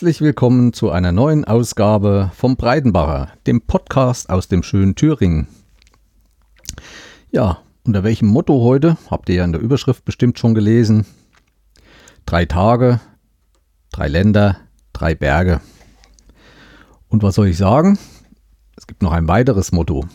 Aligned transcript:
Herzlich 0.00 0.22
willkommen 0.22 0.72
zu 0.72 0.90
einer 0.90 1.12
neuen 1.12 1.44
Ausgabe 1.44 2.32
vom 2.34 2.56
Breidenbacher, 2.56 3.32
dem 3.46 3.60
Podcast 3.60 4.30
aus 4.30 4.48
dem 4.48 4.62
schönen 4.62 4.94
Thüringen. 4.94 5.46
Ja, 7.30 7.58
unter 7.84 8.02
welchem 8.02 8.28
Motto 8.28 8.62
heute? 8.62 8.96
Habt 9.10 9.28
ihr 9.28 9.34
ja 9.34 9.44
in 9.44 9.52
der 9.52 9.60
Überschrift 9.60 10.06
bestimmt 10.06 10.38
schon 10.38 10.54
gelesen. 10.54 11.04
Drei 12.24 12.46
Tage, 12.46 12.98
drei 13.92 14.08
Länder, 14.08 14.56
drei 14.94 15.14
Berge. 15.14 15.60
Und 17.08 17.22
was 17.22 17.34
soll 17.34 17.48
ich 17.48 17.58
sagen? 17.58 17.98
Es 18.78 18.86
gibt 18.86 19.02
noch 19.02 19.12
ein 19.12 19.28
weiteres 19.28 19.70
Motto. 19.70 20.06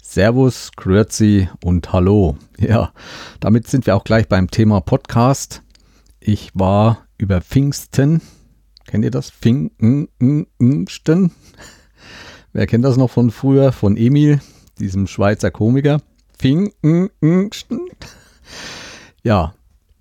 Servus, 0.00 0.70
Grüezi 0.76 1.48
und 1.64 1.92
Hallo. 1.92 2.36
Ja, 2.60 2.92
damit 3.40 3.66
sind 3.66 3.86
wir 3.86 3.96
auch 3.96 4.04
gleich 4.04 4.28
beim 4.28 4.52
Thema 4.52 4.80
Podcast. 4.80 5.64
Ich 6.20 6.52
war 6.54 7.08
über 7.18 7.40
Pfingsten. 7.40 8.20
Kennt 8.86 9.04
ihr 9.04 9.10
das? 9.10 9.30
Pfingsten? 9.30 11.30
Wer 12.52 12.66
kennt 12.66 12.84
das 12.84 12.96
noch 12.96 13.10
von 13.10 13.30
früher? 13.30 13.72
Von 13.72 13.96
Emil, 13.96 14.40
diesem 14.78 15.06
Schweizer 15.06 15.50
Komiker. 15.50 16.00
Pfingsten. 16.38 17.88
Ja, 19.22 19.54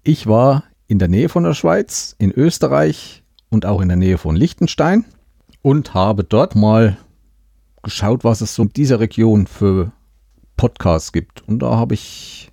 ich 0.03 0.27
war 0.27 0.63
in 0.87 0.99
der 0.99 1.07
Nähe 1.07 1.29
von 1.29 1.43
der 1.43 1.53
Schweiz, 1.53 2.15
in 2.19 2.31
Österreich 2.31 3.23
und 3.49 3.65
auch 3.65 3.81
in 3.81 3.87
der 3.87 3.97
Nähe 3.97 4.17
von 4.17 4.35
Liechtenstein 4.35 5.05
und 5.61 5.93
habe 5.93 6.23
dort 6.23 6.55
mal 6.55 6.97
geschaut, 7.81 8.23
was 8.23 8.41
es 8.41 8.55
so 8.55 8.63
in 8.63 8.69
dieser 8.69 8.99
Region 8.99 9.47
für 9.47 9.91
Podcasts 10.57 11.11
gibt. 11.11 11.47
Und 11.47 11.59
da 11.59 11.77
habe 11.77 11.93
ich 11.93 12.51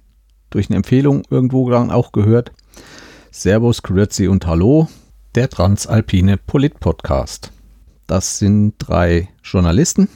durch 0.50 0.68
eine 0.68 0.76
Empfehlung 0.76 1.22
irgendwo 1.30 1.72
auch 1.72 2.12
gehört, 2.12 2.52
Servus, 3.30 3.82
Grüezi 3.82 4.28
und 4.28 4.46
Hallo, 4.46 4.88
der 5.34 5.48
Transalpine 5.48 6.36
Polit-Podcast. 6.38 7.52
Das 8.08 8.38
sind 8.38 8.74
drei 8.78 9.28
Journalisten, 9.44 10.08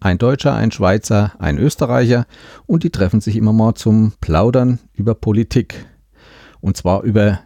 ein 0.00 0.16
Deutscher, 0.16 0.54
ein 0.54 0.72
Schweizer, 0.72 1.32
ein 1.38 1.58
Österreicher 1.58 2.26
und 2.66 2.82
die 2.82 2.90
treffen 2.90 3.20
sich 3.20 3.36
immer 3.36 3.52
mal 3.52 3.74
zum 3.74 4.14
Plaudern 4.22 4.78
über 4.94 5.14
Politik. 5.14 5.86
Und 6.62 6.78
zwar 6.78 7.02
über 7.02 7.40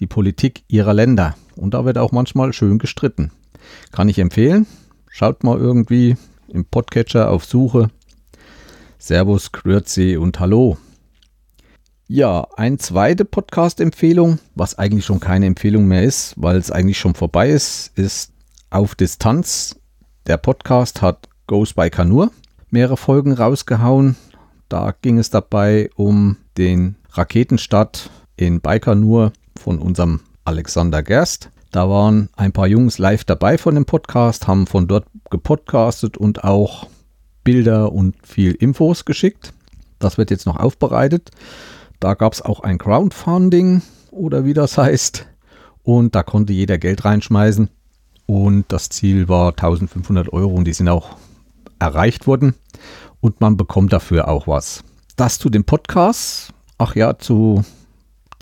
die 0.00 0.06
Politik 0.06 0.64
ihrer 0.68 0.92
Länder. 0.92 1.34
Und 1.56 1.72
da 1.72 1.86
wird 1.86 1.96
auch 1.96 2.12
manchmal 2.12 2.52
schön 2.52 2.78
gestritten. 2.78 3.32
Kann 3.90 4.10
ich 4.10 4.18
empfehlen. 4.18 4.66
Schaut 5.10 5.44
mal 5.44 5.58
irgendwie 5.58 6.16
im 6.48 6.66
Podcatcher 6.66 7.30
auf 7.30 7.46
Suche. 7.46 7.88
Servus, 8.98 9.52
Grüezi 9.52 10.18
und 10.18 10.38
Hallo. 10.38 10.76
Ja, 12.10 12.46
eine 12.56 12.78
zweite 12.78 13.26
Podcast-Empfehlung, 13.26 14.38
was 14.54 14.78
eigentlich 14.78 15.04
schon 15.04 15.20
keine 15.20 15.44
Empfehlung 15.44 15.86
mehr 15.86 16.04
ist, 16.04 16.32
weil 16.38 16.56
es 16.56 16.70
eigentlich 16.70 16.98
schon 16.98 17.14
vorbei 17.14 17.50
ist, 17.50 17.92
ist 17.96 18.32
Auf 18.70 18.94
Distanz. 18.94 19.78
Der 20.26 20.38
Podcast 20.38 21.02
hat 21.02 21.28
Goes 21.46 21.74
by 21.74 21.90
Kanur 21.90 22.30
mehrere 22.70 22.96
Folgen 22.96 23.34
rausgehauen. 23.34 24.16
Da 24.70 24.94
ging 25.02 25.18
es 25.18 25.28
dabei 25.28 25.90
um 25.96 26.38
den 26.56 26.96
Raketenstart 27.10 28.08
in 28.38 28.62
Baikonur 28.62 29.34
von 29.60 29.78
unserem 29.78 30.20
Alexander 30.46 31.02
Gerst. 31.02 31.50
Da 31.72 31.90
waren 31.90 32.30
ein 32.36 32.52
paar 32.52 32.68
Jungs 32.68 32.96
live 32.96 33.24
dabei 33.24 33.58
von 33.58 33.74
dem 33.74 33.84
Podcast, 33.84 34.48
haben 34.48 34.66
von 34.66 34.88
dort 34.88 35.04
gepodcastet 35.28 36.16
und 36.16 36.42
auch 36.42 36.86
Bilder 37.44 37.92
und 37.92 38.16
viel 38.26 38.52
Infos 38.52 39.04
geschickt. 39.04 39.52
Das 39.98 40.16
wird 40.16 40.30
jetzt 40.30 40.46
noch 40.46 40.56
aufbereitet. 40.56 41.32
Da 42.00 42.14
gab 42.14 42.32
es 42.32 42.42
auch 42.42 42.60
ein 42.60 42.78
Crowdfunding 42.78 43.82
oder 44.10 44.44
wie 44.44 44.54
das 44.54 44.78
heißt. 44.78 45.26
Und 45.82 46.14
da 46.14 46.22
konnte 46.22 46.52
jeder 46.52 46.78
Geld 46.78 47.04
reinschmeißen. 47.04 47.70
Und 48.26 48.66
das 48.68 48.88
Ziel 48.90 49.28
war 49.28 49.50
1500 49.50 50.32
Euro 50.32 50.54
und 50.54 50.64
die 50.64 50.72
sind 50.72 50.88
auch 50.88 51.16
erreicht 51.78 52.26
worden. 52.26 52.54
Und 53.20 53.40
man 53.40 53.56
bekommt 53.56 53.92
dafür 53.92 54.28
auch 54.28 54.46
was. 54.46 54.84
Das 55.16 55.38
zu 55.38 55.50
den 55.50 55.64
Podcasts. 55.64 56.52
Ach 56.76 56.94
ja, 56.94 57.18
zu 57.18 57.64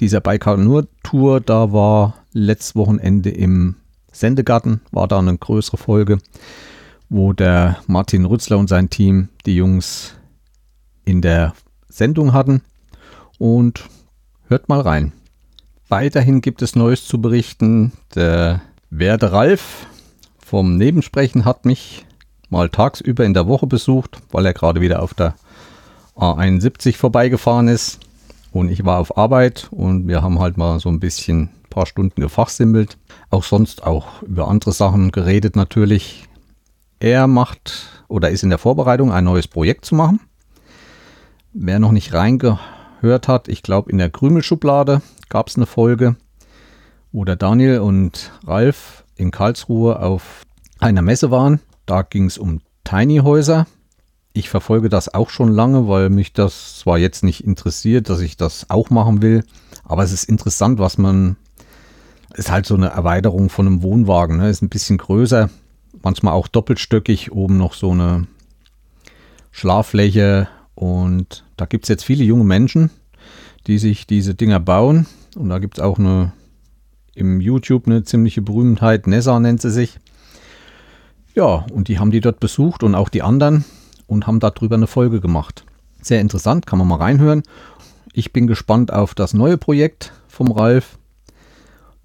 dieser 0.01 0.21
Baikonur-Tour, 0.21 1.41
da 1.41 1.73
war 1.73 2.15
letztes 2.33 2.77
Wochenende 2.77 3.31
im 3.31 3.77
Sendegarten, 4.13 4.81
war 4.91 5.09
da 5.09 5.19
eine 5.19 5.37
größere 5.37 5.79
Folge, 5.79 6.19
wo 7.09 7.33
der 7.33 7.79
Martin 7.87 8.27
Rützler 8.27 8.59
und 8.59 8.69
sein 8.69 8.91
Team 8.91 9.29
die 9.47 9.57
Jungs 9.57 10.15
in 11.05 11.23
der 11.23 11.55
Sendung 11.89 12.33
hatten. 12.33 12.63
Und 13.39 13.85
hört 14.49 14.69
mal 14.69 14.81
rein. 14.81 15.13
Weiterhin 15.89 16.41
gibt 16.41 16.63
es 16.63 16.75
Neues 16.75 17.07
zu 17.07 17.21
berichten. 17.21 17.93
Der 18.15 18.63
Werde 18.91 19.33
Ralf 19.33 19.87
vom 20.39 20.77
Nebensprechen 20.77 21.45
hat 21.45 21.65
mich 21.65 22.07
mal 22.49 22.69
tagsüber 22.69 23.25
in 23.25 23.35
der 23.35 23.47
Woche 23.47 23.67
besucht, 23.67 24.19
weil 24.31 24.47
er 24.47 24.55
gerade 24.55 24.81
wieder 24.81 25.03
auf 25.03 25.15
der 25.15 25.35
A71 26.17 26.97
vorbeigefahren 26.97 27.69
ist 27.69 28.01
und 28.53 28.71
ich 28.71 28.85
war 28.85 28.99
auf 28.99 29.19
Arbeit 29.19 29.69
und 29.71 30.09
wir 30.09 30.23
haben 30.23 30.39
halt 30.39 30.57
mal 30.57 30.81
so 30.81 30.89
ein 30.89 31.01
bisschen 31.01 31.43
ein 31.43 31.69
paar 31.69 31.87
Stunden 31.87 32.21
gefachsimmelt. 32.21 32.97
Auch 33.31 33.45
sonst 33.45 33.83
auch 33.85 34.23
über 34.23 34.49
andere 34.49 34.73
Sachen 34.73 35.13
geredet 35.13 35.57
natürlich. 35.57 36.27
Er 37.01 37.27
macht 37.27 37.89
oder 38.09 38.31
ist 38.31 38.43
in 38.43 38.51
der 38.51 38.59
Vorbereitung, 38.59 39.13
ein 39.13 39.25
neues 39.25 39.49
Projekt 39.49 39.85
zu 39.85 39.95
machen. 39.95 40.21
Wer 41.53 41.79
noch 41.79 41.93
nicht 41.93 42.15
reingehört 42.15 42.76
hat, 43.03 43.49
ich 43.49 43.63
glaube 43.63 43.91
in 43.91 43.99
der 43.99 44.11
Krümelschublade 44.11 45.03
gab 45.29 45.49
es 45.49 45.57
eine 45.57 45.67
Folge, 45.67 46.17
wo 47.13 47.25
der 47.25 47.37
Daniel 47.37 47.81
und 47.81 48.33
Ralf 48.47 49.05
in 49.17 49.31
Karlsruhe 49.31 50.01
auf 50.01 50.43
einer 50.79 51.03
Messe 51.03 51.31
waren. 51.31 51.61
Da 51.87 52.03
ging 52.03 52.27
es 52.27 52.39
um 52.39 52.61
Tiny 52.85 53.19
Häuser 53.19 53.67
ich 54.37 54.51
verfolge 54.51 54.89
das 54.89 55.13
auch 55.13 55.31
schon 55.31 55.49
lange, 55.49 55.89
weil 55.89 56.11
mich 56.11 56.33
das 56.33 56.79
zwar 56.79 56.99
jetzt 56.99 57.25
nicht 57.25 57.45
interessiert, 57.45 58.11
dass 58.11 58.21
ich 58.21 58.37
das 58.37 58.69
auch 58.69 58.91
machen 58.91 59.23
will, 59.23 59.45
aber 59.83 60.03
es 60.03 60.13
ist 60.13 60.25
interessant, 60.25 60.79
was 60.79 60.99
man. 60.99 61.37
Ist 62.35 62.51
halt 62.51 62.67
so 62.67 62.75
eine 62.75 62.89
Erweiterung 62.89 63.49
von 63.49 63.67
einem 63.67 63.83
Wohnwagen, 63.83 64.37
ne? 64.37 64.51
Ist 64.51 64.61
ein 64.61 64.69
bisschen 64.69 64.99
größer, 64.99 65.49
manchmal 66.03 66.35
auch 66.35 66.49
doppelstöckig, 66.49 67.33
oben 67.33 67.57
noch 67.57 67.73
so 67.73 67.93
eine 67.93 68.27
Schlaffläche 69.53 70.47
und 70.77 71.45
da 71.57 71.67
gibt 71.67 71.87
es 71.87 71.89
jetzt 71.89 72.05
viele 72.05 72.23
junge 72.23 72.45
Menschen, 72.45 72.91
die 73.67 73.79
sich 73.79 74.07
diese 74.07 74.37
Dinger 74.37 74.61
bauen 74.61 75.07
und 75.35 75.49
da 75.49 75.59
gibt 75.59 75.79
es 75.79 75.83
auch 75.83 75.99
eine 75.99 76.33
im 77.17 77.41
YouTube 77.41 77.87
eine 77.87 78.05
ziemliche 78.05 78.43
Berühmtheit, 78.43 79.07
Nessa 79.07 79.41
nennt 79.41 79.63
sie 79.63 79.71
sich. 79.71 79.99
Ja, 81.35 81.67
und 81.73 81.89
die 81.89 81.99
haben 81.99 82.11
die 82.11 82.21
dort 82.21 82.41
besucht 82.41 82.83
und 82.83 82.95
auch 82.95 83.09
die 83.09 83.23
anderen 83.23 83.65
und 84.07 84.27
haben 84.27 84.39
darüber 84.39 84.77
eine 84.77 84.87
Folge 84.87 85.21
gemacht. 85.21 85.65
Sehr 86.03 86.21
interessant, 86.21 86.67
kann 86.67 86.79
man 86.79 86.87
mal 86.87 86.97
reinhören. 86.97 87.43
Ich 88.13 88.33
bin 88.33 88.47
gespannt 88.47 88.93
auf 88.93 89.15
das 89.15 89.35
neue 89.35 89.57
Projekt 89.57 90.13
vom 90.29 90.53
Ralf, 90.53 90.99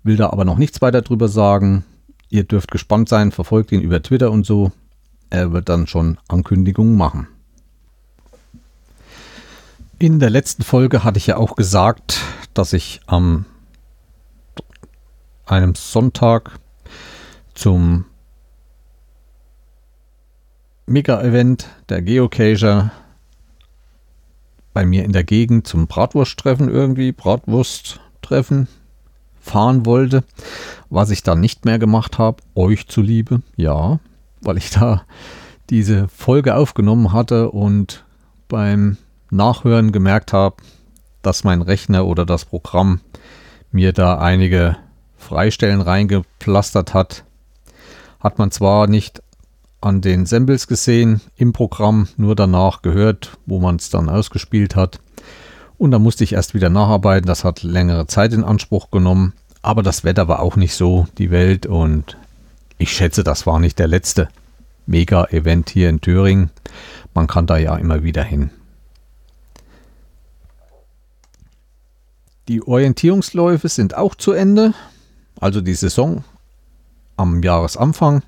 will 0.03 0.15
da 0.15 0.29
aber 0.29 0.45
noch 0.45 0.57
nichts 0.57 0.81
weiter 0.81 1.01
drüber 1.01 1.27
sagen. 1.27 1.83
Ihr 2.29 2.45
dürft 2.45 2.71
gespannt 2.71 3.09
sein, 3.09 3.31
verfolgt 3.31 3.73
ihn 3.73 3.81
über 3.81 4.01
Twitter 4.01 4.31
und 4.31 4.45
so. 4.45 4.71
Er 5.29 5.51
wird 5.51 5.67
dann 5.69 5.87
schon 5.87 6.17
Ankündigungen 6.29 6.95
machen. 6.95 7.27
In 10.01 10.17
der 10.17 10.31
letzten 10.31 10.63
Folge 10.63 11.03
hatte 11.03 11.19
ich 11.19 11.27
ja 11.27 11.37
auch 11.37 11.55
gesagt, 11.55 12.21
dass 12.55 12.73
ich 12.73 13.01
am 13.05 13.45
einem 15.45 15.75
Sonntag 15.75 16.59
zum 17.53 18.05
Mega-Event 20.87 21.67
der 21.89 22.01
Geocacher 22.01 22.91
bei 24.73 24.87
mir 24.87 25.05
in 25.05 25.11
der 25.11 25.23
Gegend 25.23 25.67
zum 25.67 25.85
Bratwursttreffen 25.85 26.67
irgendwie, 26.67 27.11
Bratwursttreffen 27.11 28.67
fahren 29.39 29.85
wollte, 29.85 30.23
was 30.89 31.11
ich 31.11 31.21
dann 31.21 31.41
nicht 31.41 31.65
mehr 31.65 31.77
gemacht 31.77 32.17
habe, 32.17 32.41
euch 32.55 32.87
zuliebe, 32.87 33.43
ja, 33.55 33.99
weil 34.41 34.57
ich 34.57 34.71
da 34.71 35.03
diese 35.69 36.07
Folge 36.07 36.55
aufgenommen 36.55 37.13
hatte 37.13 37.51
und 37.51 38.03
beim 38.47 38.97
Nachhören 39.31 39.91
gemerkt 39.91 40.33
habe, 40.33 40.57
dass 41.21 41.43
mein 41.43 41.61
Rechner 41.61 42.05
oder 42.05 42.25
das 42.25 42.45
Programm 42.45 42.99
mir 43.71 43.93
da 43.93 44.19
einige 44.19 44.77
Freistellen 45.17 45.81
reingepflastert 45.81 46.93
hat. 46.93 47.23
Hat 48.19 48.37
man 48.37 48.51
zwar 48.51 48.87
nicht 48.87 49.23
an 49.79 50.01
den 50.01 50.25
Samples 50.25 50.67
gesehen 50.67 51.21
im 51.35 51.53
Programm, 51.53 52.07
nur 52.17 52.35
danach 52.35 52.81
gehört, 52.81 53.37
wo 53.45 53.59
man 53.59 53.77
es 53.77 53.89
dann 53.89 54.09
ausgespielt 54.09 54.75
hat. 54.75 54.99
Und 55.77 55.91
da 55.91 55.97
musste 55.97 56.23
ich 56.23 56.33
erst 56.33 56.53
wieder 56.53 56.69
nacharbeiten. 56.69 57.25
Das 57.25 57.43
hat 57.43 57.63
längere 57.63 58.05
Zeit 58.05 58.33
in 58.33 58.43
Anspruch 58.43 58.91
genommen. 58.91 59.33
Aber 59.63 59.81
das 59.81 60.03
Wetter 60.03 60.27
war 60.27 60.39
auch 60.39 60.55
nicht 60.55 60.75
so 60.75 61.07
die 61.17 61.31
Welt 61.31 61.65
und 61.65 62.17
ich 62.77 62.91
schätze, 62.91 63.23
das 63.23 63.45
war 63.47 63.59
nicht 63.59 63.79
der 63.79 63.87
letzte 63.87 64.27
Mega-Event 64.85 65.69
hier 65.69 65.89
in 65.89 66.01
Thüringen. 66.01 66.49
Man 67.13 67.27
kann 67.27 67.45
da 67.45 67.57
ja 67.57 67.75
immer 67.77 68.03
wieder 68.03 68.23
hin. 68.23 68.51
Die 72.47 72.61
Orientierungsläufe 72.65 73.69
sind 73.69 73.95
auch 73.95 74.15
zu 74.15 74.31
Ende. 74.31 74.73
Also 75.39 75.61
die 75.61 75.73
Saison 75.73 76.23
am 77.17 77.43
Jahresanfang. 77.43 78.23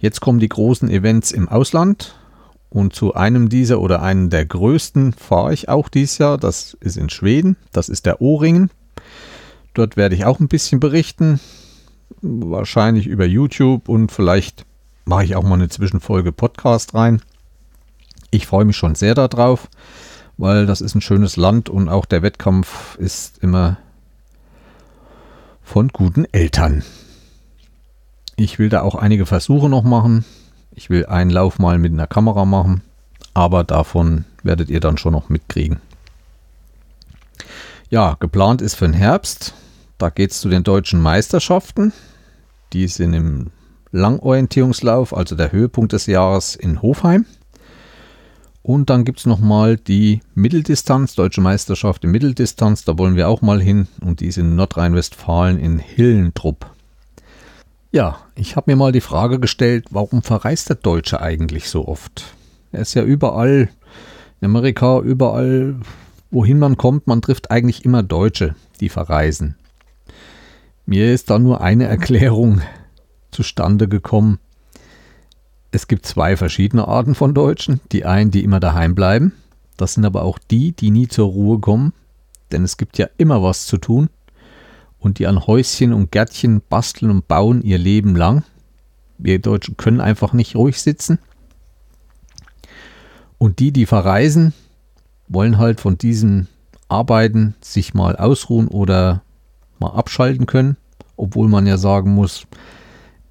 Jetzt 0.00 0.20
kommen 0.20 0.38
die 0.38 0.48
großen 0.48 0.88
Events 0.90 1.32
im 1.32 1.48
Ausland 1.48 2.14
und 2.68 2.94
zu 2.94 3.14
einem 3.14 3.48
dieser 3.48 3.80
oder 3.80 4.02
einem 4.02 4.30
der 4.30 4.44
größten 4.44 5.12
fahre 5.12 5.54
ich 5.54 5.68
auch 5.68 5.88
dieses 5.88 6.18
Jahr. 6.18 6.38
Das 6.38 6.76
ist 6.80 6.96
in 6.96 7.08
Schweden. 7.08 7.56
Das 7.72 7.88
ist 7.88 8.06
der 8.06 8.20
O-Ringen. 8.20 8.70
Dort 9.74 9.96
werde 9.96 10.14
ich 10.14 10.24
auch 10.24 10.40
ein 10.40 10.48
bisschen 10.48 10.80
berichten. 10.80 11.40
Wahrscheinlich 12.22 13.06
über 13.06 13.26
YouTube 13.26 13.88
und 13.88 14.10
vielleicht 14.10 14.64
mache 15.04 15.24
ich 15.24 15.36
auch 15.36 15.42
mal 15.42 15.54
eine 15.54 15.68
Zwischenfolge 15.68 16.32
Podcast 16.32 16.94
rein. 16.94 17.22
Ich 18.30 18.46
freue 18.46 18.64
mich 18.64 18.76
schon 18.76 18.94
sehr 18.94 19.14
darauf, 19.14 19.68
weil 20.38 20.66
das 20.66 20.80
ist 20.80 20.94
ein 20.94 21.00
schönes 21.00 21.36
Land 21.36 21.68
und 21.68 21.88
auch 21.88 22.04
der 22.04 22.22
Wettkampf 22.22 22.96
ist 22.98 23.38
immer 23.42 23.78
von 25.62 25.88
guten 25.88 26.24
Eltern. 26.32 26.84
Ich 28.36 28.58
will 28.58 28.68
da 28.68 28.82
auch 28.82 28.94
einige 28.94 29.26
Versuche 29.26 29.68
noch 29.68 29.82
machen. 29.82 30.24
Ich 30.72 30.90
will 30.90 31.06
einen 31.06 31.30
Lauf 31.30 31.58
mal 31.58 31.78
mit 31.78 31.92
einer 31.92 32.06
Kamera 32.06 32.44
machen, 32.44 32.82
aber 33.34 33.64
davon 33.64 34.26
werdet 34.42 34.68
ihr 34.68 34.80
dann 34.80 34.98
schon 34.98 35.12
noch 35.12 35.28
mitkriegen. 35.30 35.80
Ja, 37.88 38.16
geplant 38.20 38.62
ist 38.62 38.74
für 38.74 38.86
den 38.86 38.94
Herbst. 38.94 39.54
Da 39.96 40.10
geht 40.10 40.32
es 40.32 40.40
zu 40.40 40.48
den 40.48 40.64
deutschen 40.64 41.00
Meisterschaften. 41.00 41.92
Die 42.72 42.88
sind 42.88 43.14
im 43.14 43.50
Langorientierungslauf, 43.92 45.16
also 45.16 45.36
der 45.36 45.52
Höhepunkt 45.52 45.92
des 45.92 46.06
Jahres 46.06 46.56
in 46.56 46.82
Hofheim. 46.82 47.24
Und 48.66 48.90
dann 48.90 49.04
gibt 49.04 49.20
es 49.20 49.26
nochmal 49.26 49.76
die 49.76 50.22
Mitteldistanz, 50.34 51.14
Deutsche 51.14 51.40
Meisterschaft 51.40 52.02
in 52.02 52.10
Mitteldistanz. 52.10 52.82
Da 52.82 52.98
wollen 52.98 53.14
wir 53.14 53.28
auch 53.28 53.40
mal 53.40 53.62
hin. 53.62 53.86
Und 54.00 54.18
die 54.18 54.26
ist 54.26 54.38
in 54.38 54.56
Nordrhein-Westfalen 54.56 55.60
in 55.60 55.78
Hillentrupp. 55.78 56.68
Ja, 57.92 58.18
ich 58.34 58.56
habe 58.56 58.72
mir 58.72 58.76
mal 58.76 58.90
die 58.90 59.00
Frage 59.00 59.38
gestellt, 59.38 59.86
warum 59.90 60.20
verreist 60.20 60.68
der 60.68 60.74
Deutsche 60.74 61.20
eigentlich 61.20 61.68
so 61.68 61.86
oft? 61.86 62.34
Er 62.72 62.80
ist 62.80 62.94
ja 62.94 63.04
überall, 63.04 63.68
in 64.40 64.46
Amerika, 64.46 64.98
überall, 64.98 65.76
wohin 66.32 66.58
man 66.58 66.76
kommt, 66.76 67.06
man 67.06 67.22
trifft 67.22 67.52
eigentlich 67.52 67.84
immer 67.84 68.02
Deutsche, 68.02 68.56
die 68.80 68.88
verreisen. 68.88 69.54
Mir 70.86 71.14
ist 71.14 71.30
da 71.30 71.38
nur 71.38 71.60
eine 71.60 71.84
Erklärung 71.88 72.62
zustande 73.30 73.86
gekommen. 73.86 74.40
Es 75.70 75.88
gibt 75.88 76.06
zwei 76.06 76.36
verschiedene 76.36 76.86
Arten 76.88 77.14
von 77.14 77.34
Deutschen. 77.34 77.80
Die 77.92 78.04
einen, 78.04 78.30
die 78.30 78.44
immer 78.44 78.60
daheim 78.60 78.94
bleiben. 78.94 79.32
Das 79.76 79.94
sind 79.94 80.04
aber 80.04 80.22
auch 80.22 80.38
die, 80.38 80.72
die 80.72 80.90
nie 80.90 81.08
zur 81.08 81.28
Ruhe 81.28 81.58
kommen. 81.58 81.92
Denn 82.52 82.64
es 82.64 82.76
gibt 82.76 82.98
ja 82.98 83.08
immer 83.18 83.42
was 83.42 83.66
zu 83.66 83.76
tun. 83.78 84.08
Und 84.98 85.18
die 85.18 85.26
an 85.26 85.46
Häuschen 85.46 85.92
und 85.92 86.10
Gärtchen 86.12 86.62
basteln 86.68 87.10
und 87.10 87.28
bauen 87.28 87.62
ihr 87.62 87.78
Leben 87.78 88.16
lang. 88.16 88.44
Wir 89.18 89.38
Deutschen 89.38 89.76
können 89.76 90.00
einfach 90.00 90.32
nicht 90.32 90.56
ruhig 90.56 90.80
sitzen. 90.80 91.18
Und 93.38 93.58
die, 93.58 93.72
die 93.72 93.86
verreisen, 93.86 94.54
wollen 95.28 95.58
halt 95.58 95.80
von 95.80 95.98
diesem 95.98 96.46
Arbeiten 96.88 97.54
sich 97.60 97.94
mal 97.94 98.16
ausruhen 98.16 98.68
oder 98.68 99.22
mal 99.78 99.90
abschalten 99.90 100.46
können. 100.46 100.76
Obwohl 101.16 101.48
man 101.48 101.66
ja 101.66 101.76
sagen 101.76 102.10
muss, 102.14 102.46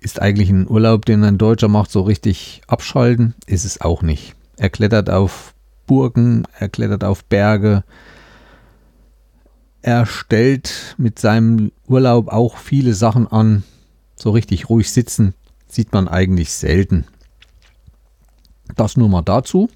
ist 0.06 0.22
eigentlich 0.22 0.52
ein 0.52 0.70
Urlaub, 0.70 1.04
den 1.06 1.24
ein 1.24 1.40
Deutscher 1.40 1.68
macht, 1.68 1.92
so 1.92 2.02
richtig 2.02 2.62
abschalten? 2.68 3.34
Ist 3.48 3.66
es 3.66 3.82
auch 3.82 4.04
nicht. 4.04 4.36
Er 4.56 4.70
klettert 4.70 5.10
auf 5.10 5.56
Burgen, 5.88 6.44
er 6.60 6.70
klettert 6.70 7.04
auf 7.04 7.26
Berge. 7.26 7.84
Er 9.82 10.06
stellt 10.06 10.96
mit 11.00 11.18
seinem 11.18 11.72
Urlaub 11.88 12.28
auch 12.28 12.58
viele 12.58 12.94
Sachen 12.94 13.28
an. 13.28 13.64
So 14.16 14.30
richtig 14.30 14.70
ruhig 14.70 14.92
sitzen 14.92 15.34
sieht 15.68 15.92
man 15.92 16.08
eigentlich 16.08 16.54
selten. 16.54 17.06
Das 18.76 18.98
nur 18.98 19.10
mal 19.10 19.24
dazu. 19.24 19.70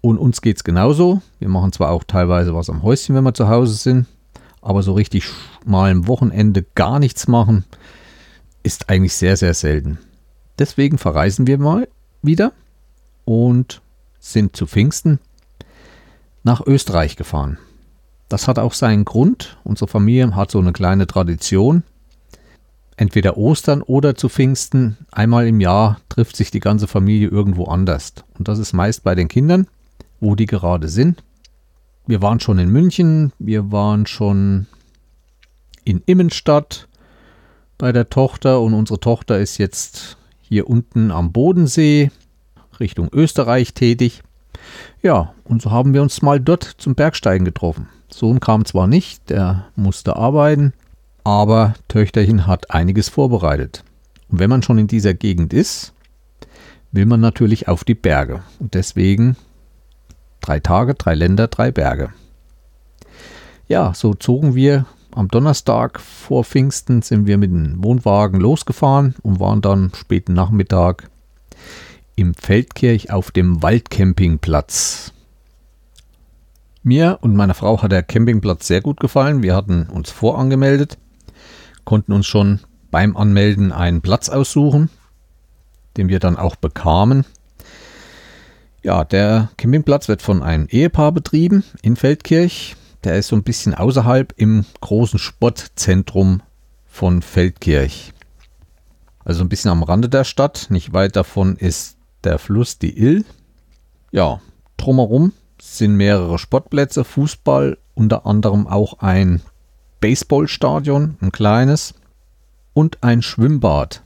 Und 0.00 0.16
uns 0.16 0.40
geht 0.40 0.56
es 0.56 0.64
genauso. 0.64 1.20
Wir 1.38 1.50
machen 1.50 1.72
zwar 1.72 1.90
auch 1.90 2.04
teilweise 2.04 2.54
was 2.54 2.70
am 2.70 2.82
Häuschen, 2.82 3.14
wenn 3.14 3.24
wir 3.24 3.34
zu 3.34 3.48
Hause 3.48 3.74
sind, 3.74 4.06
aber 4.62 4.82
so 4.82 4.94
richtig 4.94 5.26
mal 5.66 5.90
am 5.90 6.06
Wochenende 6.06 6.64
gar 6.74 6.98
nichts 6.98 7.28
machen, 7.28 7.66
ist 8.62 8.90
eigentlich 8.90 9.14
sehr, 9.14 9.36
sehr 9.36 9.54
selten. 9.54 9.98
Deswegen 10.58 10.98
verreisen 10.98 11.46
wir 11.46 11.58
mal 11.58 11.88
wieder 12.22 12.52
und 13.24 13.80
sind 14.18 14.56
zu 14.56 14.66
Pfingsten 14.66 15.18
nach 16.42 16.60
Österreich 16.66 17.16
gefahren. 17.16 17.58
Das 18.28 18.46
hat 18.46 18.58
auch 18.58 18.74
seinen 18.74 19.04
Grund. 19.04 19.58
Unsere 19.64 19.88
Familie 19.88 20.36
hat 20.36 20.50
so 20.50 20.58
eine 20.58 20.72
kleine 20.72 21.06
Tradition. 21.06 21.82
Entweder 22.96 23.38
Ostern 23.38 23.82
oder 23.82 24.14
zu 24.14 24.28
Pfingsten, 24.28 24.98
einmal 25.10 25.46
im 25.46 25.60
Jahr 25.60 26.00
trifft 26.10 26.36
sich 26.36 26.50
die 26.50 26.60
ganze 26.60 26.86
Familie 26.86 27.28
irgendwo 27.28 27.64
anders. 27.64 28.12
Und 28.38 28.46
das 28.46 28.58
ist 28.58 28.74
meist 28.74 29.02
bei 29.02 29.14
den 29.14 29.28
Kindern, 29.28 29.66
wo 30.20 30.34
die 30.34 30.46
gerade 30.46 30.88
sind. 30.88 31.24
Wir 32.06 32.20
waren 32.20 32.40
schon 32.40 32.58
in 32.58 32.68
München, 32.68 33.32
wir 33.38 33.72
waren 33.72 34.06
schon 34.06 34.66
in 35.84 36.02
Immenstadt, 36.04 36.88
bei 37.80 37.92
der 37.92 38.10
Tochter 38.10 38.60
und 38.60 38.74
unsere 38.74 39.00
Tochter 39.00 39.38
ist 39.38 39.56
jetzt 39.56 40.18
hier 40.42 40.68
unten 40.68 41.10
am 41.10 41.32
Bodensee 41.32 42.10
Richtung 42.78 43.08
Österreich 43.10 43.72
tätig. 43.72 44.22
Ja, 45.02 45.32
und 45.44 45.62
so 45.62 45.70
haben 45.70 45.94
wir 45.94 46.02
uns 46.02 46.20
mal 46.20 46.40
dort 46.40 46.64
zum 46.64 46.94
Bergsteigen 46.94 47.46
getroffen. 47.46 47.88
Sohn 48.10 48.38
kam 48.38 48.66
zwar 48.66 48.86
nicht, 48.86 49.30
der 49.30 49.66
musste 49.76 50.16
arbeiten, 50.16 50.74
aber 51.24 51.72
Töchterchen 51.88 52.46
hat 52.46 52.70
einiges 52.70 53.08
vorbereitet. 53.08 53.82
Und 54.28 54.40
wenn 54.40 54.50
man 54.50 54.62
schon 54.62 54.78
in 54.78 54.86
dieser 54.86 55.14
Gegend 55.14 55.54
ist, 55.54 55.94
will 56.92 57.06
man 57.06 57.20
natürlich 57.20 57.66
auf 57.66 57.84
die 57.84 57.94
Berge. 57.94 58.42
Und 58.58 58.74
deswegen 58.74 59.36
drei 60.42 60.60
Tage, 60.60 60.94
drei 60.94 61.14
Länder, 61.14 61.48
drei 61.48 61.70
Berge. 61.70 62.10
Ja, 63.68 63.94
so 63.94 64.12
zogen 64.12 64.54
wir 64.54 64.84
am 65.14 65.28
Donnerstag 65.28 66.00
vor 66.00 66.44
Pfingsten 66.44 67.02
sind 67.02 67.26
wir 67.26 67.38
mit 67.38 67.50
dem 67.50 67.82
Wohnwagen 67.82 68.40
losgefahren 68.40 69.14
und 69.22 69.40
waren 69.40 69.60
dann 69.60 69.92
späten 69.94 70.32
Nachmittag 70.34 71.10
im 72.16 72.34
Feldkirch 72.34 73.12
auf 73.12 73.30
dem 73.30 73.62
Waldcampingplatz. 73.62 75.12
Mir 76.82 77.18
und 77.20 77.36
meiner 77.36 77.54
Frau 77.54 77.82
hat 77.82 77.92
der 77.92 78.02
Campingplatz 78.02 78.66
sehr 78.66 78.80
gut 78.80 79.00
gefallen. 79.00 79.42
Wir 79.42 79.54
hatten 79.54 79.84
uns 79.84 80.10
vorangemeldet, 80.10 80.96
konnten 81.84 82.12
uns 82.12 82.26
schon 82.26 82.60
beim 82.90 83.16
Anmelden 83.16 83.70
einen 83.70 84.00
Platz 84.00 84.28
aussuchen, 84.28 84.90
den 85.96 86.08
wir 86.08 86.20
dann 86.20 86.36
auch 86.36 86.56
bekamen. 86.56 87.26
Ja, 88.82 89.04
der 89.04 89.50
Campingplatz 89.58 90.08
wird 90.08 90.22
von 90.22 90.42
einem 90.42 90.66
Ehepaar 90.68 91.12
betrieben 91.12 91.64
in 91.82 91.96
Feldkirch. 91.96 92.76
Der 93.04 93.16
ist 93.16 93.28
so 93.28 93.36
ein 93.36 93.42
bisschen 93.42 93.74
außerhalb 93.74 94.34
im 94.36 94.64
großen 94.80 95.18
Sportzentrum 95.18 96.42
von 96.86 97.22
Feldkirch. 97.22 98.12
Also 99.24 99.42
ein 99.42 99.48
bisschen 99.48 99.70
am 99.70 99.82
Rande 99.82 100.08
der 100.08 100.24
Stadt. 100.24 100.66
Nicht 100.70 100.92
weit 100.92 101.16
davon 101.16 101.56
ist 101.56 101.96
der 102.24 102.38
Fluss 102.38 102.78
die 102.78 102.98
Ill. 102.98 103.24
Ja, 104.10 104.40
drumherum 104.76 105.32
sind 105.60 105.96
mehrere 105.96 106.38
Sportplätze, 106.38 107.04
Fußball, 107.04 107.78
unter 107.94 108.26
anderem 108.26 108.66
auch 108.66 108.98
ein 109.00 109.40
Baseballstadion, 110.00 111.16
ein 111.20 111.32
kleines 111.32 111.94
und 112.72 113.02
ein 113.02 113.22
Schwimmbad. 113.22 114.02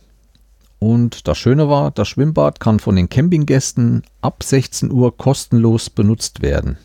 Und 0.78 1.28
das 1.28 1.38
Schöne 1.38 1.68
war, 1.68 1.90
das 1.90 2.08
Schwimmbad 2.08 2.60
kann 2.60 2.80
von 2.80 2.96
den 2.96 3.08
Campinggästen 3.08 4.02
ab 4.20 4.42
16 4.42 4.90
Uhr 4.90 5.16
kostenlos 5.16 5.88
benutzt 5.88 6.42
werden. 6.42 6.76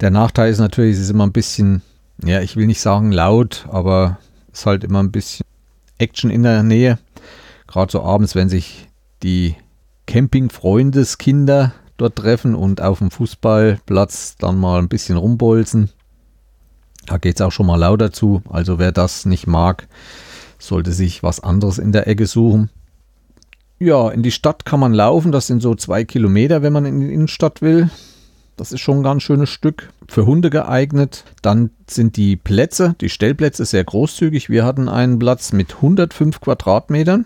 Der 0.00 0.10
Nachteil 0.10 0.50
ist 0.50 0.58
natürlich, 0.58 0.94
es 0.94 1.02
ist 1.02 1.10
immer 1.10 1.26
ein 1.26 1.32
bisschen, 1.32 1.82
ja, 2.24 2.40
ich 2.40 2.56
will 2.56 2.66
nicht 2.66 2.80
sagen 2.80 3.10
laut, 3.10 3.66
aber 3.70 4.18
es 4.52 4.60
ist 4.60 4.66
halt 4.66 4.84
immer 4.84 5.02
ein 5.02 5.10
bisschen 5.10 5.44
Action 5.98 6.30
in 6.30 6.44
der 6.44 6.62
Nähe. 6.62 6.98
Gerade 7.66 7.90
so 7.90 8.02
abends, 8.02 8.34
wenn 8.34 8.48
sich 8.48 8.88
die 9.22 9.56
Camping-Freundeskinder 10.06 11.72
dort 11.96 12.16
treffen 12.16 12.54
und 12.54 12.80
auf 12.80 12.98
dem 12.98 13.10
Fußballplatz 13.10 14.36
dann 14.36 14.56
mal 14.58 14.78
ein 14.78 14.88
bisschen 14.88 15.16
rumbolzen. 15.16 15.90
Da 17.06 17.18
geht 17.18 17.36
es 17.36 17.40
auch 17.40 17.52
schon 17.52 17.66
mal 17.66 17.76
lauter 17.76 18.12
zu. 18.12 18.42
Also 18.48 18.78
wer 18.78 18.92
das 18.92 19.26
nicht 19.26 19.46
mag, 19.46 19.88
sollte 20.58 20.92
sich 20.92 21.22
was 21.22 21.40
anderes 21.40 21.78
in 21.78 21.90
der 21.90 22.06
Ecke 22.06 22.26
suchen. 22.26 22.70
Ja, 23.80 24.10
in 24.10 24.22
die 24.22 24.30
Stadt 24.30 24.64
kann 24.64 24.80
man 24.80 24.92
laufen. 24.92 25.32
Das 25.32 25.46
sind 25.46 25.60
so 25.60 25.74
zwei 25.74 26.04
Kilometer, 26.04 26.62
wenn 26.62 26.72
man 26.72 26.84
in 26.84 27.00
die 27.00 27.12
Innenstadt 27.12 27.62
will. 27.62 27.90
Das 28.58 28.72
ist 28.72 28.80
schon 28.80 28.98
ein 28.98 29.02
ganz 29.04 29.22
schönes 29.22 29.50
Stück. 29.50 29.90
Für 30.08 30.26
Hunde 30.26 30.50
geeignet. 30.50 31.24
Dann 31.42 31.70
sind 31.86 32.16
die 32.16 32.34
Plätze, 32.34 32.96
die 33.00 33.08
Stellplätze 33.08 33.64
sehr 33.64 33.84
großzügig. 33.84 34.50
Wir 34.50 34.64
hatten 34.64 34.88
einen 34.88 35.18
Platz 35.20 35.52
mit 35.52 35.76
105 35.76 36.40
Quadratmetern. 36.40 37.24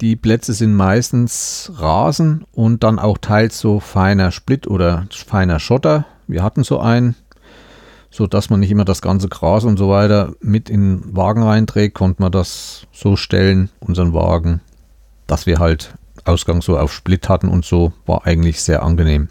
Die 0.00 0.14
Plätze 0.14 0.52
sind 0.52 0.74
meistens 0.74 1.72
Rasen 1.74 2.44
und 2.52 2.84
dann 2.84 3.00
auch 3.00 3.18
teils 3.18 3.58
so 3.58 3.80
feiner 3.80 4.30
Split 4.30 4.68
oder 4.68 5.06
feiner 5.10 5.58
Schotter. 5.58 6.06
Wir 6.28 6.44
hatten 6.44 6.62
so 6.62 6.78
einen, 6.78 7.16
so 8.10 8.28
dass 8.28 8.48
man 8.48 8.60
nicht 8.60 8.70
immer 8.70 8.84
das 8.84 9.02
ganze 9.02 9.28
Gras 9.28 9.64
und 9.64 9.76
so 9.76 9.90
weiter 9.90 10.34
mit 10.40 10.70
in 10.70 11.00
den 11.00 11.16
Wagen 11.16 11.42
reinträgt, 11.42 11.96
konnte 11.96 12.22
man 12.22 12.30
das 12.30 12.86
so 12.92 13.16
stellen, 13.16 13.70
unseren 13.80 14.14
Wagen, 14.14 14.60
dass 15.26 15.46
wir 15.46 15.58
halt 15.58 15.94
Ausgang 16.24 16.62
so 16.62 16.78
auf 16.78 16.92
Split 16.92 17.28
hatten 17.28 17.48
und 17.48 17.64
so, 17.64 17.92
war 18.06 18.24
eigentlich 18.24 18.62
sehr 18.62 18.84
angenehm. 18.84 19.28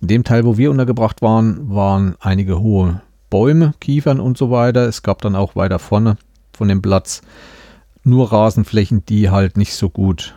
In 0.00 0.08
dem 0.08 0.24
Teil, 0.24 0.44
wo 0.44 0.56
wir 0.56 0.70
untergebracht 0.70 1.20
waren, 1.20 1.74
waren 1.74 2.16
einige 2.20 2.60
hohe 2.60 3.02
Bäume, 3.28 3.74
Kiefern 3.80 4.18
und 4.18 4.38
so 4.38 4.50
weiter. 4.50 4.86
Es 4.86 5.02
gab 5.02 5.22
dann 5.22 5.36
auch 5.36 5.56
weiter 5.56 5.78
vorne 5.78 6.16
von 6.52 6.68
dem 6.68 6.82
Platz 6.82 7.22
nur 8.02 8.32
Rasenflächen, 8.32 9.04
die 9.04 9.30
halt 9.30 9.56
nicht 9.56 9.74
so 9.74 9.90
gut 9.90 10.34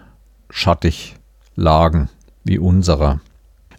schattig 0.49 1.15
lagen 1.55 2.09
wie 2.43 2.59
unserer. 2.59 3.21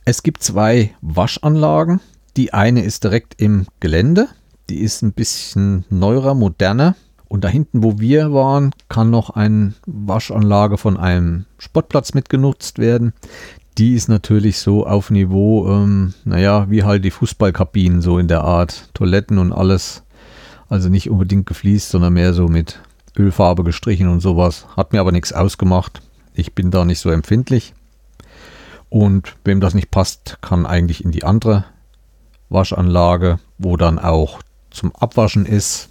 Es 0.05 0.23
gibt 0.23 0.43
zwei 0.43 0.95
Waschanlagen. 1.00 2.00
Die 2.37 2.53
eine 2.53 2.83
ist 2.83 3.05
direkt 3.05 3.41
im 3.41 3.67
Gelände. 3.81 4.29
Die 4.69 4.81
ist 4.81 5.03
ein 5.03 5.12
bisschen 5.12 5.85
neuer, 5.91 6.35
moderner. 6.35 6.97
Und 7.29 7.45
da 7.45 7.49
hinten, 7.49 7.83
wo 7.83 7.99
wir 7.99 8.33
waren, 8.33 8.71
kann 8.88 9.11
noch 9.11 9.31
eine 9.31 9.75
Waschanlage 9.87 10.79
von 10.79 10.97
einem 10.97 11.47
Sportplatz 11.59 12.14
mitgenutzt 12.14 12.79
werden. 12.79 13.12
Die 13.76 13.95
ist 13.95 14.09
natürlich 14.09 14.59
so 14.59 14.87
auf 14.87 15.11
Niveau, 15.11 15.69
ähm, 15.69 16.14
naja, 16.25 16.71
wie 16.71 16.85
halt 16.85 17.04
die 17.04 17.11
Fußballkabinen, 17.11 18.02
so 18.02 18.19
in 18.19 18.28
der 18.28 18.45
Art. 18.45 18.88
Toiletten 18.95 19.38
und 19.38 19.52
alles. 19.52 20.04
Also 20.69 20.88
nicht 20.88 21.11
unbedingt 21.11 21.47
gefliest, 21.47 21.90
sondern 21.90 22.12
mehr 22.12 22.35
so 22.35 22.47
mit 22.47 22.81
Ölfarbe 23.19 23.64
gestrichen 23.64 24.09
und 24.09 24.21
sowas. 24.21 24.66
Hat 24.76 24.93
mir 24.93 25.00
aber 25.00 25.11
nichts 25.11 25.33
ausgemacht. 25.33 26.02
Ich 26.35 26.54
bin 26.54 26.71
da 26.71 26.85
nicht 26.85 27.00
so 27.00 27.11
empfindlich. 27.11 27.75
Und 28.90 29.35
wem 29.45 29.61
das 29.61 29.75
nicht 29.75 29.90
passt, 29.90 30.38
kann 30.40 30.66
eigentlich 30.66 31.04
in 31.04 31.11
die 31.11 31.25
andere 31.25 31.64
Waschanlage, 32.49 33.40
wo 33.59 33.76
dann 33.76 33.99
auch 33.99 34.40
zum 34.71 34.95
Abwaschen 34.95 35.47
ist. 35.47 35.88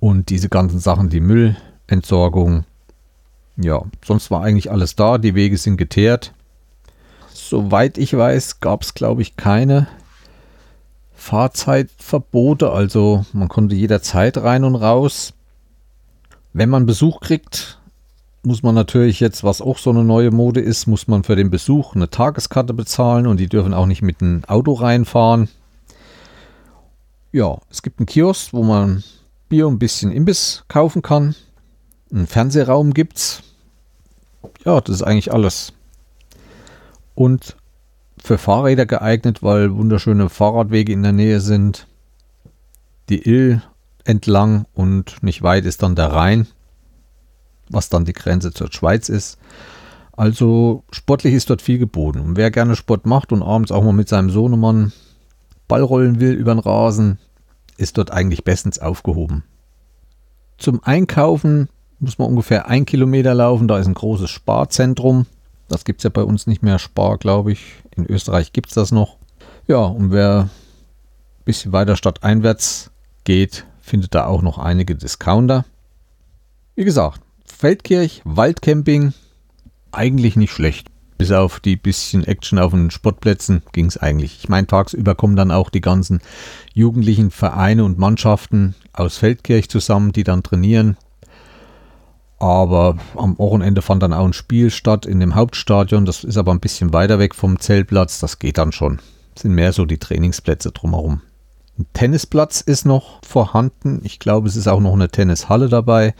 Und 0.00 0.30
diese 0.30 0.48
ganzen 0.48 0.80
Sachen, 0.80 1.10
die 1.10 1.20
Müllentsorgung. 1.20 2.64
Ja, 3.56 3.82
sonst 4.04 4.32
war 4.32 4.42
eigentlich 4.42 4.70
alles 4.70 4.96
da. 4.96 5.18
Die 5.18 5.36
Wege 5.36 5.56
sind 5.58 5.76
geteert. 5.76 6.32
Soweit 7.48 7.96
ich 7.96 8.14
weiß, 8.14 8.60
gab 8.60 8.82
es, 8.82 8.92
glaube 8.92 9.22
ich, 9.22 9.36
keine 9.36 9.88
Fahrzeitverbote. 11.14 12.70
Also 12.70 13.24
man 13.32 13.48
konnte 13.48 13.74
jederzeit 13.74 14.36
rein 14.36 14.64
und 14.64 14.74
raus. 14.74 15.32
Wenn 16.52 16.68
man 16.68 16.84
Besuch 16.84 17.20
kriegt, 17.20 17.78
muss 18.42 18.62
man 18.62 18.74
natürlich 18.74 19.20
jetzt, 19.20 19.44
was 19.44 19.62
auch 19.62 19.78
so 19.78 19.88
eine 19.88 20.04
neue 20.04 20.30
Mode 20.30 20.60
ist, 20.60 20.86
muss 20.86 21.08
man 21.08 21.24
für 21.24 21.36
den 21.36 21.50
Besuch 21.50 21.94
eine 21.94 22.10
Tageskarte 22.10 22.74
bezahlen 22.74 23.26
und 23.26 23.40
die 23.40 23.48
dürfen 23.48 23.72
auch 23.72 23.86
nicht 23.86 24.02
mit 24.02 24.20
dem 24.20 24.44
Auto 24.46 24.74
reinfahren. 24.74 25.48
Ja, 27.32 27.56
es 27.70 27.80
gibt 27.80 27.98
einen 27.98 28.06
Kiosk, 28.06 28.52
wo 28.52 28.62
man 28.62 29.02
Bier 29.48 29.68
und 29.68 29.74
ein 29.74 29.78
bisschen 29.78 30.12
Imbiss 30.12 30.64
kaufen 30.68 31.00
kann. 31.00 31.34
Einen 32.12 32.26
Fernsehraum 32.26 32.92
gibt's. 32.92 33.42
Ja, 34.66 34.82
das 34.82 34.96
ist 34.96 35.02
eigentlich 35.02 35.32
alles. 35.32 35.72
Und 37.18 37.56
für 38.22 38.38
Fahrräder 38.38 38.86
geeignet, 38.86 39.42
weil 39.42 39.74
wunderschöne 39.74 40.28
Fahrradwege 40.28 40.92
in 40.92 41.02
der 41.02 41.10
Nähe 41.10 41.40
sind. 41.40 41.88
Die 43.08 43.28
Ill 43.28 43.60
entlang 44.04 44.66
und 44.72 45.20
nicht 45.20 45.42
weit 45.42 45.64
ist 45.64 45.82
dann 45.82 45.96
der 45.96 46.12
Rhein, 46.12 46.46
was 47.70 47.88
dann 47.88 48.04
die 48.04 48.12
Grenze 48.12 48.52
zur 48.52 48.72
Schweiz 48.72 49.08
ist. 49.08 49.36
Also 50.12 50.84
sportlich 50.92 51.34
ist 51.34 51.50
dort 51.50 51.60
viel 51.60 51.78
geboten. 51.78 52.20
Und 52.20 52.36
wer 52.36 52.52
gerne 52.52 52.76
Sport 52.76 53.04
macht 53.04 53.32
und 53.32 53.42
abends 53.42 53.72
auch 53.72 53.82
mal 53.82 53.92
mit 53.92 54.08
seinem 54.08 54.30
Sohnemann 54.30 54.92
Ball 55.66 55.82
rollen 55.82 56.20
will 56.20 56.34
über 56.34 56.54
den 56.54 56.60
Rasen, 56.60 57.18
ist 57.78 57.98
dort 57.98 58.12
eigentlich 58.12 58.44
bestens 58.44 58.78
aufgehoben. 58.78 59.42
Zum 60.56 60.84
Einkaufen 60.84 61.68
muss 61.98 62.16
man 62.18 62.28
ungefähr 62.28 62.68
ein 62.68 62.86
Kilometer 62.86 63.34
laufen. 63.34 63.66
Da 63.66 63.76
ist 63.76 63.88
ein 63.88 63.94
großes 63.94 64.30
Sparzentrum. 64.30 65.26
Das 65.68 65.84
gibt 65.84 66.00
es 66.00 66.04
ja 66.04 66.10
bei 66.10 66.22
uns 66.22 66.46
nicht 66.46 66.62
mehr. 66.62 66.78
Spar, 66.78 67.18
glaube 67.18 67.52
ich. 67.52 67.74
In 67.94 68.06
Österreich 68.06 68.52
gibt 68.52 68.68
es 68.68 68.74
das 68.74 68.90
noch. 68.90 69.16
Ja, 69.66 69.84
und 69.84 70.10
wer 70.10 70.42
ein 70.44 71.44
bisschen 71.44 71.72
weiter 71.72 71.96
stadteinwärts 71.96 72.90
geht, 73.24 73.66
findet 73.80 74.14
da 74.14 74.26
auch 74.26 74.42
noch 74.42 74.58
einige 74.58 74.94
Discounter. 74.94 75.64
Wie 76.74 76.84
gesagt, 76.84 77.20
Feldkirch, 77.44 78.22
Waldcamping, 78.24 79.12
eigentlich 79.92 80.36
nicht 80.36 80.52
schlecht. 80.52 80.88
Bis 81.18 81.32
auf 81.32 81.58
die 81.58 81.76
bisschen 81.76 82.24
Action 82.24 82.60
auf 82.60 82.70
den 82.70 82.92
Sportplätzen 82.92 83.62
ging 83.72 83.86
es 83.86 83.96
eigentlich. 83.96 84.38
Ich 84.38 84.48
meine, 84.48 84.68
tagsüber 84.68 85.16
kommen 85.16 85.34
dann 85.34 85.50
auch 85.50 85.68
die 85.68 85.80
ganzen 85.80 86.20
jugendlichen 86.72 87.32
Vereine 87.32 87.84
und 87.84 87.98
Mannschaften 87.98 88.76
aus 88.92 89.16
Feldkirch 89.16 89.68
zusammen, 89.68 90.12
die 90.12 90.22
dann 90.22 90.44
trainieren. 90.44 90.96
Aber 92.38 92.96
am 93.16 93.36
Wochenende 93.38 93.82
fand 93.82 94.02
dann 94.02 94.12
auch 94.12 94.24
ein 94.24 94.32
Spiel 94.32 94.70
statt 94.70 95.06
in 95.06 95.20
dem 95.20 95.34
Hauptstadion. 95.34 96.04
Das 96.04 96.22
ist 96.22 96.36
aber 96.36 96.52
ein 96.52 96.60
bisschen 96.60 96.92
weiter 96.92 97.18
weg 97.18 97.34
vom 97.34 97.58
Zeltplatz. 97.58 98.20
Das 98.20 98.38
geht 98.38 98.58
dann 98.58 98.72
schon. 98.72 99.00
Das 99.34 99.42
sind 99.42 99.54
mehr 99.54 99.72
so 99.72 99.84
die 99.84 99.98
Trainingsplätze 99.98 100.70
drumherum. 100.70 101.22
Ein 101.78 101.86
Tennisplatz 101.92 102.60
ist 102.60 102.86
noch 102.86 103.24
vorhanden. 103.24 104.00
Ich 104.04 104.18
glaube, 104.18 104.48
es 104.48 104.56
ist 104.56 104.66
auch 104.66 104.80
noch 104.80 104.94
eine 104.94 105.08
Tennishalle 105.08 105.68
dabei, 105.68 106.14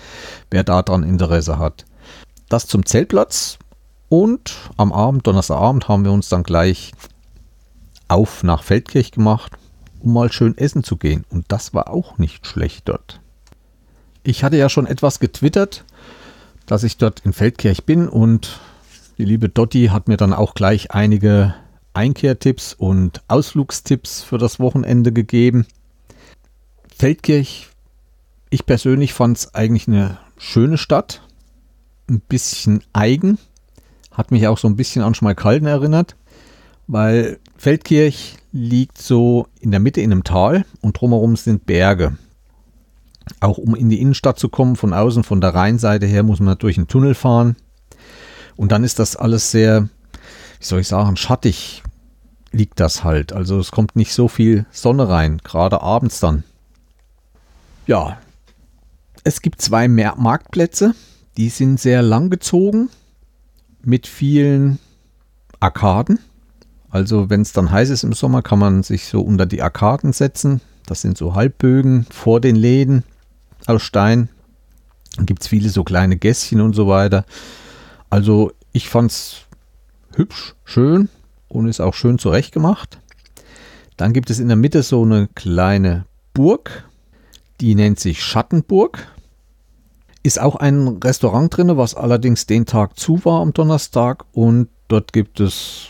wer 0.51 0.65
daran 0.65 1.03
Interesse 1.03 1.59
hat. 1.59 1.85
Das 2.49 2.67
zum 2.67 2.87
Zeltplatz. 2.87 3.59
Und 4.09 4.55
am 4.77 4.93
Abend, 4.93 5.27
Donnerstagabend, 5.27 5.89
haben 5.89 6.05
wir 6.05 6.13
uns 6.13 6.29
dann 6.29 6.43
gleich 6.43 6.93
auf 8.09 8.43
nach 8.43 8.63
Feldkirch 8.63 9.13
gemacht, 9.13 9.53
um 10.01 10.15
mal 10.15 10.33
schön 10.33 10.57
essen 10.57 10.83
zu 10.83 10.97
gehen. 10.97 11.25
Und 11.31 11.47
das 11.49 11.75
war 11.75 11.91
auch 11.91 12.19
nicht 12.19 12.47
schlecht 12.47 12.89
dort. 12.89 13.21
Ich 14.23 14.45
hatte 14.45 14.57
ja 14.57 14.69
schon 14.69 14.87
etwas 14.87 15.21
getwittert, 15.21 15.85
dass 16.69 16.85
ich 16.85 16.99
dort 16.99 17.21
in 17.25 17.33
Feldkirch 17.33 17.85
bin 17.85 18.09
und 18.09 18.61
die 19.17 19.25
liebe 19.25 19.49
Dotti 19.49 19.87
hat 19.87 20.07
mir 20.07 20.19
dann 20.19 20.33
auch 20.33 20.55
gleich 20.55 20.93
einige 20.93 21.55
Einkehrtipps 21.95 22.75
und 22.75 23.23
Ausflugstipps 23.27 24.23
für 24.23 24.39
das 24.39 24.61
Wochenende 24.61 25.11
gegeben. 25.11 25.67
Feldkirch, 26.95 27.69
ich 28.51 28.67
persönlich 28.67 29.15
fand 29.15 29.39
es 29.39 29.55
eigentlich 29.55 29.89
eine 29.89 30.19
schöne 30.37 30.79
Stadt, 30.79 31.23
ein 32.09 32.21
bisschen 32.21 32.85
eigen, 32.93 33.39
hat 34.13 34.31
mich 34.31 34.47
auch 34.47 34.59
so 34.59 34.69
ein 34.69 34.77
bisschen 34.77 35.03
an 35.03 35.15
Schmalkalden 35.15 35.67
erinnert, 35.67 36.17
weil 36.87 37.39
Feldkirch 37.57 38.37
liegt 38.53 38.99
so 38.99 39.49
in 39.61 39.71
der 39.71 39.81
Mitte 39.81 40.03
in 40.03 40.13
einem 40.13 40.25
Tal 40.25 40.67
und 40.83 41.01
drumherum 41.01 41.35
sind 41.37 41.65
Berge. 41.65 42.19
Auch 43.41 43.59
um 43.59 43.75
in 43.75 43.89
die 43.89 44.01
Innenstadt 44.01 44.39
zu 44.39 44.49
kommen, 44.49 44.77
von 44.77 44.93
außen, 44.93 45.25
von 45.25 45.41
der 45.41 45.55
Rheinseite 45.55 46.07
her, 46.07 46.23
muss 46.23 46.41
man 46.41 46.59
durch 46.59 46.77
einen 46.77 46.89
Tunnel 46.89 47.15
fahren. 47.15 47.57
Und 48.57 48.73
dann 48.73 48.85
ist 48.85 48.99
das 48.99 49.17
alles 49.17 49.51
sehr, 49.51 49.89
wie 50.59 50.65
soll 50.65 50.81
ich 50.81 50.89
sagen, 50.89 51.17
schattig 51.17 51.83
liegt 52.51 52.81
das 52.81 53.05
halt. 53.05 53.33
Also 53.33 53.59
es 53.59 53.71
kommt 53.71 53.97
nicht 53.97 54.13
so 54.13 54.29
viel 54.29 54.67
Sonne 54.71 55.09
rein, 55.09 55.39
gerade 55.45 55.83
abends 55.83 56.21
dann. 56.21 56.45
Ja, 57.87 58.19
es 59.25 59.43
gibt 59.43 59.63
zwei 59.63 59.89
Marktplätze, 59.89 60.95
die 61.37 61.49
sind 61.49 61.81
sehr 61.81 62.03
lang 62.03 62.31
gezogen 62.31 62.91
mit 63.83 64.07
vielen 64.07 64.79
Arkaden. 65.61 66.19
Also 66.91 67.31
wenn 67.31 67.43
es 67.43 67.53
dann 67.53 67.71
heiß 67.71 67.91
ist 67.91 68.05
im 68.05 68.13
Sommer, 68.13 68.43
kann 68.43 68.59
man 68.59 68.83
sich 68.83 69.07
so 69.07 69.21
unter 69.21 69.47
die 69.47 69.63
Arkaden 69.63 70.13
setzen. 70.13 70.61
Das 70.87 71.03
sind 71.03 71.19
so 71.19 71.35
Halbbögen 71.35 72.07
vor 72.11 72.41
den 72.41 72.57
Läden 72.57 73.05
aus 73.69 73.83
Stein. 73.83 74.29
Gibt 75.21 75.43
es 75.43 75.49
viele 75.49 75.69
so 75.69 75.85
kleine 75.85 76.17
Gässchen 76.17 76.61
und 76.61 76.75
so 76.75 76.89
weiter. 76.89 77.25
Also 78.11 78.53
ich 78.73 78.89
fand 78.89 79.11
es 79.11 79.43
hübsch, 80.15 80.55
schön 80.65 81.09
und 81.49 81.69
ist 81.69 81.81
auch 81.81 81.95
schön 81.95 82.19
zurechtgemacht. 82.19 82.99
Dann 83.97 84.13
gibt 84.13 84.31
es 84.31 84.39
in 84.39 84.49
der 84.49 84.57
Mitte 84.57 84.83
so 84.83 85.03
eine 85.03 85.29
kleine 85.35 86.07
Burg, 86.35 86.89
die 87.61 87.75
nennt 87.75 87.99
sich 87.99 88.23
Schattenburg. 88.23 89.09
Ist 90.23 90.41
auch 90.41 90.57
ein 90.57 90.99
Restaurant 91.03 91.57
drin, 91.57 91.77
was 91.77 91.95
allerdings 91.95 92.47
den 92.47 92.67
Tag 92.67 92.99
zu 92.99 93.25
war 93.25 93.41
am 93.41 93.53
Donnerstag. 93.53 94.25
Und 94.33 94.69
dort 94.89 95.13
gibt 95.13 95.41
es, 95.41 95.89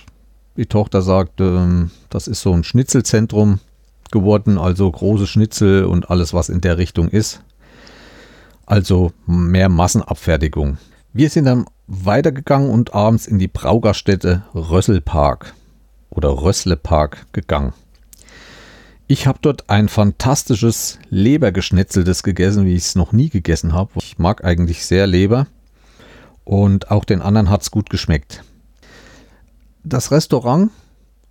die 0.57 0.67
Tochter 0.67 1.03
sagt, 1.03 1.41
ähm, 1.41 1.91
das 2.09 2.29
ist 2.29 2.41
so 2.41 2.53
ein 2.53 2.65
Schnitzelzentrum 2.65 3.61
geworden, 4.11 4.59
also 4.59 4.91
große 4.91 5.27
Schnitzel 5.27 5.85
und 5.85 6.11
alles, 6.11 6.33
was 6.33 6.49
in 6.49 6.61
der 6.61 6.79
Richtung 6.79 7.09
ist. 7.09 7.43
Also 8.69 9.13
mehr 9.25 9.71
Massenabfertigung. 9.71 10.77
Wir 11.15 11.31
sind 11.31 11.47
dann 11.47 11.65
weitergegangen 11.87 12.69
und 12.69 12.93
abends 12.93 13.27
in 13.27 13.39
die 13.39 13.49
Braugerstätte 13.49 14.43
Rösselpark 14.55 15.55
oder 16.11 16.29
Rösslepark 16.29 17.33
gegangen. 17.33 17.73
Ich 19.07 19.27
habe 19.27 19.39
dort 19.41 19.71
ein 19.71 19.89
fantastisches 19.89 20.99
Lebergeschnetzeltes 21.09 22.23
gegessen, 22.23 22.67
wie 22.67 22.75
ich 22.75 22.83
es 22.85 22.95
noch 22.95 23.13
nie 23.13 23.31
gegessen 23.31 23.73
habe. 23.73 23.93
Ich 23.97 24.19
mag 24.19 24.45
eigentlich 24.45 24.85
sehr 24.85 25.07
Leber 25.07 25.47
und 26.45 26.91
auch 26.91 27.07
den 27.07 27.23
anderen 27.23 27.49
hat 27.49 27.63
es 27.63 27.71
gut 27.71 27.89
geschmeckt. 27.89 28.45
Das 29.83 30.11
Restaurant 30.11 30.71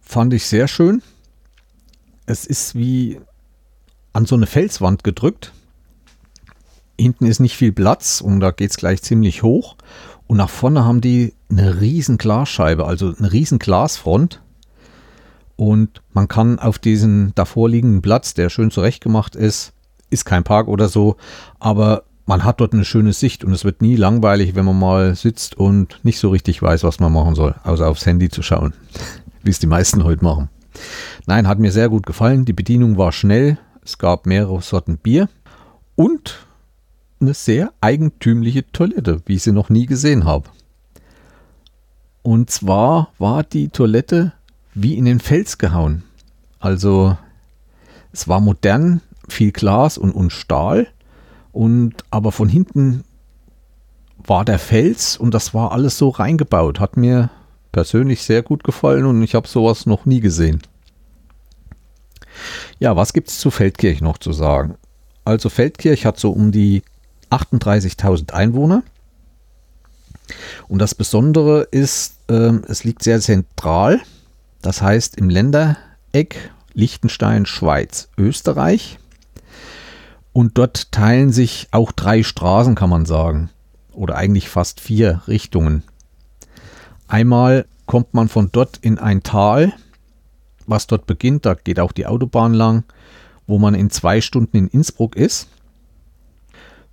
fand 0.02 0.34
ich 0.34 0.48
sehr 0.48 0.68
schön. 0.68 1.04
Es 2.26 2.48
ist 2.48 2.74
wie 2.74 3.22
an 4.12 4.26
so 4.26 4.34
eine 4.34 4.48
Felswand 4.48 5.04
gedrückt. 5.04 5.54
Hinten 7.00 7.26
ist 7.26 7.40
nicht 7.40 7.56
viel 7.56 7.72
Platz 7.72 8.22
und 8.22 8.40
da 8.40 8.52
geht 8.52 8.72
es 8.72 8.78
gleich 8.78 9.02
ziemlich 9.02 9.44
hoch. 9.44 9.76
Und 10.26 10.38
nach 10.38 10.50
vorne 10.50 10.84
haben 10.84 11.02
die 11.02 11.34
eine 11.50 11.80
riesen 11.80 12.18
Glasscheibe, 12.18 12.86
also 12.86 13.14
eine 13.18 13.32
riesen 13.32 13.60
Glasfront. 13.60 14.42
Und 15.56 16.02
man 16.14 16.28
kann 16.28 16.60
auf 16.60 16.80
diesen 16.80 17.34
davor 17.36 17.70
liegenden 17.70 18.02
Platz, 18.02 18.34
der 18.34 18.50
schön 18.50 18.70
zurechtgemacht 18.70 19.36
ist, 19.36 19.74
ist 20.10 20.26
kein 20.26 20.44
Park 20.44 20.68
oder 20.68 20.88
so, 20.88 21.18
aber 21.60 22.04
man 22.26 22.44
hat 22.44 22.60
dort 22.60 22.74
eine 22.74 22.86
schöne 22.86 23.14
Sicht 23.14 23.44
und 23.44 23.54
es 23.54 23.64
wird 23.64 23.82
nie 23.82 23.96
langweilig, 23.96 24.54
wenn 24.54 24.66
man 24.66 24.78
mal 24.78 25.16
sitzt 25.16 25.56
und 25.56 26.00
nicht 26.04 26.20
so 26.20 26.30
richtig 26.30 26.62
weiß, 26.62 26.84
was 26.84 27.00
man 27.00 27.14
machen 27.14 27.36
soll, 27.36 27.56
außer 27.64 27.88
aufs 27.88 28.06
Handy 28.06 28.30
zu 28.30 28.44
schauen, 28.44 28.74
wie 29.44 29.50
es 29.50 29.60
die 29.60 29.68
meisten 29.68 30.04
heute 30.04 30.24
machen. 30.24 30.50
Nein, 31.26 31.48
hat 31.48 31.60
mir 31.60 31.72
sehr 31.72 31.90
gut 31.90 32.06
gefallen. 32.06 32.46
Die 32.46 32.54
Bedienung 32.54 32.98
war 32.98 33.12
schnell. 33.12 33.58
Es 33.84 33.98
gab 33.98 34.26
mehrere 34.26 34.62
Sorten 34.62 34.98
Bier 34.98 35.30
und 35.96 36.47
eine 37.20 37.34
sehr 37.34 37.72
eigentümliche 37.82 38.70
Toilette, 38.72 39.22
wie 39.26 39.36
ich 39.36 39.44
sie 39.44 39.52
noch 39.52 39.70
nie 39.70 39.86
gesehen 39.86 40.26
habe. 40.26 40.50
Und 42.24 42.50
zwar 42.50 43.12
war 43.18 43.44
die 43.44 43.70
Toilette 43.70 44.34
wie 44.74 44.96
in 44.96 45.06
den 45.06 45.20
Fels 45.20 45.58
gehauen. 45.58 46.04
Also 46.60 47.18
es 48.12 48.28
war 48.28 48.40
modern, 48.40 49.02
viel 49.28 49.52
Glas 49.52 49.98
und, 49.98 50.12
und 50.12 50.32
Stahl. 50.32 50.88
Und 51.52 51.94
aber 52.12 52.32
von 52.32 52.50
hinten 52.50 53.04
war 54.18 54.46
der 54.46 54.60
Fels 54.60 55.18
und 55.18 55.34
das 55.34 55.54
war 55.54 55.72
alles 55.72 55.98
so 55.98 56.10
reingebaut. 56.10 56.80
Hat 56.80 56.98
mir 56.98 57.30
persönlich 57.72 58.24
sehr 58.24 58.44
gut 58.44 58.64
gefallen 58.64 59.06
und 59.06 59.22
ich 59.24 59.36
habe 59.36 59.48
sowas 59.48 59.86
noch 59.86 60.06
nie 60.06 60.20
gesehen. 60.20 60.62
Ja, 62.80 62.96
was 62.96 63.14
gibt 63.14 63.30
es 63.30 63.40
zu 63.40 63.50
Feldkirch 63.50 64.02
noch 64.02 64.18
zu 64.18 64.34
sagen? 64.34 64.76
Also 65.26 65.50
Feldkirch 65.50 66.06
hat 66.06 66.20
so 66.20 66.32
um 66.32 66.52
die 66.52 66.84
38.000 67.30 68.32
Einwohner. 68.32 68.84
Und 70.68 70.80
das 70.80 70.96
Besondere 70.96 71.68
ist, 71.72 72.18
äh, 72.30 72.54
es 72.68 72.84
liegt 72.84 73.04
sehr 73.04 73.22
zentral. 73.22 74.02
Das 74.62 74.82
heißt 74.82 75.18
im 75.18 75.30
Ländereck 75.30 76.52
Liechtenstein, 76.74 77.46
Schweiz, 77.46 78.10
Österreich. 78.18 79.00
Und 80.34 80.58
dort 80.58 80.92
teilen 80.92 81.32
sich 81.32 81.68
auch 81.72 81.92
drei 81.92 82.22
Straßen, 82.22 82.76
kann 82.76 82.90
man 82.90 83.06
sagen. 83.06 83.50
Oder 83.94 84.16
eigentlich 84.16 84.50
fast 84.50 84.80
vier 84.80 85.22
Richtungen. 85.28 85.84
Einmal 87.08 87.66
kommt 87.88 88.14
man 88.14 88.28
von 88.28 88.50
dort 88.52 88.78
in 88.78 89.00
ein 89.00 89.24
Tal, 89.24 89.74
was 90.68 90.86
dort 90.86 91.08
beginnt. 91.08 91.46
Da 91.46 91.56
geht 91.56 91.80
auch 91.80 91.92
die 91.92 92.06
Autobahn 92.06 92.54
lang, 92.54 92.84
wo 93.48 93.58
man 93.58 93.74
in 93.74 93.90
zwei 93.90 94.22
Stunden 94.22 94.58
in 94.58 94.68
Innsbruck 94.68 95.16
ist. 95.16 95.48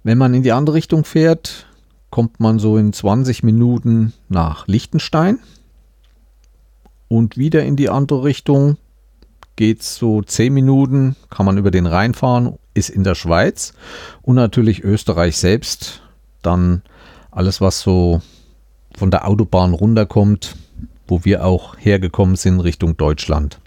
Wenn 0.05 0.19
man 0.19 0.35
in 0.35 0.43
die 0.43 0.53
andere 0.53 0.77
Richtung 0.77 1.05
fährt, 1.05 1.67
kommt 2.11 2.39
man 2.39 2.59
so 2.59 2.77
in 2.77 2.93
20 2.93 3.43
Minuten 3.43 4.13
nach 4.29 4.69
Liechtenstein. 4.69 5.39
Und 7.09 7.39
wieder 7.39 7.65
in 7.65 7.75
die 7.77 7.89
andere 7.89 8.23
Richtung 8.23 8.77
geht 9.57 9.81
es 9.81 9.97
so 9.97 10.21
10 10.21 10.53
Minuten, 10.53 11.17
kann 11.31 11.47
man 11.47 11.57
über 11.57 11.71
den 11.71 11.87
Rhein 11.87 12.13
fahren, 12.13 12.59
ist 12.75 12.91
in 12.91 13.03
der 13.03 13.15
Schweiz. 13.15 13.73
Und 14.21 14.37
natürlich 14.37 14.85
Österreich 14.85 15.39
selbst. 15.39 16.03
Dann 16.43 16.83
alles, 17.31 17.63
was 17.63 17.81
so 17.81 18.21
von 18.95 19.11
der 19.11 19.27
Autobahn 19.27 19.73
runterkommt, 19.73 20.57
wo 21.09 21.25
wir 21.25 21.47
auch 21.47 21.77
hergekommen 21.79 22.37
sind 22.37 22.61
Richtung 22.61 22.99
Deutschland. 22.99 23.59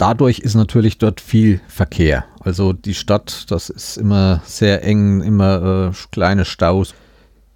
Dadurch 0.00 0.38
ist 0.38 0.54
natürlich 0.54 0.96
dort 0.96 1.20
viel 1.20 1.60
Verkehr. 1.68 2.24
Also 2.40 2.72
die 2.72 2.94
Stadt, 2.94 3.50
das 3.50 3.68
ist 3.68 3.98
immer 3.98 4.40
sehr 4.46 4.82
eng, 4.82 5.20
immer 5.20 5.90
äh, 5.92 5.96
kleine 6.10 6.46
Staus. 6.46 6.94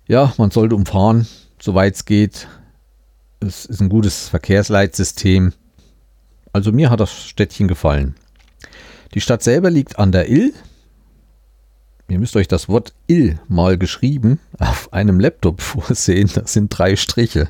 Ja, 0.07 0.31
man 0.37 0.51
sollte 0.51 0.75
umfahren, 0.75 1.27
soweit 1.59 1.95
es 1.95 2.05
geht. 2.05 2.47
Es 3.41 3.65
ist 3.65 3.81
ein 3.81 3.89
gutes 3.89 4.29
Verkehrsleitsystem. 4.29 5.55
Also 6.53 6.71
mir 6.71 6.91
hat 6.91 7.01
das 7.01 7.15
Städtchen 7.15 7.67
gefallen. 7.67 8.15
Die 9.15 9.23
Stadt 9.23 9.43
selber 9.43 9.71
liegt 9.71 9.99
an 9.99 10.13
der 10.13 10.29
Ill. 10.29 10.53
Ihr 12.09 12.19
müsst 12.19 12.37
euch 12.37 12.47
das 12.47 12.69
Wort 12.69 12.93
Ill 13.07 13.41
mal 13.49 13.79
geschrieben 13.79 14.39
auf 14.59 14.93
einem 14.93 15.19
Laptop 15.19 15.63
vorsehen. 15.63 16.31
Das 16.35 16.53
sind 16.53 16.69
drei 16.69 16.97
Striche. 16.97 17.49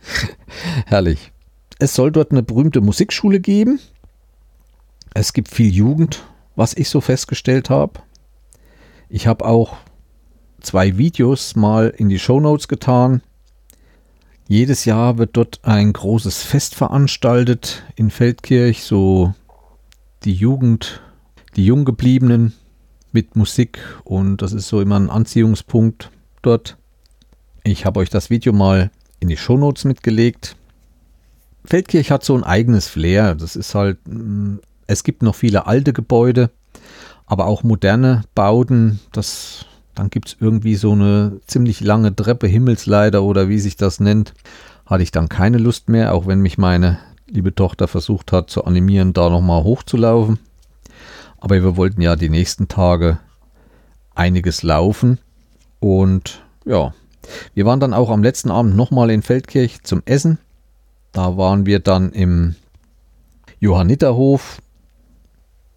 Herrlich. 0.86 1.32
Es 1.78 1.94
soll 1.94 2.10
dort 2.10 2.30
eine 2.30 2.42
berühmte 2.42 2.80
Musikschule 2.80 3.40
geben. 3.40 3.78
Es 5.18 5.32
gibt 5.32 5.48
viel 5.48 5.74
Jugend, 5.74 6.24
was 6.56 6.74
ich 6.74 6.90
so 6.90 7.00
festgestellt 7.00 7.70
habe. 7.70 8.00
Ich 9.08 9.26
habe 9.26 9.46
auch 9.46 9.78
zwei 10.60 10.98
Videos 10.98 11.56
mal 11.56 11.88
in 11.96 12.10
die 12.10 12.18
Show 12.18 12.38
Notes 12.38 12.68
getan. 12.68 13.22
Jedes 14.46 14.84
Jahr 14.84 15.16
wird 15.16 15.34
dort 15.38 15.60
ein 15.62 15.94
großes 15.94 16.42
Fest 16.42 16.74
veranstaltet 16.74 17.82
in 17.94 18.10
Feldkirch, 18.10 18.82
so 18.82 19.32
die 20.24 20.34
Jugend, 20.34 21.00
die 21.56 21.64
Junggebliebenen 21.64 22.52
mit 23.10 23.36
Musik 23.36 23.78
und 24.04 24.42
das 24.42 24.52
ist 24.52 24.68
so 24.68 24.82
immer 24.82 25.00
ein 25.00 25.08
Anziehungspunkt 25.08 26.10
dort. 26.42 26.76
Ich 27.64 27.86
habe 27.86 28.00
euch 28.00 28.10
das 28.10 28.28
Video 28.28 28.52
mal 28.52 28.90
in 29.18 29.28
die 29.28 29.38
Show 29.38 29.56
Notes 29.56 29.84
mitgelegt. 29.84 30.56
Feldkirch 31.64 32.10
hat 32.10 32.22
so 32.22 32.36
ein 32.36 32.44
eigenes 32.44 32.86
Flair. 32.86 33.34
Das 33.34 33.56
ist 33.56 33.74
halt 33.74 33.96
mm, 34.06 34.58
es 34.86 35.04
gibt 35.04 35.22
noch 35.22 35.34
viele 35.34 35.66
alte 35.66 35.92
Gebäude, 35.92 36.50
aber 37.26 37.46
auch 37.46 37.62
moderne 37.62 38.22
Bauten. 38.34 39.00
Das, 39.12 39.66
dann 39.94 40.10
gibt 40.10 40.28
es 40.28 40.36
irgendwie 40.40 40.76
so 40.76 40.92
eine 40.92 41.40
ziemlich 41.46 41.80
lange 41.80 42.14
Treppe, 42.14 42.46
Himmelsleiter 42.46 43.22
oder 43.22 43.48
wie 43.48 43.58
sich 43.58 43.76
das 43.76 44.00
nennt. 44.00 44.34
Hatte 44.84 45.02
ich 45.02 45.10
dann 45.10 45.28
keine 45.28 45.58
Lust 45.58 45.88
mehr, 45.88 46.14
auch 46.14 46.26
wenn 46.26 46.40
mich 46.40 46.58
meine 46.58 46.98
liebe 47.28 47.54
Tochter 47.54 47.88
versucht 47.88 48.32
hat 48.32 48.50
zu 48.50 48.64
animieren, 48.64 49.12
da 49.12 49.28
nochmal 49.28 49.64
hochzulaufen. 49.64 50.38
Aber 51.38 51.56
wir 51.56 51.76
wollten 51.76 52.00
ja 52.00 52.16
die 52.16 52.28
nächsten 52.28 52.68
Tage 52.68 53.18
einiges 54.14 54.62
laufen. 54.62 55.18
Und 55.80 56.42
ja, 56.64 56.94
wir 57.54 57.66
waren 57.66 57.80
dann 57.80 57.94
auch 57.94 58.10
am 58.10 58.22
letzten 58.22 58.50
Abend 58.50 58.76
nochmal 58.76 59.10
in 59.10 59.22
Feldkirch 59.22 59.82
zum 59.82 60.02
Essen. 60.04 60.38
Da 61.12 61.36
waren 61.36 61.66
wir 61.66 61.80
dann 61.80 62.12
im 62.12 62.54
Johanniterhof. 63.60 64.60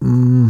Mm, 0.00 0.48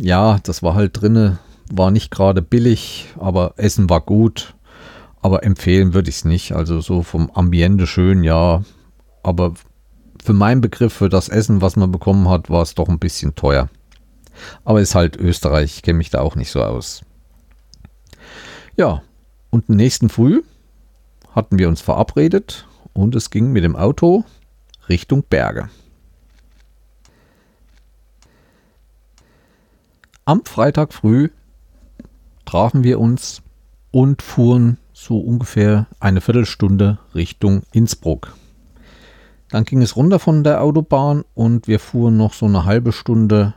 ja, 0.00 0.38
das 0.42 0.62
war 0.62 0.74
halt 0.74 1.00
drinne, 1.00 1.38
war 1.70 1.90
nicht 1.90 2.10
gerade 2.10 2.42
billig, 2.42 3.08
aber 3.18 3.54
Essen 3.56 3.90
war 3.90 4.00
gut. 4.00 4.54
Aber 5.20 5.44
empfehlen 5.44 5.94
würde 5.94 6.10
ich 6.10 6.16
es 6.16 6.24
nicht. 6.24 6.52
Also 6.52 6.80
so 6.80 7.02
vom 7.02 7.30
Ambiente 7.30 7.86
schön, 7.86 8.24
ja. 8.24 8.64
Aber 9.22 9.54
für 10.22 10.32
meinen 10.32 10.60
Begriff, 10.60 10.92
für 10.92 11.08
das 11.08 11.28
Essen, 11.28 11.60
was 11.60 11.76
man 11.76 11.92
bekommen 11.92 12.28
hat, 12.28 12.50
war 12.50 12.62
es 12.62 12.74
doch 12.74 12.88
ein 12.88 12.98
bisschen 12.98 13.34
teuer. 13.34 13.68
Aber 14.64 14.80
ist 14.80 14.94
halt 14.94 15.16
Österreich, 15.16 15.76
ich 15.76 15.82
kenne 15.82 15.98
mich 15.98 16.10
da 16.10 16.20
auch 16.20 16.34
nicht 16.34 16.50
so 16.50 16.62
aus. 16.62 17.02
Ja, 18.76 19.02
und 19.50 19.68
den 19.68 19.76
nächsten 19.76 20.08
Früh 20.08 20.42
hatten 21.34 21.58
wir 21.58 21.68
uns 21.68 21.80
verabredet 21.80 22.66
und 22.92 23.14
es 23.14 23.30
ging 23.30 23.52
mit 23.52 23.64
dem 23.64 23.76
Auto 23.76 24.24
Richtung 24.88 25.22
Berge. 25.28 25.68
Am 30.24 30.44
Freitag 30.44 30.92
früh 30.92 31.30
trafen 32.44 32.84
wir 32.84 33.00
uns 33.00 33.42
und 33.90 34.22
fuhren 34.22 34.78
so 34.92 35.18
ungefähr 35.18 35.88
eine 35.98 36.20
Viertelstunde 36.20 36.98
Richtung 37.12 37.62
Innsbruck. 37.72 38.36
Dann 39.48 39.64
ging 39.64 39.82
es 39.82 39.96
runter 39.96 40.20
von 40.20 40.44
der 40.44 40.62
Autobahn 40.62 41.24
und 41.34 41.66
wir 41.66 41.80
fuhren 41.80 42.16
noch 42.16 42.34
so 42.34 42.46
eine 42.46 42.64
halbe 42.64 42.92
Stunde 42.92 43.54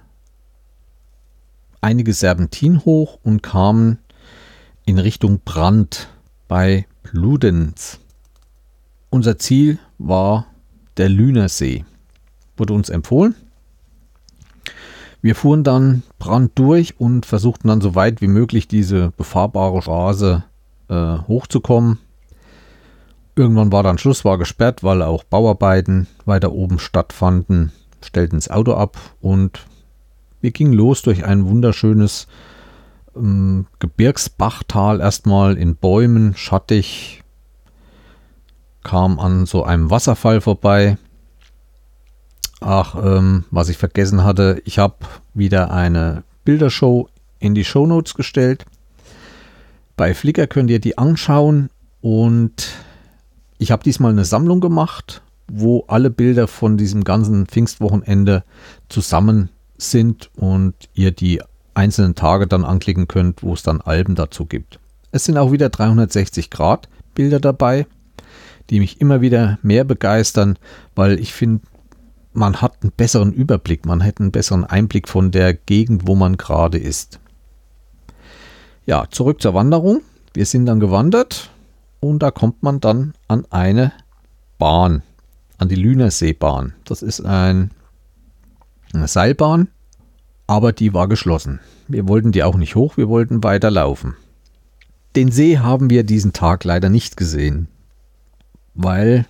einige 1.82 2.14
Serpentin 2.14 2.84
hoch 2.84 3.20
und 3.22 3.44
kamen 3.44 4.00
in 4.86 4.98
Richtung 4.98 5.42
Brand 5.46 6.10
bei 6.48 6.88
Bludenz. 7.04 8.00
Unser 9.12 9.38
Ziel 9.38 9.78
war 10.00 10.48
der 10.98 11.10
Lünersee. 11.10 11.86
Wurde 12.58 12.74
uns 12.74 12.90
empfohlen. 12.90 13.36
Wir 15.26 15.34
fuhren 15.34 15.64
dann 15.64 16.04
Brand 16.20 16.52
durch 16.54 17.00
und 17.00 17.26
versuchten 17.26 17.68
dann 17.68 17.82
so 17.82 17.96
weit 17.96 18.22
wie 18.22 18.28
möglich 18.28 18.68
diese 18.68 19.10
befahrbare 19.18 19.82
Straße 19.82 20.44
äh, 20.88 21.18
hochzukommen. 21.28 21.98
Irgendwann 23.36 23.72
war 23.72 23.82
dann 23.82 23.98
Schluss, 23.98 24.24
war 24.24 24.38
gesperrt, 24.38 24.84
weil 24.84 25.02
auch 25.02 25.24
Bauarbeiten 25.24 26.06
weiter 26.26 26.52
oben 26.52 26.78
stattfanden, 26.78 27.72
stellten 28.04 28.38
das 28.38 28.52
Auto 28.52 28.76
ab 28.76 28.98
und 29.20 29.66
wir 30.42 30.52
gingen 30.52 30.74
los 30.74 31.02
durch 31.02 31.26
ein 31.26 31.48
wunderschönes 31.48 32.28
ähm, 33.16 33.66
Gebirgsbachtal, 33.80 35.00
erstmal 35.00 35.58
in 35.58 35.76
Bäumen, 35.76 36.36
schattig, 36.36 37.24
kam 38.84 39.20
an 39.20 39.48
so 39.48 39.64
einem 39.64 39.90
Wasserfall 39.90 40.40
vorbei 40.40 41.00
Ach, 42.62 42.96
ähm, 42.96 43.44
was 43.52 43.70
ich 43.70 43.78
vergessen 43.78 44.24
hatte, 44.24 44.62
ich 44.66 44.80
habe 44.80 44.96
wieder 45.34 45.72
eine 45.72 46.24
Bildershow 46.46 47.10
in 47.40 47.56
die 47.56 47.66
Shownotes 47.66 48.14
gestellt. 48.14 48.66
Bei 49.98 50.14
Flickr 50.14 50.48
könnt 50.48 50.70
ihr 50.70 50.80
die 50.80 50.98
anschauen 50.98 51.70
und 52.02 52.74
ich 53.58 53.72
habe 53.72 53.84
diesmal 53.84 54.12
eine 54.12 54.26
Sammlung 54.26 54.60
gemacht, 54.60 55.22
wo 55.48 55.86
alle 55.88 56.10
Bilder 56.10 56.48
von 56.48 56.78
diesem 56.78 57.04
ganzen 57.04 57.46
Pfingstwochenende 57.46 58.44
zusammen 58.90 59.50
sind 59.78 60.30
und 60.36 60.74
ihr 60.94 61.12
die 61.12 61.42
einzelnen 61.74 62.16
Tage 62.16 62.48
dann 62.48 62.66
anklicken 62.66 63.08
könnt, 63.08 63.44
wo 63.44 63.54
es 63.54 63.64
dann 63.64 63.82
Alben 63.82 64.16
dazu 64.16 64.46
gibt. 64.46 64.80
Es 65.12 65.26
sind 65.26 65.38
auch 65.38 65.52
wieder 65.52 65.70
360 65.70 66.50
Grad 66.50 66.90
Bilder 67.14 67.40
dabei, 67.40 67.88
die 68.70 68.80
mich 68.80 69.00
immer 69.00 69.22
wieder 69.22 69.60
mehr 69.62 69.84
begeistern, 69.84 70.58
weil 70.96 71.20
ich 71.20 71.34
finde, 71.34 71.66
man 72.36 72.62
hat 72.62 72.82
einen 72.82 72.92
besseren 72.92 73.34
Überblick, 73.34 73.86
man 73.86 74.04
hat 74.04 74.20
einen 74.20 74.32
besseren 74.32 74.66
Einblick 74.66 75.08
von 75.08 75.32
der 75.32 75.54
Gegend, 75.54 76.08
wo 76.08 76.16
man 76.16 76.38
gerade 76.38 76.78
ist. 76.78 77.20
Ja, 78.86 79.06
zurück 79.10 79.42
zur 79.42 79.54
Wanderung. 79.54 80.02
Wir 80.34 80.46
sind 80.46 80.66
dann 80.66 80.80
gewandert 80.80 81.50
und 82.00 82.20
da 82.20 82.32
kommt 82.32 82.62
man 82.62 82.80
dann 82.80 83.14
an 83.28 83.46
eine 83.50 83.94
Bahn, 84.58 85.02
an 85.58 85.70
die 85.70 85.76
Lünerseebahn. 85.76 86.74
Das 86.84 87.02
ist 87.02 87.26
ein, 87.26 87.72
eine 88.94 89.08
Seilbahn, 89.08 89.70
aber 90.46 90.72
die 90.72 90.94
war 90.94 91.08
geschlossen. 91.08 91.60
Wir 91.88 92.08
wollten 92.08 92.32
die 92.32 92.44
auch 92.44 92.58
nicht 92.58 92.76
hoch, 92.76 92.98
wir 92.98 93.10
wollten 93.10 93.44
weiterlaufen. 93.44 94.16
Den 95.16 95.32
See 95.32 95.60
haben 95.60 95.90
wir 95.90 96.04
diesen 96.04 96.34
Tag 96.34 96.64
leider 96.64 96.90
nicht 96.90 97.16
gesehen, 97.16 97.68
weil 98.74 99.26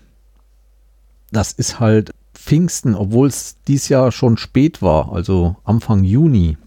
das 1.32 1.52
ist 1.52 1.80
halt 1.80 2.12
Pfingsten, 2.46 2.94
obwohl 2.94 3.28
es 3.28 3.58
dieses 3.68 3.90
Jahr 3.90 4.12
schon 4.12 4.38
spät 4.38 4.84
war, 4.84 5.12
also 5.12 5.56
Anfang 5.64 6.04
Juni. 6.04 6.58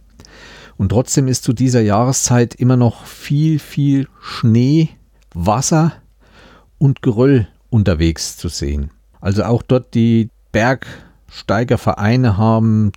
Und 0.76 0.88
trotzdem 0.88 1.28
ist 1.28 1.44
zu 1.44 1.52
dieser 1.52 1.80
Jahreszeit 1.80 2.56
immer 2.56 2.76
noch 2.76 3.06
viel, 3.06 3.60
viel 3.60 4.08
Schnee, 4.20 4.88
Wasser 5.34 5.92
und 6.78 7.00
Geröll 7.00 7.46
unterwegs 7.70 8.36
zu 8.36 8.48
sehen. 8.48 8.90
Also 9.20 9.44
auch 9.44 9.62
dort 9.62 9.94
die 9.94 10.30
Bergsteigervereine 10.50 12.36
haben 12.36 12.90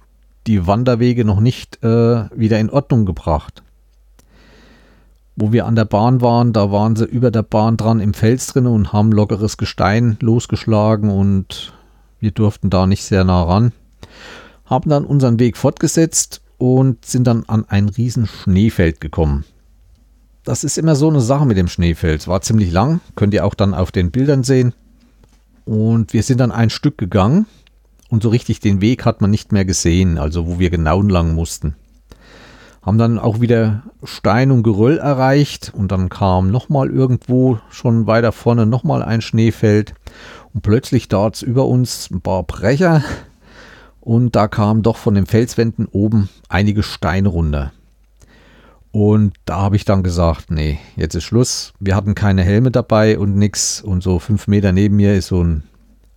die 0.48 0.65
Wanderwege 0.65 1.24
noch 1.24 1.39
nicht 1.39 1.84
äh, 1.84 2.30
wieder 2.36 2.60
in 2.60 2.72
Ordnung 2.72 3.06
gebracht. 3.06 3.62
Wo 5.36 5.52
wir 5.52 5.67
an 5.67 5.76
der 5.76 5.86
Bahn 5.86 6.22
waren, 6.22 6.52
da 6.52 6.72
waren 6.72 6.96
sie 6.96 7.06
über 7.06 7.30
der 7.30 7.44
Bahn 7.44 7.78
dran 7.78 8.00
im 8.00 8.15
Fels 8.15 8.48
drin 8.48 8.65
und 8.65 8.91
haben 8.91 9.12
lockeres 9.12 9.58
Gestein 9.58 10.17
losgeschlagen 10.20 11.12
und 11.12 11.74
wir 12.21 12.31
durften 12.31 12.69
da 12.69 12.88
nicht 12.88 13.03
sehr 13.03 13.23
nah 13.23 13.43
ran. 13.43 13.73
Haben 14.65 14.89
dann 14.89 15.05
unseren 15.05 15.39
Weg 15.39 15.57
fortgesetzt 15.57 16.41
und 16.57 17.03
sind 17.03 17.25
dann 17.25 17.43
an 17.47 17.65
ein 17.67 17.89
riesen 17.89 18.27
Schneefeld 18.27 19.01
gekommen. 19.01 19.43
Das 20.43 20.63
ist 20.63 20.77
immer 20.77 20.95
so 20.95 21.10
eine 21.10 21.21
Sache 21.21 21.45
mit 21.45 21.57
dem 21.57 21.67
Schneefeld. 21.67 22.27
War 22.27 22.41
ziemlich 22.41 22.71
lang, 22.71 23.01
könnt 23.15 23.34
ihr 23.34 23.45
auch 23.45 23.55
dann 23.55 23.73
auf 23.73 23.91
den 23.91 24.12
Bildern 24.12 24.43
sehen. 24.43 24.73
Und 25.65 26.13
wir 26.13 26.23
sind 26.23 26.39
dann 26.39 26.51
ein 26.51 26.69
Stück 26.69 26.97
gegangen 26.97 27.45
und 28.10 28.23
so 28.23 28.29
richtig 28.29 28.60
den 28.60 28.81
Weg 28.81 29.05
hat 29.05 29.21
man 29.21 29.31
nicht 29.31 29.51
mehr 29.51 29.65
gesehen, 29.65 30.17
also 30.17 30.47
wo 30.47 30.60
wir 30.60 30.69
genau 30.69 31.01
lang 31.01 31.34
mussten. 31.34 31.75
Haben 32.81 32.97
dann 32.97 33.19
auch 33.19 33.41
wieder 33.41 33.84
Stein 34.03 34.51
und 34.51 34.63
Geröll 34.63 34.97
erreicht 34.97 35.71
und 35.75 35.91
dann 35.91 36.10
kam 36.10 36.49
nochmal 36.49 36.89
irgendwo 36.89 37.60
schon 37.69 38.07
weiter 38.07 38.31
vorne 38.31 38.65
nochmal 38.65 39.03
ein 39.03 39.21
Schneefeld 39.21 39.93
und 40.53 40.61
plötzlich 40.61 41.07
dort 41.07 41.41
über 41.41 41.67
uns 41.67 42.09
ein 42.11 42.21
paar 42.21 42.43
Brecher 42.43 43.03
und 44.01 44.35
da 44.35 44.47
kamen 44.47 44.81
doch 44.81 44.97
von 44.97 45.13
den 45.13 45.27
Felswänden 45.27 45.85
oben 45.85 46.29
einige 46.49 46.83
Steine 46.83 47.29
runter. 47.29 47.71
Und 48.91 49.33
da 49.45 49.57
habe 49.57 49.77
ich 49.77 49.85
dann 49.85 50.03
gesagt, 50.03 50.51
nee, 50.51 50.79
jetzt 50.97 51.15
ist 51.15 51.23
Schluss. 51.23 51.71
Wir 51.79 51.95
hatten 51.95 52.13
keine 52.13 52.43
Helme 52.43 52.71
dabei 52.71 53.17
und 53.17 53.37
nichts. 53.37 53.81
Und 53.81 54.03
so 54.03 54.19
fünf 54.19 54.47
Meter 54.47 54.73
neben 54.73 54.97
mir 54.97 55.15
ist 55.15 55.27
so 55.27 55.41
ein 55.41 55.63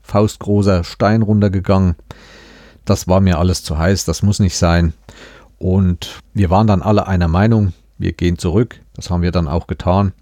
faustgroßer 0.03 0.83
Stein 0.83 1.23
runtergegangen. 1.23 1.95
Das 2.85 3.07
war 3.07 3.21
mir 3.21 3.39
alles 3.39 3.63
zu 3.63 3.79
heiß, 3.79 4.05
das 4.07 4.23
muss 4.23 4.41
nicht 4.41 4.57
sein. 4.57 4.93
Und 5.59 6.21
wir 6.33 6.51
waren 6.51 6.67
dann 6.67 6.83
alle 6.83 7.07
einer 7.07 7.29
Meinung, 7.29 7.73
wir 8.05 8.13
gehen 8.13 8.39
zurück. 8.39 8.81
Das 8.95 9.11
haben 9.11 9.23
wir 9.23 9.33
dann 9.33 9.49
auch 9.49 9.67
getan. 9.67 10.13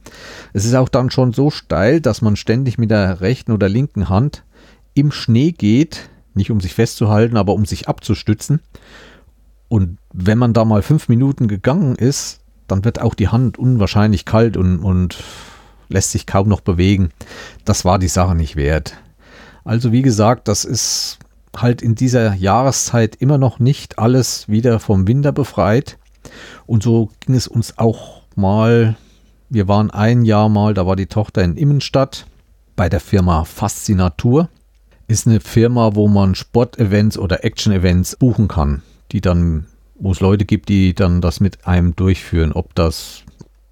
Es 0.54 0.64
ist 0.64 0.74
auch 0.74 0.88
dann 0.88 1.10
schon 1.10 1.34
so 1.34 1.50
steil, 1.50 2.00
dass 2.00 2.22
man 2.22 2.36
ständig 2.36 2.78
mit 2.78 2.90
der 2.90 3.20
rechten 3.20 3.52
oder 3.52 3.68
linken 3.68 4.08
Hand 4.08 4.44
im 4.94 5.12
Schnee 5.12 5.52
geht, 5.52 6.08
nicht 6.34 6.50
um 6.50 6.60
sich 6.60 6.74
festzuhalten, 6.74 7.36
aber 7.36 7.52
um 7.52 7.66
sich 7.66 7.88
abzustützen. 7.88 8.60
Und 9.68 9.98
wenn 10.12 10.38
man 10.38 10.52
da 10.54 10.64
mal 10.64 10.82
fünf 10.82 11.08
Minuten 11.08 11.48
gegangen 11.48 11.96
ist, 11.96 12.40
dann 12.68 12.84
wird 12.84 13.00
auch 13.00 13.14
die 13.14 13.28
Hand 13.28 13.58
unwahrscheinlich 13.58 14.24
kalt 14.24 14.56
und, 14.56 14.78
und 14.78 15.22
lässt 15.88 16.12
sich 16.12 16.26
kaum 16.26 16.48
noch 16.48 16.60
bewegen. 16.60 17.10
Das 17.64 17.84
war 17.84 17.98
die 17.98 18.08
Sache 18.08 18.34
nicht 18.34 18.56
wert. 18.56 18.94
Also 19.64 19.92
wie 19.92 20.02
gesagt, 20.02 20.48
das 20.48 20.64
ist 20.64 21.18
halt 21.56 21.82
in 21.82 21.94
dieser 21.94 22.34
Jahreszeit 22.34 23.16
immer 23.16 23.38
noch 23.38 23.58
nicht 23.58 23.98
alles 23.98 24.48
wieder 24.48 24.80
vom 24.80 25.06
Winter 25.06 25.32
befreit. 25.32 25.98
Und 26.72 26.82
so 26.82 27.10
ging 27.20 27.34
es 27.34 27.48
uns 27.48 27.76
auch 27.76 28.22
mal. 28.34 28.96
Wir 29.50 29.68
waren 29.68 29.90
ein 29.90 30.24
Jahr 30.24 30.48
mal, 30.48 30.72
da 30.72 30.86
war 30.86 30.96
die 30.96 31.04
Tochter 31.04 31.44
in 31.44 31.58
Immenstadt 31.58 32.24
bei 32.76 32.88
der 32.88 33.00
Firma 33.00 33.44
Faszinatur. 33.44 34.48
Ist 35.06 35.26
eine 35.26 35.40
Firma, 35.40 35.94
wo 35.96 36.08
man 36.08 36.34
Sportevents 36.34 37.18
oder 37.18 37.44
Action-Events 37.44 38.16
buchen 38.16 38.48
kann, 38.48 38.80
die 39.10 39.20
dann, 39.20 39.66
wo 39.96 40.12
es 40.12 40.20
Leute 40.20 40.46
gibt, 40.46 40.70
die 40.70 40.94
dann 40.94 41.20
das 41.20 41.40
mit 41.40 41.66
einem 41.66 41.94
durchführen, 41.94 42.52
ob 42.52 42.74
das 42.74 43.24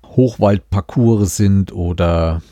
Hochwaldparcours 0.04 1.38
sind 1.38 1.72
oder 1.72 2.42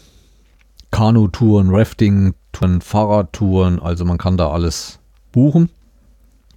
Kanutouren, 0.90 1.68
Rafting-Touren, 1.68 2.80
Fahrradtouren, 2.80 3.80
also 3.80 4.06
man 4.06 4.16
kann 4.16 4.38
da 4.38 4.50
alles 4.50 4.98
buchen. 5.30 5.68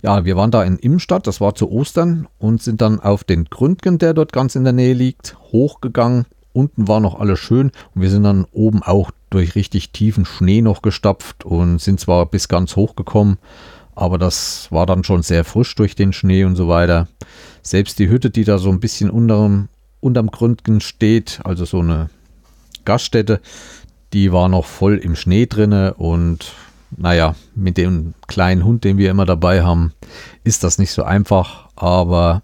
Ja, 0.03 0.25
wir 0.25 0.35
waren 0.35 0.49
da 0.49 0.63
in 0.63 0.77
Imstadt, 0.77 1.27
das 1.27 1.41
war 1.41 1.53
zu 1.53 1.71
Ostern 1.71 2.27
und 2.39 2.61
sind 2.63 2.81
dann 2.81 2.99
auf 2.99 3.23
den 3.23 3.45
Gründgen, 3.45 3.99
der 3.99 4.15
dort 4.15 4.33
ganz 4.33 4.55
in 4.55 4.63
der 4.63 4.73
Nähe 4.73 4.93
liegt, 4.93 5.37
hochgegangen. 5.51 6.25
Unten 6.53 6.87
war 6.87 6.99
noch 6.99 7.19
alles 7.19 7.39
schön 7.39 7.71
und 7.93 8.01
wir 8.01 8.09
sind 8.09 8.23
dann 8.23 8.45
oben 8.51 8.81
auch 8.81 9.11
durch 9.29 9.55
richtig 9.55 9.91
tiefen 9.91 10.25
Schnee 10.25 10.61
noch 10.61 10.81
gestapft 10.81 11.45
und 11.45 11.79
sind 11.79 11.99
zwar 11.99 12.25
bis 12.25 12.47
ganz 12.47 12.75
hoch 12.75 12.95
gekommen, 12.95 13.37
aber 13.95 14.17
das 14.17 14.67
war 14.71 14.85
dann 14.85 15.03
schon 15.03 15.21
sehr 15.21 15.45
frisch 15.45 15.75
durch 15.75 15.95
den 15.95 16.13
Schnee 16.13 16.45
und 16.45 16.55
so 16.55 16.67
weiter. 16.67 17.07
Selbst 17.61 17.99
die 17.99 18.09
Hütte, 18.09 18.31
die 18.31 18.43
da 18.43 18.57
so 18.57 18.69
ein 18.69 18.79
bisschen 18.79 19.11
unterm, 19.11 19.69
unterm 19.99 20.31
Gründgen 20.31 20.81
steht, 20.81 21.39
also 21.43 21.63
so 21.63 21.79
eine 21.79 22.09
Gaststätte, 22.85 23.39
die 24.13 24.33
war 24.33 24.49
noch 24.49 24.65
voll 24.65 24.97
im 24.97 25.15
Schnee 25.15 25.45
drinne 25.45 25.93
und 25.93 26.53
naja, 26.97 27.35
mit 27.55 27.77
dem 27.77 28.13
kleinen 28.27 28.63
Hund, 28.63 28.83
den 28.83 28.97
wir 28.97 29.09
immer 29.09 29.25
dabei 29.25 29.63
haben, 29.63 29.93
ist 30.43 30.63
das 30.63 30.77
nicht 30.77 30.91
so 30.91 31.03
einfach. 31.03 31.69
Aber 31.75 32.41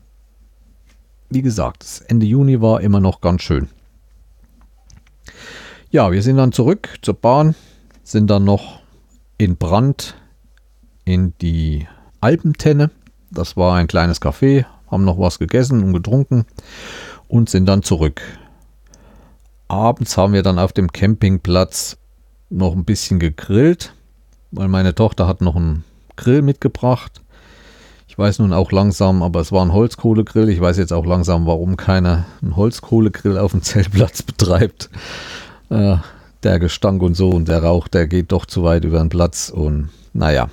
wie 1.29 1.41
gesagt, 1.41 2.03
Ende 2.07 2.25
Juni 2.25 2.61
war 2.61 2.81
immer 2.81 2.99
noch 2.99 3.21
ganz 3.21 3.41
schön. 3.41 3.67
Ja, 5.89 6.11
wir 6.11 6.21
sind 6.21 6.37
dann 6.37 6.51
zurück 6.51 6.99
zur 7.01 7.13
Bahn, 7.13 7.55
sind 8.03 8.29
dann 8.29 8.43
noch 8.43 8.81
in 9.37 9.57
Brand 9.57 10.15
in 11.05 11.33
die 11.41 11.87
Alpentenne. 12.21 12.91
Das 13.31 13.57
war 13.57 13.75
ein 13.75 13.87
kleines 13.87 14.21
Café, 14.21 14.65
haben 14.89 15.05
noch 15.05 15.19
was 15.19 15.39
gegessen 15.39 15.83
und 15.83 15.93
getrunken 15.93 16.45
und 17.27 17.49
sind 17.49 17.65
dann 17.65 17.83
zurück 17.83 18.21
abends 19.67 20.17
haben 20.17 20.33
wir 20.33 20.43
dann 20.43 20.59
auf 20.59 20.73
dem 20.73 20.91
Campingplatz 20.91 21.97
noch 22.49 22.73
ein 22.73 22.85
bisschen 22.85 23.19
gegrillt, 23.19 23.93
weil 24.57 24.67
meine 24.67 24.95
Tochter 24.95 25.27
hat 25.27 25.41
noch 25.41 25.55
einen 25.55 25.83
Grill 26.15 26.41
mitgebracht. 26.41 27.21
Ich 28.07 28.17
weiß 28.17 28.39
nun 28.39 28.53
auch 28.53 28.71
langsam, 28.71 29.21
aber 29.21 29.39
es 29.39 29.51
war 29.51 29.63
ein 29.63 29.73
Holzkohlegrill. 29.73 30.49
Ich 30.49 30.59
weiß 30.59 30.77
jetzt 30.77 30.91
auch 30.91 31.05
langsam, 31.05 31.45
warum 31.45 31.77
keiner 31.77 32.25
einen 32.41 32.55
Holzkohlegrill 32.55 33.37
auf 33.37 33.51
dem 33.51 33.61
Zeltplatz 33.61 34.21
betreibt. 34.23 34.89
Äh, 35.69 35.97
der 36.43 36.59
Gestank 36.59 37.01
und 37.03 37.15
so 37.15 37.29
und 37.29 37.47
der 37.47 37.63
Rauch, 37.63 37.87
der 37.87 38.07
geht 38.07 38.31
doch 38.31 38.45
zu 38.45 38.63
weit 38.63 38.83
über 38.85 38.99
den 38.99 39.09
Platz 39.09 39.49
und 39.49 39.89
naja. 40.13 40.49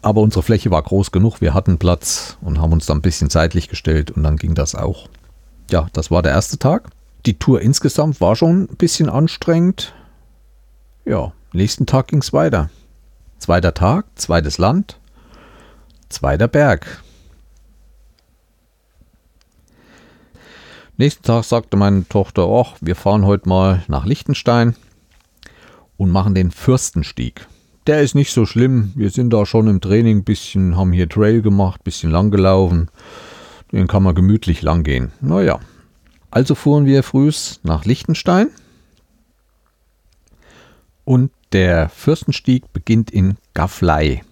Aber 0.00 0.20
unsere 0.20 0.42
Fläche 0.42 0.70
war 0.70 0.82
groß 0.82 1.12
genug, 1.12 1.40
wir 1.40 1.54
hatten 1.54 1.78
Platz 1.78 2.36
und 2.40 2.60
haben 2.60 2.72
uns 2.72 2.86
dann 2.86 2.98
ein 2.98 3.02
bisschen 3.02 3.30
zeitlich 3.30 3.68
gestellt 3.68 4.10
und 4.10 4.22
dann 4.22 4.36
ging 4.36 4.54
das 4.54 4.74
auch. 4.74 5.08
Ja, 5.70 5.88
das 5.92 6.10
war 6.10 6.22
der 6.22 6.32
erste 6.32 6.58
Tag. 6.58 6.88
Die 7.26 7.38
Tour 7.38 7.60
insgesamt 7.60 8.20
war 8.20 8.34
schon 8.34 8.62
ein 8.64 8.76
bisschen 8.76 9.08
anstrengend. 9.08 9.94
Ja, 11.04 11.32
nächsten 11.52 11.86
Tag 11.86 12.08
ging 12.08 12.20
es 12.20 12.32
weiter. 12.32 12.70
Zweiter 13.42 13.74
Tag, 13.74 14.06
zweites 14.14 14.58
Land, 14.58 15.00
zweiter 16.08 16.46
Berg. 16.46 17.02
Nächsten 20.96 21.24
Tag 21.24 21.42
sagte 21.42 21.76
meine 21.76 22.06
Tochter, 22.08 22.46
oh, 22.46 22.68
wir 22.80 22.94
fahren 22.94 23.26
heute 23.26 23.48
mal 23.48 23.82
nach 23.88 24.06
Liechtenstein 24.06 24.76
und 25.96 26.10
machen 26.10 26.36
den 26.36 26.52
Fürstenstieg. 26.52 27.48
der 27.88 28.02
ist 28.02 28.14
nicht 28.14 28.32
so 28.32 28.46
schlimm. 28.46 28.92
Wir 28.94 29.10
sind 29.10 29.30
da 29.30 29.44
schon 29.44 29.66
im 29.66 29.80
Training 29.80 30.22
bisschen, 30.22 30.76
haben 30.76 30.92
hier 30.92 31.08
Trail 31.08 31.42
gemacht, 31.42 31.82
bisschen 31.82 32.12
lang 32.12 32.30
gelaufen. 32.30 32.90
Den 33.72 33.88
kann 33.88 34.04
man 34.04 34.14
gemütlich 34.14 34.62
lang 34.62 34.84
gehen. 34.84 35.10
Naja. 35.20 35.58
Also 36.30 36.54
fuhren 36.54 36.86
wir 36.86 37.02
frühs 37.02 37.58
nach 37.64 37.86
Liechtenstein. 37.86 38.50
Und 41.04 41.32
der 41.52 41.88
Fürstenstieg 41.88 42.72
beginnt 42.72 43.10
in 43.10 43.36
Gafflei. 43.54 44.22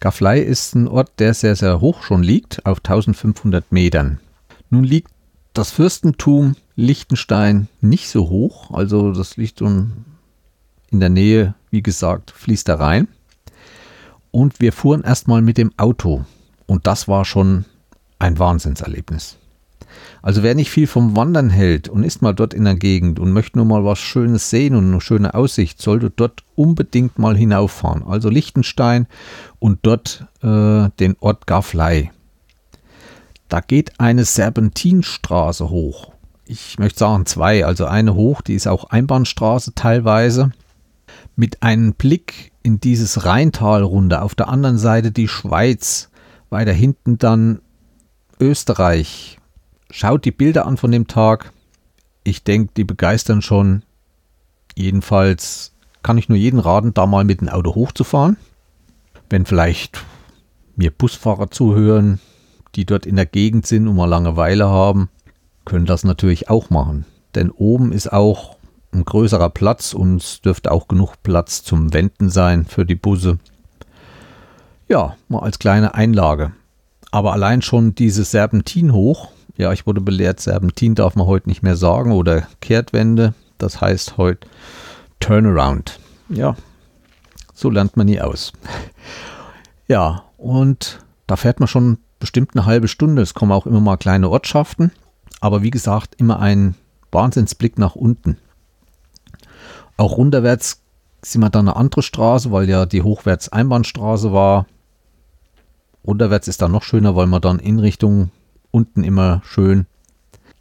Gafflei 0.00 0.40
ist 0.40 0.74
ein 0.74 0.88
Ort, 0.88 1.10
der 1.18 1.34
sehr, 1.34 1.56
sehr 1.56 1.80
hoch 1.80 2.02
schon 2.02 2.22
liegt, 2.22 2.64
auf 2.64 2.78
1500 2.78 3.72
Metern. 3.72 4.20
Nun 4.70 4.84
liegt 4.84 5.10
das 5.54 5.70
Fürstentum 5.70 6.56
Liechtenstein 6.76 7.68
nicht 7.80 8.08
so 8.08 8.28
hoch, 8.28 8.70
also 8.70 9.12
das 9.12 9.36
liegt 9.36 9.60
in 9.60 10.04
der 10.90 11.08
Nähe, 11.08 11.54
wie 11.70 11.82
gesagt, 11.82 12.30
fließt 12.30 12.68
da 12.68 12.76
rein. 12.76 13.08
Und 14.30 14.60
wir 14.60 14.72
fuhren 14.72 15.02
erstmal 15.02 15.42
mit 15.42 15.58
dem 15.58 15.72
Auto 15.76 16.24
und 16.66 16.86
das 16.86 17.08
war 17.08 17.24
schon 17.24 17.64
ein 18.18 18.38
Wahnsinnserlebnis. 18.38 19.36
Also 20.22 20.42
wer 20.42 20.54
nicht 20.54 20.70
viel 20.70 20.86
vom 20.86 21.16
Wandern 21.16 21.50
hält 21.50 21.88
und 21.88 22.02
ist 22.02 22.22
mal 22.22 22.34
dort 22.34 22.54
in 22.54 22.64
der 22.64 22.74
Gegend 22.74 23.20
und 23.20 23.32
möchte 23.32 23.58
nur 23.58 23.66
mal 23.66 23.84
was 23.84 23.98
Schönes 23.98 24.50
sehen 24.50 24.74
und 24.74 24.88
eine 24.88 25.00
schöne 25.00 25.34
Aussicht, 25.34 25.80
sollte 25.80 26.10
dort 26.10 26.42
unbedingt 26.54 27.18
mal 27.18 27.36
hinauffahren. 27.36 28.02
Also 28.02 28.28
Liechtenstein 28.28 29.06
und 29.58 29.80
dort 29.82 30.26
äh, 30.42 30.88
den 30.98 31.16
Ort 31.20 31.46
Garflei. 31.46 32.10
Da 33.48 33.60
geht 33.60 33.98
eine 33.98 34.24
Serpentinstraße 34.24 35.70
hoch. 35.70 36.12
Ich 36.44 36.78
möchte 36.78 36.98
sagen 36.98 37.26
zwei, 37.26 37.64
also 37.64 37.86
eine 37.86 38.14
hoch, 38.14 38.40
die 38.40 38.54
ist 38.54 38.66
auch 38.66 38.84
Einbahnstraße 38.84 39.74
teilweise. 39.74 40.50
Mit 41.36 41.62
einem 41.62 41.94
Blick 41.94 42.52
in 42.62 42.80
dieses 42.80 43.24
Rheintal 43.24 43.82
runter, 43.82 44.22
auf 44.22 44.34
der 44.34 44.48
anderen 44.48 44.78
Seite 44.78 45.12
die 45.12 45.28
Schweiz, 45.28 46.10
weiter 46.50 46.72
hinten 46.72 47.18
dann 47.18 47.60
Österreich, 48.40 49.37
Schaut 49.90 50.24
die 50.24 50.32
Bilder 50.32 50.66
an 50.66 50.76
von 50.76 50.92
dem 50.92 51.06
Tag. 51.06 51.52
Ich 52.24 52.44
denke, 52.44 52.72
die 52.76 52.84
begeistern 52.84 53.42
schon. 53.42 53.82
Jedenfalls 54.76 55.72
kann 56.02 56.18
ich 56.18 56.28
nur 56.28 56.38
jeden 56.38 56.60
raten, 56.60 56.94
da 56.94 57.06
mal 57.06 57.24
mit 57.24 57.40
dem 57.40 57.48
Auto 57.48 57.74
hochzufahren. 57.74 58.36
Wenn 59.30 59.46
vielleicht 59.46 60.04
mir 60.76 60.90
Busfahrer 60.90 61.50
zuhören, 61.50 62.20
die 62.74 62.84
dort 62.84 63.06
in 63.06 63.16
der 63.16 63.26
Gegend 63.26 63.66
sind 63.66 63.88
und 63.88 63.96
mal 63.96 64.06
Langeweile 64.06 64.68
haben, 64.68 65.08
können 65.64 65.86
das 65.86 66.04
natürlich 66.04 66.48
auch 66.48 66.70
machen. 66.70 67.04
Denn 67.34 67.50
oben 67.50 67.92
ist 67.92 68.12
auch 68.12 68.56
ein 68.92 69.04
größerer 69.04 69.50
Platz 69.50 69.92
und 69.92 70.16
es 70.16 70.40
dürfte 70.40 70.70
auch 70.70 70.88
genug 70.88 71.22
Platz 71.22 71.62
zum 71.62 71.92
Wenden 71.92 72.30
sein 72.30 72.64
für 72.64 72.84
die 72.84 72.94
Busse. 72.94 73.38
Ja, 74.88 75.16
mal 75.28 75.40
als 75.40 75.58
kleine 75.58 75.94
Einlage. 75.94 76.52
Aber 77.10 77.32
allein 77.32 77.62
schon 77.62 77.94
diese 77.94 78.24
Serpentin 78.24 78.92
hoch, 78.92 79.28
ja, 79.58 79.72
ich 79.72 79.86
wurde 79.86 80.00
belehrt, 80.00 80.40
Serpentin 80.40 80.94
darf 80.94 81.16
man 81.16 81.26
heute 81.26 81.48
nicht 81.48 81.62
mehr 81.62 81.76
sagen 81.76 82.12
oder 82.12 82.46
Kehrtwende. 82.60 83.34
Das 83.58 83.80
heißt 83.80 84.16
heute 84.16 84.46
Turnaround. 85.18 85.98
Ja, 86.28 86.56
so 87.52 87.68
lernt 87.68 87.96
man 87.96 88.06
nie 88.06 88.20
aus. 88.20 88.52
Ja, 89.90 90.24
und 90.36 91.02
da 91.26 91.36
fährt 91.36 91.60
man 91.60 91.66
schon 91.66 91.96
bestimmt 92.20 92.50
eine 92.54 92.66
halbe 92.66 92.88
Stunde. 92.88 93.22
Es 93.22 93.32
kommen 93.32 93.52
auch 93.52 93.64
immer 93.64 93.80
mal 93.80 93.96
kleine 93.96 94.28
Ortschaften. 94.28 94.92
Aber 95.40 95.62
wie 95.62 95.70
gesagt, 95.70 96.14
immer 96.18 96.40
ein 96.40 96.74
Wahnsinnsblick 97.10 97.78
nach 97.78 97.94
unten. 97.94 98.36
Auch 99.96 100.18
runterwärts 100.18 100.82
sind 101.22 101.40
wir 101.40 101.48
dann 101.48 101.68
eine 101.68 101.76
andere 101.76 102.02
Straße, 102.02 102.52
weil 102.52 102.68
ja 102.68 102.84
die 102.84 103.00
Hochwärts-Einbahnstraße 103.00 104.30
war. 104.30 104.66
Runterwärts 106.06 106.48
ist 106.48 106.60
dann 106.60 106.72
noch 106.72 106.82
schöner, 106.82 107.16
weil 107.16 107.28
man 107.28 107.40
dann 107.40 107.58
in 107.60 107.78
Richtung 107.78 108.30
unten 108.70 109.04
immer 109.04 109.42
schön 109.44 109.86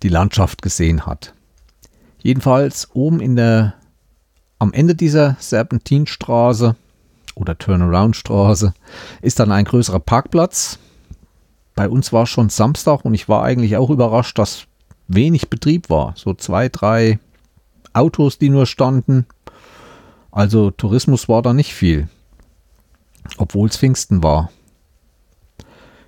die 0.04 0.10
Landschaft 0.10 0.62
gesehen 0.62 1.06
hat. 1.06 1.34
Jedenfalls 2.22 2.90
oben 2.94 3.20
in 3.20 3.36
der, 3.36 3.74
am 4.60 4.74
Ende 4.74 4.96
dieser 4.96 5.38
Serpentinstraße 5.40 6.76
oder 7.36 7.58
Turnaround-Straße 7.58 8.74
ist 9.22 9.40
dann 9.40 9.52
ein 9.52 9.66
größerer 9.66 10.00
Parkplatz. 10.00 10.80
Bei 11.76 11.88
uns 11.88 12.12
war 12.12 12.26
schon 12.26 12.50
Samstag 12.50 13.06
und 13.06 13.14
ich 13.14 13.30
war 13.30 13.44
eigentlich 13.44 13.78
auch 13.78 13.90
überrascht, 13.90 14.38
dass 14.40 14.66
wenig 15.08 15.50
Betrieb 15.50 15.90
war. 15.90 16.14
So 16.16 16.34
zwei, 16.34 16.70
drei 16.70 17.20
Autos, 17.94 18.38
die 18.38 18.50
nur 18.50 18.66
standen. 18.66 19.26
Also 20.32 20.72
Tourismus 20.72 21.30
war 21.30 21.42
da 21.42 21.54
nicht 21.54 21.74
viel. 21.74 22.10
Obwohl 23.38 23.70
es 23.70 23.78
Pfingsten 23.78 24.24
war. 24.24 24.52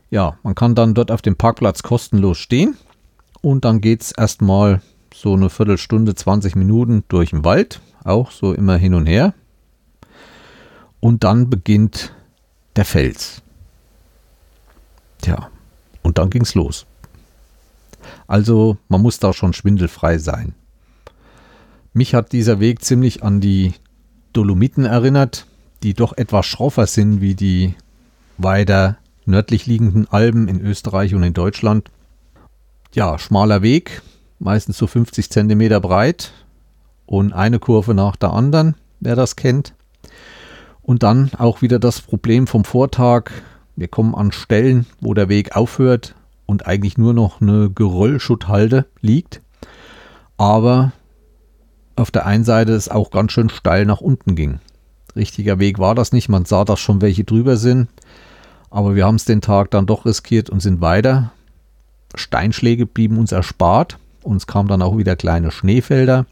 Ja, 0.09 0.37
man 0.43 0.55
kann 0.55 0.75
dann 0.75 0.93
dort 0.93 1.11
auf 1.11 1.21
dem 1.21 1.35
Parkplatz 1.35 1.83
kostenlos 1.83 2.37
stehen 2.37 2.75
und 3.41 3.65
dann 3.65 3.81
geht 3.81 4.01
es 4.01 4.11
erstmal 4.11 4.81
so 5.13 5.33
eine 5.33 5.49
Viertelstunde, 5.49 6.15
20 6.15 6.55
Minuten 6.55 7.03
durch 7.07 7.31
den 7.31 7.43
Wald, 7.43 7.81
auch 8.03 8.31
so 8.31 8.53
immer 8.53 8.77
hin 8.77 8.93
und 8.93 9.05
her. 9.05 9.33
Und 10.99 11.23
dann 11.23 11.49
beginnt 11.49 12.13
der 12.75 12.85
Fels. 12.85 13.41
Tja, 15.21 15.49
und 16.01 16.17
dann 16.17 16.29
ging 16.29 16.41
es 16.41 16.55
los. 16.55 16.85
Also 18.27 18.77
man 18.87 19.01
muss 19.01 19.19
da 19.19 19.33
schon 19.33 19.53
schwindelfrei 19.53 20.17
sein. 20.17 20.55
Mich 21.93 22.15
hat 22.15 22.31
dieser 22.31 22.59
Weg 22.59 22.83
ziemlich 22.83 23.23
an 23.23 23.41
die 23.41 23.73
Dolomiten 24.33 24.85
erinnert, 24.85 25.45
die 25.83 25.93
doch 25.93 26.17
etwas 26.17 26.45
schroffer 26.45 26.87
sind 26.87 27.21
wie 27.21 27.35
die 27.35 27.75
weiter 28.37 28.97
nördlich 29.29 29.65
liegenden 29.65 30.07
Alpen 30.09 30.47
in 30.47 30.59
Österreich 30.59 31.15
und 31.15 31.23
in 31.23 31.33
Deutschland. 31.33 31.89
Ja, 32.93 33.17
schmaler 33.17 33.61
Weg, 33.61 34.01
meistens 34.39 34.77
so 34.77 34.87
50 34.87 35.29
Zentimeter 35.29 35.79
breit 35.79 36.33
und 37.05 37.33
eine 37.33 37.59
Kurve 37.59 37.93
nach 37.93 38.15
der 38.15 38.33
anderen, 38.33 38.75
wer 38.99 39.15
das 39.15 39.35
kennt. 39.35 39.73
Und 40.81 41.03
dann 41.03 41.31
auch 41.37 41.61
wieder 41.61 41.79
das 41.79 42.01
Problem 42.01 42.47
vom 42.47 42.65
Vortag. 42.65 43.31
Wir 43.75 43.87
kommen 43.87 44.15
an 44.15 44.31
Stellen, 44.31 44.87
wo 44.99 45.13
der 45.13 45.29
Weg 45.29 45.55
aufhört 45.55 46.15
und 46.45 46.65
eigentlich 46.65 46.97
nur 46.97 47.13
noch 47.13 47.41
eine 47.41 47.69
Geröllschutthalde 47.69 48.87
liegt. 49.01 49.41
Aber 50.37 50.91
auf 51.95 52.11
der 52.11 52.25
einen 52.25 52.43
Seite 52.43 52.73
es 52.73 52.89
auch 52.89 53.11
ganz 53.11 53.33
schön 53.33 53.49
steil 53.49 53.85
nach 53.85 54.01
unten 54.01 54.35
ging. 54.35 54.59
Richtiger 55.15 55.59
Weg 55.59 55.79
war 55.79 55.95
das 55.95 56.11
nicht. 56.11 56.29
Man 56.29 56.45
sah, 56.45 56.65
dass 56.65 56.79
schon 56.79 57.01
welche 57.01 57.23
drüber 57.23 57.57
sind. 57.57 57.89
Aber 58.69 58.95
wir 58.95 59.05
haben 59.05 59.15
es 59.15 59.25
den 59.25 59.41
Tag 59.41 59.71
dann 59.71 59.85
doch 59.85 60.05
riskiert 60.05 60.49
und 60.49 60.59
sind 60.59 60.81
weiter. 60.81 61.31
Steinschläge 62.15 62.85
blieben 62.85 63.17
uns 63.17 63.31
erspart. 63.31 63.97
Uns 64.23 64.47
kamen 64.47 64.69
dann 64.69 64.81
auch 64.81 64.97
wieder 64.97 65.15
kleine 65.15 65.51
Schneefelder. 65.51 66.25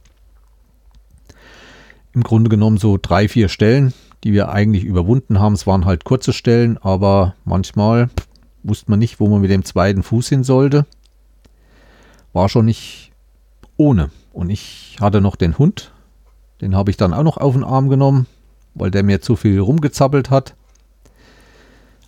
Im 2.14 2.24
Grunde 2.24 2.50
genommen 2.50 2.78
so 2.78 2.98
drei, 3.02 3.28
vier 3.28 3.50
Stellen, 3.50 3.94
die 4.24 4.34
wir 4.34 4.50
eigentlich 4.50 4.84
überwunden 4.84 5.40
haben. 5.40 5.54
Es 5.54 5.68
waren 5.68 5.86
halt 5.86 6.04
kurze 6.04 6.34
Stellen, 6.34 6.78
aber 6.78 7.36
manchmal 7.46 8.10
wusste 8.64 8.92
man 8.92 9.00
nicht, 9.00 9.20
wo 9.20 9.28
man 9.28 9.42
mit 9.42 9.52
dem 9.52 9.66
zweiten 9.66 10.04
Fuß 10.04 10.30
hin 10.30 10.44
sollte. 10.44 10.86
War 12.34 12.50
schon 12.50 12.66
nicht 12.66 13.12
ohne. 13.78 14.12
Und 14.34 14.50
ich 14.50 14.98
hatte 15.00 15.22
noch 15.22 15.36
den 15.36 15.58
Hund. 15.58 15.92
Den 16.62 16.76
habe 16.76 16.92
ich 16.92 16.98
dann 16.98 17.14
auch 17.14 17.24
noch 17.24 17.38
auf 17.38 17.54
den 17.54 17.64
Arm 17.64 17.90
genommen, 17.90 18.26
weil 18.74 18.92
der 18.92 19.04
mir 19.04 19.22
zu 19.22 19.36
viel 19.36 19.60
rumgezappelt 19.60 20.30
hat 20.30 20.56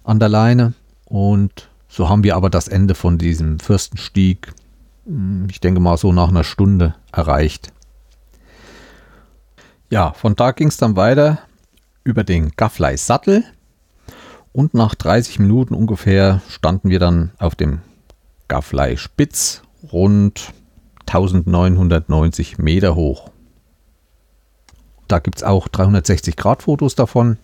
an 0.10 0.20
der 0.20 0.30
Leine. 0.30 0.74
Und 1.06 1.70
so 1.88 2.10
haben 2.10 2.24
wir 2.24 2.36
aber 2.36 2.50
das 2.50 2.68
Ende 2.68 2.96
von 2.96 3.18
diesem 3.18 3.60
Fürstenstieg, 3.60 4.52
hm, 5.06 5.48
ich 5.50 5.60
denke 5.60 5.80
mal 5.80 5.98
so 5.98 6.12
nach 6.12 6.30
einer 6.30 6.44
Stunde 6.44 6.96
erreicht. 7.12 7.72
Ja, 9.90 10.14
von 10.14 10.36
da 10.36 10.52
ging 10.52 10.68
es 10.68 10.78
dann 10.78 10.96
weiter 10.96 11.40
über 12.04 12.24
den 12.24 12.52
Gafflei 12.56 12.98
Sattel 12.98 13.44
und 14.52 14.74
nach 14.74 14.96
30 14.96 15.40
Minuten 15.40 15.74
ungefähr 15.74 16.42
standen 16.50 16.90
wir 16.90 17.00
dann 17.00 17.32
auf 17.38 17.56
dem 17.56 17.82
Gafflei 18.48 18.98
Spitz 18.98 19.62
rund 19.92 20.54
1990 21.08 22.58
Meter 22.58 22.96
hoch. 22.96 23.32
Da 25.08 25.20
gibt 25.20 25.38
es 25.38 25.44
auch 25.44 25.68
360 25.68 26.36
Grad 26.36 26.64
Fotos 26.64 26.96
davon 26.96 27.38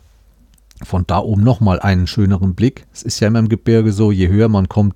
von 0.84 1.06
da 1.08 1.20
oben 1.20 1.44
nochmal 1.44 1.80
einen 1.80 2.08
schöneren 2.08 2.56
Blick. 2.56 2.86
Es 2.94 3.04
ist 3.04 3.20
ja 3.20 3.28
immer 3.28 3.40
im 3.40 3.50
Gebirge 3.50 3.92
so, 3.92 4.12
je 4.12 4.28
höher 4.28 4.50
man 4.50 4.70
kommt, 4.70 4.96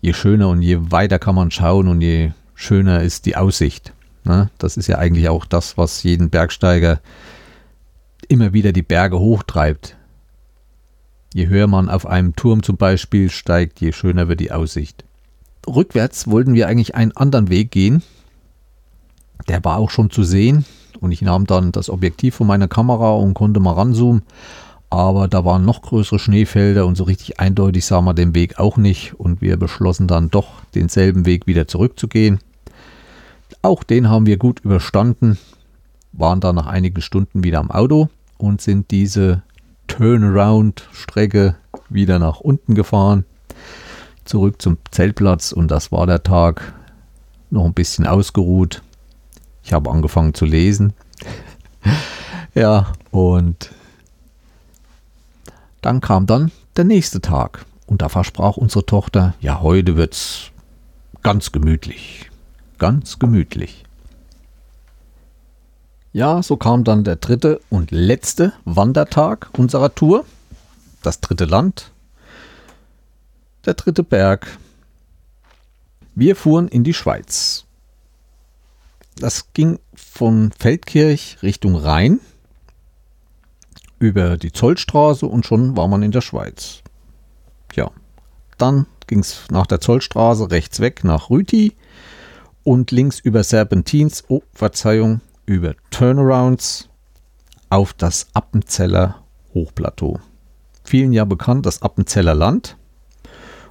je 0.00 0.12
schöner 0.12 0.48
und 0.48 0.62
je 0.62 0.90
weiter 0.90 1.18
kann 1.18 1.34
man 1.34 1.50
schauen 1.50 1.88
und 1.88 2.00
je 2.00 2.32
schöner 2.54 3.02
ist 3.02 3.26
die 3.26 3.36
Aussicht. 3.36 3.92
Ne? 4.24 4.50
Das 4.58 4.76
ist 4.76 4.86
ja 4.86 4.98
eigentlich 4.98 5.28
auch 5.28 5.44
das, 5.44 5.76
was 5.76 6.02
jeden 6.02 6.30
Bergsteiger 6.30 7.00
immer 8.28 8.52
wieder 8.52 8.72
die 8.72 8.82
Berge 8.82 9.18
hochtreibt. 9.18 9.96
Je 11.34 11.48
höher 11.48 11.66
man 11.66 11.88
auf 11.88 12.06
einem 12.06 12.36
Turm 12.36 12.62
zum 12.62 12.76
Beispiel 12.76 13.30
steigt, 13.30 13.80
je 13.80 13.92
schöner 13.92 14.28
wird 14.28 14.40
die 14.40 14.52
Aussicht. 14.52 15.04
Rückwärts 15.66 16.28
wollten 16.28 16.54
wir 16.54 16.68
eigentlich 16.68 16.94
einen 16.94 17.12
anderen 17.16 17.50
Weg 17.50 17.70
gehen. 17.70 18.02
Der 19.48 19.64
war 19.64 19.76
auch 19.76 19.90
schon 19.90 20.10
zu 20.10 20.24
sehen, 20.24 20.64
und 21.00 21.12
ich 21.12 21.22
nahm 21.22 21.46
dann 21.46 21.72
das 21.72 21.90
Objektiv 21.90 22.34
von 22.34 22.46
meiner 22.46 22.68
Kamera 22.68 23.12
und 23.12 23.34
konnte 23.34 23.60
mal 23.60 23.72
ranzoomen. 23.72 24.22
Aber 24.90 25.28
da 25.28 25.44
waren 25.44 25.64
noch 25.64 25.82
größere 25.82 26.18
Schneefelder 26.18 26.86
und 26.86 26.96
so 26.96 27.04
richtig 27.04 27.40
eindeutig 27.40 27.84
sah 27.84 28.00
man 28.00 28.16
den 28.16 28.34
Weg 28.34 28.58
auch 28.58 28.76
nicht 28.76 29.14
und 29.14 29.42
wir 29.42 29.56
beschlossen 29.58 30.06
dann 30.06 30.30
doch 30.30 30.62
denselben 30.74 31.26
Weg 31.26 31.46
wieder 31.46 31.68
zurückzugehen. 31.68 32.38
Auch 33.60 33.82
den 33.82 34.08
haben 34.08 34.26
wir 34.26 34.38
gut 34.38 34.60
überstanden, 34.60 35.38
waren 36.12 36.40
dann 36.40 36.56
nach 36.56 36.66
einigen 36.66 37.02
Stunden 37.02 37.44
wieder 37.44 37.58
am 37.58 37.70
Auto 37.70 38.08
und 38.38 38.62
sind 38.62 38.90
diese 38.90 39.42
Turnaround-Strecke 39.88 41.56
wieder 41.90 42.18
nach 42.18 42.40
unten 42.40 42.74
gefahren, 42.74 43.24
zurück 44.24 44.60
zum 44.62 44.78
Zeltplatz 44.90 45.52
und 45.52 45.70
das 45.70 45.92
war 45.92 46.06
der 46.06 46.22
Tag. 46.22 46.74
Noch 47.50 47.64
ein 47.64 47.74
bisschen 47.74 48.06
ausgeruht. 48.06 48.82
Ich 49.64 49.72
habe 49.72 49.90
angefangen 49.90 50.34
zu 50.34 50.44
lesen. 50.44 50.92
ja, 52.54 52.92
und 53.10 53.70
dann 55.80 56.00
kam 56.00 56.26
dann 56.26 56.50
der 56.76 56.84
nächste 56.84 57.20
Tag 57.20 57.64
und 57.86 58.02
da 58.02 58.08
versprach 58.08 58.56
unsere 58.56 58.84
Tochter, 58.84 59.34
ja, 59.40 59.60
heute 59.60 59.96
wird's 59.96 60.50
ganz 61.22 61.52
gemütlich. 61.52 62.30
Ganz 62.78 63.18
gemütlich. 63.18 63.84
Ja, 66.12 66.42
so 66.42 66.56
kam 66.56 66.84
dann 66.84 67.04
der 67.04 67.16
dritte 67.16 67.60
und 67.70 67.90
letzte 67.90 68.52
Wandertag 68.64 69.50
unserer 69.56 69.94
Tour. 69.94 70.24
Das 71.02 71.20
dritte 71.20 71.44
Land. 71.44 71.92
Der 73.66 73.74
dritte 73.74 74.02
Berg. 74.02 74.58
Wir 76.14 76.34
fuhren 76.34 76.68
in 76.68 76.82
die 76.82 76.94
Schweiz. 76.94 77.64
Das 79.16 79.52
ging 79.52 79.78
von 79.94 80.52
Feldkirch 80.58 81.38
Richtung 81.42 81.76
Rhein 81.76 82.20
über 83.98 84.36
die 84.36 84.52
Zollstraße 84.52 85.26
und 85.26 85.46
schon 85.46 85.76
war 85.76 85.88
man 85.88 86.02
in 86.02 86.12
der 86.12 86.20
Schweiz. 86.20 86.82
Ja, 87.74 87.90
dann 88.56 88.86
ging 89.06 89.20
es 89.20 89.44
nach 89.50 89.66
der 89.66 89.80
Zollstraße 89.80 90.50
rechts 90.50 90.80
weg 90.80 91.04
nach 91.04 91.30
Rüti 91.30 91.74
und 92.64 92.90
links 92.90 93.18
über 93.18 93.42
Serpentins, 93.42 94.24
oh 94.28 94.42
Verzeihung, 94.52 95.20
über 95.46 95.74
Turnarounds 95.90 96.88
auf 97.70 97.92
das 97.94 98.28
Appenzeller 98.34 99.22
Hochplateau. 99.54 100.20
Vielen 100.84 101.12
ja 101.12 101.24
bekannt, 101.24 101.66
das 101.66 101.82
Appenzeller 101.82 102.34
Land 102.34 102.76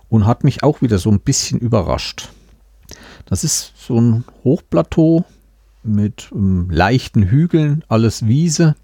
und 0.09 0.25
hat 0.25 0.43
mich 0.43 0.63
auch 0.63 0.81
wieder 0.81 0.97
so 0.97 1.09
ein 1.11 1.19
bisschen 1.19 1.59
überrascht. 1.59 2.29
Das 3.25 3.43
ist 3.43 3.73
so 3.77 3.99
ein 3.99 4.23
Hochplateau 4.43 5.25
mit 5.83 6.31
um, 6.31 6.69
ähm, 6.69 6.69
leichten 6.69 7.23
Hügeln, 7.23 7.83
alles 7.87 8.25
Wiese 8.25 8.75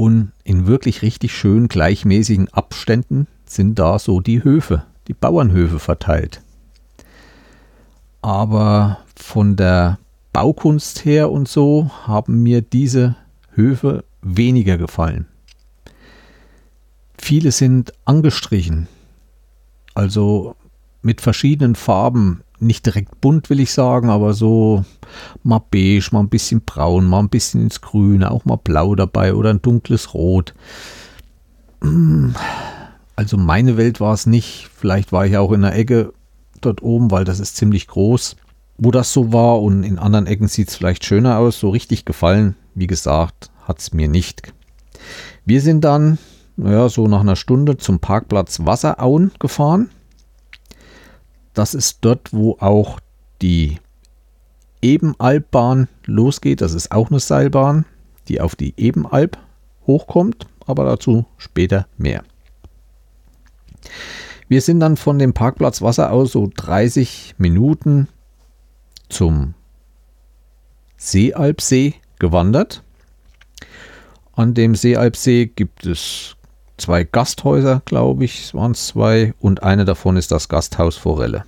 und 0.00 0.32
in 0.44 0.66
wirklich 0.66 1.02
richtig 1.02 1.36
schön 1.36 1.68
gleichmäßigen 1.68 2.48
Abständen 2.48 3.26
sind 3.44 3.78
da 3.78 3.98
so 3.98 4.20
die 4.20 4.42
Höfe, 4.42 4.84
die 5.08 5.12
Bauernhöfe 5.12 5.78
verteilt. 5.78 6.40
Aber 8.22 9.00
von 9.14 9.56
der 9.56 9.98
Baukunst 10.32 11.04
her 11.04 11.30
und 11.30 11.48
so 11.48 11.90
haben 12.06 12.42
mir 12.42 12.62
diese 12.62 13.16
Höfe 13.50 14.04
weniger 14.22 14.78
gefallen. 14.78 15.26
Viele 17.18 17.52
sind 17.52 17.92
angestrichen, 18.06 18.88
also 19.92 20.56
mit 21.02 21.20
verschiedenen 21.20 21.74
Farben, 21.74 22.40
nicht 22.62 22.86
direkt 22.86 23.20
bunt 23.20 23.50
will 23.50 23.60
ich 23.60 23.72
sagen, 23.72 24.10
aber 24.10 24.34
so 24.34 24.84
mal 25.42 25.62
beige, 25.70 26.08
mal 26.12 26.20
ein 26.20 26.28
bisschen 26.28 26.62
braun, 26.62 27.06
mal 27.06 27.20
ein 27.20 27.28
bisschen 27.28 27.62
ins 27.62 27.80
Grüne, 27.80 28.30
auch 28.30 28.44
mal 28.44 28.56
blau 28.56 28.94
dabei 28.94 29.34
oder 29.34 29.50
ein 29.50 29.62
dunkles 29.62 30.14
Rot. 30.14 30.54
Also 33.16 33.36
meine 33.36 33.76
Welt 33.76 34.00
war 34.00 34.14
es 34.14 34.26
nicht. 34.26 34.68
Vielleicht 34.74 35.12
war 35.12 35.26
ich 35.26 35.36
auch 35.36 35.52
in 35.52 35.62
der 35.62 35.74
Ecke 35.74 36.12
dort 36.60 36.82
oben, 36.82 37.10
weil 37.10 37.24
das 37.24 37.40
ist 37.40 37.56
ziemlich 37.56 37.86
groß, 37.86 38.36
wo 38.78 38.90
das 38.90 39.12
so 39.12 39.32
war. 39.32 39.60
Und 39.62 39.82
in 39.82 39.98
anderen 39.98 40.26
Ecken 40.26 40.48
sieht 40.48 40.68
es 40.68 40.76
vielleicht 40.76 41.04
schöner 41.04 41.38
aus. 41.38 41.58
So 41.58 41.70
richtig 41.70 42.04
gefallen, 42.04 42.56
wie 42.74 42.86
gesagt, 42.86 43.50
hat 43.66 43.78
es 43.78 43.92
mir 43.92 44.08
nicht. 44.08 44.52
Wir 45.44 45.60
sind 45.60 45.82
dann, 45.82 46.18
naja, 46.56 46.88
so 46.88 47.06
nach 47.06 47.20
einer 47.20 47.36
Stunde 47.36 47.76
zum 47.76 47.98
Parkplatz 47.98 48.60
Wasserauen 48.64 49.32
gefahren. 49.38 49.90
Das 51.54 51.74
ist 51.74 51.98
dort, 52.02 52.32
wo 52.32 52.56
auch 52.60 53.00
die 53.42 53.78
Ebenalbbahn 54.82 55.88
losgeht. 56.04 56.60
Das 56.60 56.74
ist 56.74 56.92
auch 56.92 57.10
eine 57.10 57.20
Seilbahn, 57.20 57.84
die 58.28 58.40
auf 58.40 58.56
die 58.56 58.74
Ebenalb 58.76 59.38
hochkommt, 59.86 60.46
aber 60.66 60.84
dazu 60.84 61.26
später 61.36 61.86
mehr. 61.96 62.22
Wir 64.48 64.60
sind 64.60 64.80
dann 64.80 64.96
von 64.96 65.18
dem 65.18 65.32
Parkplatz 65.32 65.80
Wasser 65.80 66.10
aus 66.12 66.32
so 66.32 66.50
30 66.54 67.36
Minuten 67.38 68.08
zum 69.08 69.54
Seealbsee 70.96 71.94
gewandert. 72.18 72.82
An 74.32 74.54
dem 74.54 74.74
Seealbsee 74.74 75.46
gibt 75.46 75.86
es 75.86 76.36
zwei 76.80 77.04
Gasthäuser, 77.04 77.82
glaube 77.84 78.24
ich, 78.24 78.44
es 78.44 78.54
waren 78.54 78.74
zwei, 78.74 79.34
und 79.40 79.62
eine 79.62 79.84
davon 79.84 80.16
ist 80.16 80.32
das 80.32 80.48
Gasthaus 80.48 80.96
Forelle. 80.96 81.44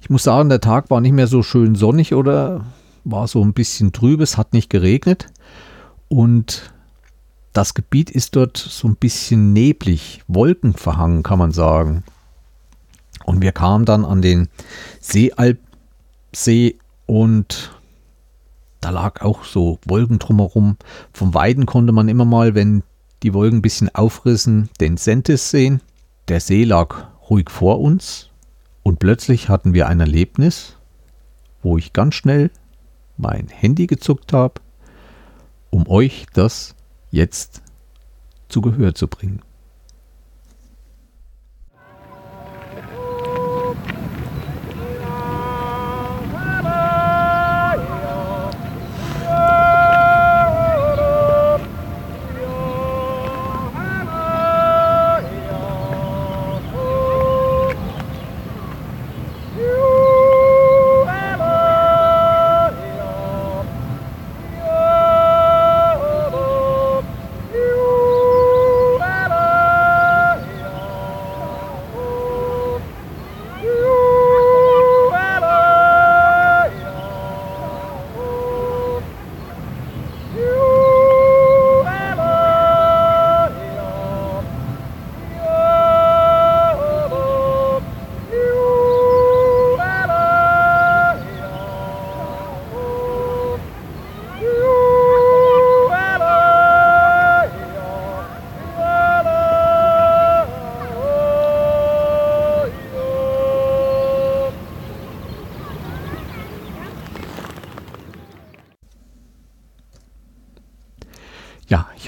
Ich 0.00 0.10
muss 0.10 0.22
sagen, 0.22 0.48
der 0.48 0.60
Tag 0.60 0.90
war 0.90 1.00
nicht 1.00 1.12
mehr 1.12 1.26
so 1.26 1.42
schön 1.42 1.74
sonnig 1.74 2.14
oder 2.14 2.66
war 3.04 3.26
so 3.26 3.42
ein 3.42 3.54
bisschen 3.54 3.92
trüb, 3.92 4.20
es 4.20 4.36
hat 4.36 4.52
nicht 4.52 4.70
geregnet 4.70 5.26
und 6.08 6.72
das 7.52 7.74
Gebiet 7.74 8.10
ist 8.10 8.36
dort 8.36 8.56
so 8.56 8.88
ein 8.88 8.96
bisschen 8.96 9.52
neblig, 9.52 10.22
wolkenverhangen, 10.26 11.22
kann 11.22 11.38
man 11.38 11.52
sagen. 11.52 12.02
Und 13.24 13.40
wir 13.40 13.52
kamen 13.52 13.84
dann 13.84 14.04
an 14.04 14.20
den 14.20 14.48
Seealpsee 15.00 16.76
und 17.06 17.80
da 18.80 18.90
lag 18.90 19.22
auch 19.22 19.44
so 19.44 19.78
Wolken 19.86 20.18
drumherum. 20.18 20.76
Vom 21.12 21.32
Weiden 21.32 21.64
konnte 21.64 21.92
man 21.92 22.08
immer 22.08 22.26
mal, 22.26 22.54
wenn 22.54 22.82
die 23.24 23.34
Wolken 23.34 23.58
ein 23.58 23.62
bisschen 23.62 23.92
aufrissen, 23.94 24.68
den 24.80 24.98
Sentis 24.98 25.50
sehen. 25.50 25.80
Der 26.28 26.40
See 26.40 26.64
lag 26.64 27.08
ruhig 27.30 27.50
vor 27.50 27.80
uns, 27.80 28.30
und 28.82 28.98
plötzlich 28.98 29.48
hatten 29.48 29.72
wir 29.72 29.88
ein 29.88 29.98
Erlebnis, 29.98 30.76
wo 31.62 31.78
ich 31.78 31.94
ganz 31.94 32.14
schnell 32.14 32.50
mein 33.16 33.48
Handy 33.48 33.86
gezuckt 33.86 34.34
habe, 34.34 34.60
um 35.70 35.88
euch 35.88 36.26
das 36.34 36.74
jetzt 37.10 37.62
zu 38.48 38.60
Gehör 38.60 38.94
zu 38.94 39.08
bringen. 39.08 39.40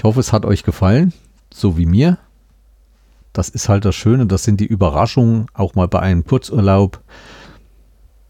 Hoffe, 0.07 0.21
es 0.21 0.31
hat 0.31 0.45
euch 0.45 0.63
gefallen, 0.63 1.13
so 1.53 1.77
wie 1.77 1.85
mir. 1.85 2.17
Das 3.33 3.49
ist 3.49 3.67
halt 3.67 3.83
das 3.83 3.93
Schöne, 3.93 4.25
das 4.25 4.43
sind 4.43 4.59
die 4.61 4.65
Überraschungen, 4.65 5.47
auch 5.53 5.75
mal 5.75 5.87
bei 5.87 5.99
einem 5.99 6.25
Kurzurlaub. 6.25 7.01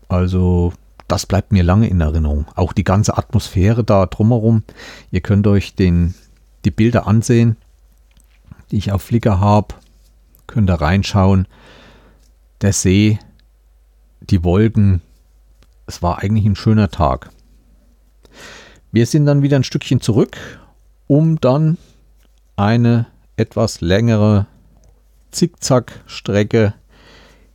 Also 0.08 0.74
das 1.08 1.28
bleibt 1.28 1.52
mir 1.52 1.64
lange 1.64 1.88
in 1.88 2.02
Erinnerung. 2.02 2.48
Auch 2.56 2.74
die 2.74 2.84
ganze 2.84 3.16
Atmosphäre 3.16 3.84
da 3.84 4.08
drumherum. 4.08 4.64
Ihr 5.12 5.22
könnt 5.22 5.46
euch 5.46 5.76
den, 5.76 6.16
die 6.66 6.72
Bilder 6.72 7.06
ansehen, 7.06 7.58
die 8.72 8.78
ich 8.78 8.92
auf 8.92 9.04
Flickr 9.04 9.40
habe. 9.40 9.76
Könnt 10.48 10.70
ihr 10.70 10.82
reinschauen. 10.82 11.48
Der 12.62 12.74
See, 12.74 13.20
die 14.20 14.44
Wolken. 14.44 15.02
Es 15.86 16.02
war 16.02 16.20
eigentlich 16.24 16.46
ein 16.46 16.56
schöner 16.56 16.90
Tag. 16.90 17.30
Wir 18.92 19.06
sind 19.06 19.28
dann 19.28 19.44
wieder 19.44 19.58
ein 19.58 19.64
Stückchen 19.64 20.02
zurück, 20.02 20.38
um 21.08 21.40
dann 21.40 21.78
eine 22.56 23.08
etwas 23.38 23.82
längere 23.82 24.46
Zickzack-Strecke 25.32 26.74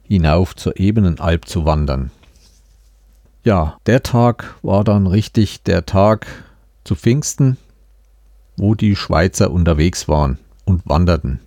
hinauf 0.02 0.56
zur 0.56 0.78
Ebenenalb 0.78 1.46
zu 1.46 1.64
wandern. 1.64 2.10
Ja, 3.44 3.78
der 3.86 4.02
Tag 4.02 4.54
war 4.62 4.84
dann 4.84 5.06
richtig 5.06 5.62
der 5.62 5.84
Tag 5.84 6.26
zu 6.84 6.94
Pfingsten, 6.94 7.56
wo 8.56 8.74
die 8.74 8.94
Schweizer 8.94 9.50
unterwegs 9.50 10.08
waren 10.08 10.38
und 10.64 10.82
wanderten. 10.86 11.40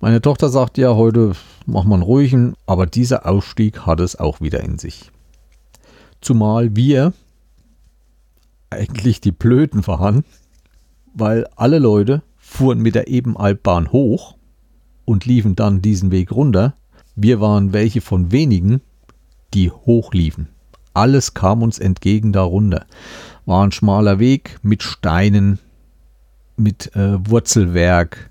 Meine 0.00 0.20
Tochter 0.20 0.48
sagt 0.48 0.78
ja, 0.78 0.94
heute 0.94 1.32
wir 1.66 1.82
einen 1.82 2.02
ruhigen, 2.02 2.54
aber 2.66 2.86
dieser 2.86 3.26
Ausstieg 3.26 3.86
hat 3.86 4.00
es 4.00 4.16
auch 4.16 4.40
wieder 4.40 4.60
in 4.60 4.78
sich. 4.78 5.10
Zumal 6.20 6.76
wir 6.76 7.12
eigentlich 8.70 9.20
die 9.20 9.32
Blöden 9.32 9.86
waren, 9.86 10.24
weil 11.14 11.46
alle 11.56 11.78
Leute 11.78 12.22
fuhren 12.36 12.80
mit 12.80 12.94
der 12.94 13.08
Ebenalbbahn 13.08 13.92
hoch 13.92 14.36
und 15.04 15.24
liefen 15.24 15.56
dann 15.56 15.82
diesen 15.82 16.10
Weg 16.10 16.32
runter. 16.32 16.74
Wir 17.16 17.40
waren 17.40 17.72
welche 17.72 18.00
von 18.00 18.30
wenigen, 18.30 18.80
die 19.54 19.70
hochliefen. 19.70 20.48
Alles 20.94 21.34
kam 21.34 21.62
uns 21.62 21.78
entgegen 21.78 22.32
darunter. 22.32 22.86
War 23.46 23.64
ein 23.64 23.72
schmaler 23.72 24.18
Weg 24.18 24.58
mit 24.62 24.82
Steinen, 24.82 25.58
mit 26.56 26.94
äh, 26.96 27.18
Wurzelwerk, 27.28 28.30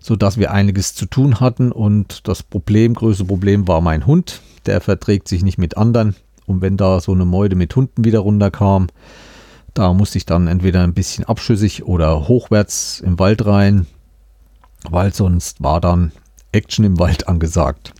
so 0.00 0.16
dass 0.16 0.38
wir 0.38 0.52
einiges 0.52 0.94
zu 0.94 1.06
tun 1.06 1.40
hatten 1.40 1.72
und 1.72 2.28
das 2.28 2.42
Problem, 2.42 2.94
größte 2.94 3.24
Problem 3.24 3.66
war 3.68 3.80
mein 3.80 4.06
Hund. 4.06 4.42
Der 4.66 4.80
verträgt 4.80 5.28
sich 5.28 5.42
nicht 5.42 5.58
mit 5.58 5.76
anderen 5.76 6.14
und 6.46 6.60
wenn 6.60 6.76
da 6.76 7.00
so 7.00 7.12
eine 7.12 7.24
Meute 7.24 7.56
mit 7.56 7.74
Hunden 7.74 8.04
wieder 8.04 8.20
runterkam, 8.20 8.88
da 9.74 9.92
musste 9.92 10.18
ich 10.18 10.24
dann 10.24 10.46
entweder 10.46 10.82
ein 10.82 10.94
bisschen 10.94 11.24
abschüssig 11.24 11.84
oder 11.84 12.28
hochwärts 12.28 13.00
im 13.00 13.18
Wald 13.18 13.44
rein, 13.44 13.86
weil 14.88 15.12
sonst 15.12 15.62
war 15.62 15.80
dann 15.80 16.12
Action 16.52 16.84
im 16.84 16.98
Wald 16.98 17.28
angesagt. 17.28 17.92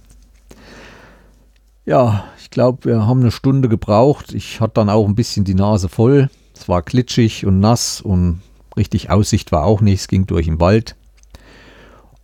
Ja, 1.84 2.24
ich 2.38 2.50
glaube, 2.50 2.84
wir 2.86 3.06
haben 3.06 3.20
eine 3.20 3.30
Stunde 3.30 3.68
gebraucht. 3.68 4.32
Ich 4.32 4.60
hatte 4.60 4.74
dann 4.74 4.88
auch 4.88 5.06
ein 5.06 5.16
bisschen 5.16 5.44
die 5.44 5.54
Nase 5.54 5.88
voll. 5.88 6.30
Es 6.54 6.68
war 6.68 6.80
glitschig 6.80 7.44
und 7.44 7.60
nass 7.60 8.00
und 8.00 8.40
richtig 8.76 9.10
Aussicht 9.10 9.52
war 9.52 9.64
auch 9.64 9.80
nicht. 9.80 10.00
Es 10.00 10.08
ging 10.08 10.26
durch 10.26 10.46
den 10.46 10.60
Wald. 10.60 10.96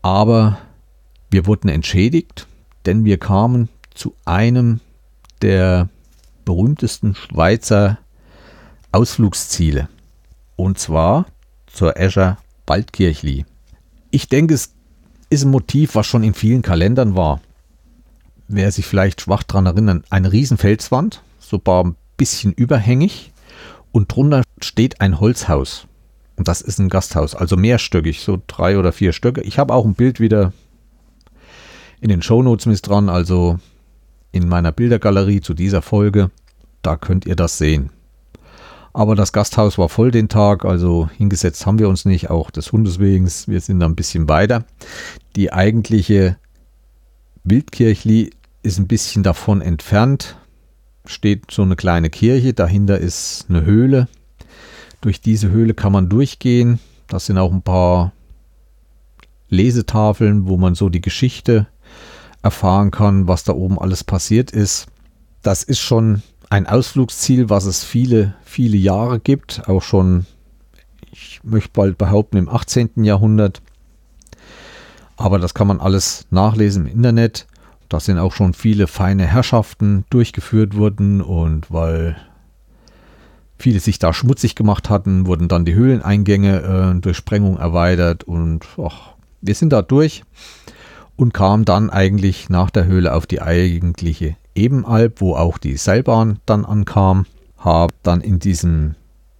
Aber 0.00 0.58
wir 1.30 1.46
wurden 1.46 1.68
entschädigt, 1.68 2.46
denn 2.86 3.04
wir 3.04 3.18
kamen 3.18 3.68
zu 3.92 4.14
einem 4.24 4.80
der 5.42 5.90
berühmtesten 6.44 7.14
Schweizer 7.14 7.98
Ausflugsziele. 8.92 9.88
Und 10.56 10.78
zwar 10.78 11.26
zur 11.66 11.96
Escher 11.96 12.38
Waldkirchli. 12.66 13.44
Ich 14.10 14.28
denke, 14.28 14.54
es 14.54 14.72
ist 15.28 15.44
ein 15.44 15.50
Motiv, 15.50 15.94
was 15.94 16.06
schon 16.06 16.22
in 16.22 16.34
vielen 16.34 16.62
Kalendern 16.62 17.16
war. 17.16 17.40
Wer 18.48 18.70
sich 18.72 18.86
vielleicht 18.86 19.20
schwach 19.20 19.42
daran 19.42 19.66
erinnert, 19.66 20.04
eine 20.10 20.32
Riesenfelswand, 20.32 21.22
so 21.38 21.60
ein 21.64 21.96
bisschen 22.16 22.52
überhängig 22.52 23.32
und 23.92 24.14
drunter 24.14 24.42
steht 24.60 25.00
ein 25.00 25.20
Holzhaus. 25.20 25.86
Und 26.36 26.48
das 26.48 26.60
ist 26.60 26.78
ein 26.78 26.88
Gasthaus, 26.88 27.34
also 27.34 27.56
mehrstöckig, 27.56 28.22
so 28.22 28.40
drei 28.46 28.78
oder 28.78 28.92
vier 28.92 29.12
Stöcke. 29.12 29.42
Ich 29.42 29.58
habe 29.58 29.74
auch 29.74 29.84
ein 29.84 29.94
Bild 29.94 30.20
wieder 30.20 30.52
in 32.00 32.08
den 32.08 32.22
Shownotes 32.22 32.66
mit 32.66 32.86
dran, 32.86 33.08
also 33.08 33.58
in 34.32 34.48
meiner 34.48 34.72
Bildergalerie 34.72 35.40
zu 35.40 35.54
dieser 35.54 35.82
Folge. 35.82 36.30
Da 36.82 36.96
könnt 36.96 37.26
ihr 37.26 37.36
das 37.36 37.58
sehen. 37.58 37.90
Aber 38.92 39.14
das 39.14 39.32
Gasthaus 39.32 39.78
war 39.78 39.88
voll 39.88 40.10
den 40.10 40.28
Tag, 40.28 40.64
also 40.64 41.08
hingesetzt 41.16 41.64
haben 41.64 41.78
wir 41.78 41.88
uns 41.88 42.04
nicht, 42.04 42.30
auch 42.30 42.50
des 42.50 42.72
Hundes 42.72 42.98
wegen. 42.98 43.30
Wir 43.46 43.60
sind 43.60 43.80
da 43.80 43.86
ein 43.86 43.94
bisschen 43.94 44.28
weiter. 44.28 44.64
Die 45.36 45.52
eigentliche 45.52 46.36
Wildkirchli 47.44 48.30
ist 48.62 48.78
ein 48.78 48.88
bisschen 48.88 49.22
davon 49.22 49.60
entfernt. 49.60 50.36
Steht 51.06 51.50
so 51.50 51.62
eine 51.62 51.76
kleine 51.76 52.10
Kirche, 52.10 52.52
dahinter 52.52 52.98
ist 52.98 53.46
eine 53.48 53.64
Höhle. 53.64 54.08
Durch 55.00 55.20
diese 55.20 55.50
Höhle 55.50 55.74
kann 55.74 55.92
man 55.92 56.08
durchgehen. 56.08 56.78
Das 57.06 57.26
sind 57.26 57.38
auch 57.38 57.52
ein 57.52 57.62
paar 57.62 58.12
Lesetafeln, 59.48 60.46
wo 60.46 60.56
man 60.56 60.74
so 60.74 60.88
die 60.88 61.00
Geschichte 61.00 61.66
erfahren 62.42 62.90
kann, 62.90 63.28
was 63.28 63.44
da 63.44 63.52
oben 63.52 63.78
alles 63.78 64.04
passiert 64.04 64.50
ist. 64.50 64.86
Das 65.42 65.62
ist 65.62 65.80
schon 65.80 66.22
ein 66.50 66.66
Ausflugsziel, 66.66 67.48
was 67.48 67.64
es 67.64 67.84
viele, 67.84 68.34
viele 68.44 68.76
Jahre 68.76 69.20
gibt, 69.20 69.68
auch 69.68 69.82
schon, 69.82 70.26
ich 71.12 71.40
möchte 71.44 71.70
bald 71.72 71.96
behaupten, 71.96 72.36
im 72.36 72.48
18. 72.48 73.04
Jahrhundert. 73.04 73.62
Aber 75.16 75.38
das 75.38 75.54
kann 75.54 75.68
man 75.68 75.80
alles 75.80 76.26
nachlesen 76.30 76.86
im 76.86 76.92
Internet. 76.92 77.46
Da 77.88 78.00
sind 78.00 78.18
auch 78.18 78.32
schon 78.32 78.52
viele 78.52 78.88
feine 78.88 79.26
Herrschaften 79.26 80.04
durchgeführt 80.10 80.76
worden 80.76 81.22
und 81.22 81.70
weil 81.70 82.16
viele 83.58 83.78
sich 83.78 83.98
da 83.98 84.12
schmutzig 84.12 84.56
gemacht 84.56 84.90
hatten, 84.90 85.26
wurden 85.26 85.48
dann 85.48 85.64
die 85.64 85.74
Höhleneingänge 85.74 86.94
äh, 86.96 87.00
durch 87.00 87.16
Sprengung 87.16 87.58
erweitert 87.58 88.24
und 88.24 88.66
ach, 88.82 89.14
wir 89.40 89.54
sind 89.54 89.72
da 89.72 89.82
durch 89.82 90.24
und 91.16 91.34
kamen 91.34 91.64
dann 91.64 91.90
eigentlich 91.90 92.48
nach 92.48 92.70
der 92.70 92.86
Höhle 92.86 93.14
auf 93.14 93.26
die 93.26 93.42
eigentliche 93.42 94.36
Ebenalb, 94.60 95.22
wo 95.22 95.36
auch 95.36 95.56
die 95.56 95.78
Seilbahn 95.78 96.38
dann 96.44 96.66
ankam. 96.66 97.24
Habe 97.56 97.94
dann 98.02 98.20
in 98.20 98.38
diesem 98.38 98.94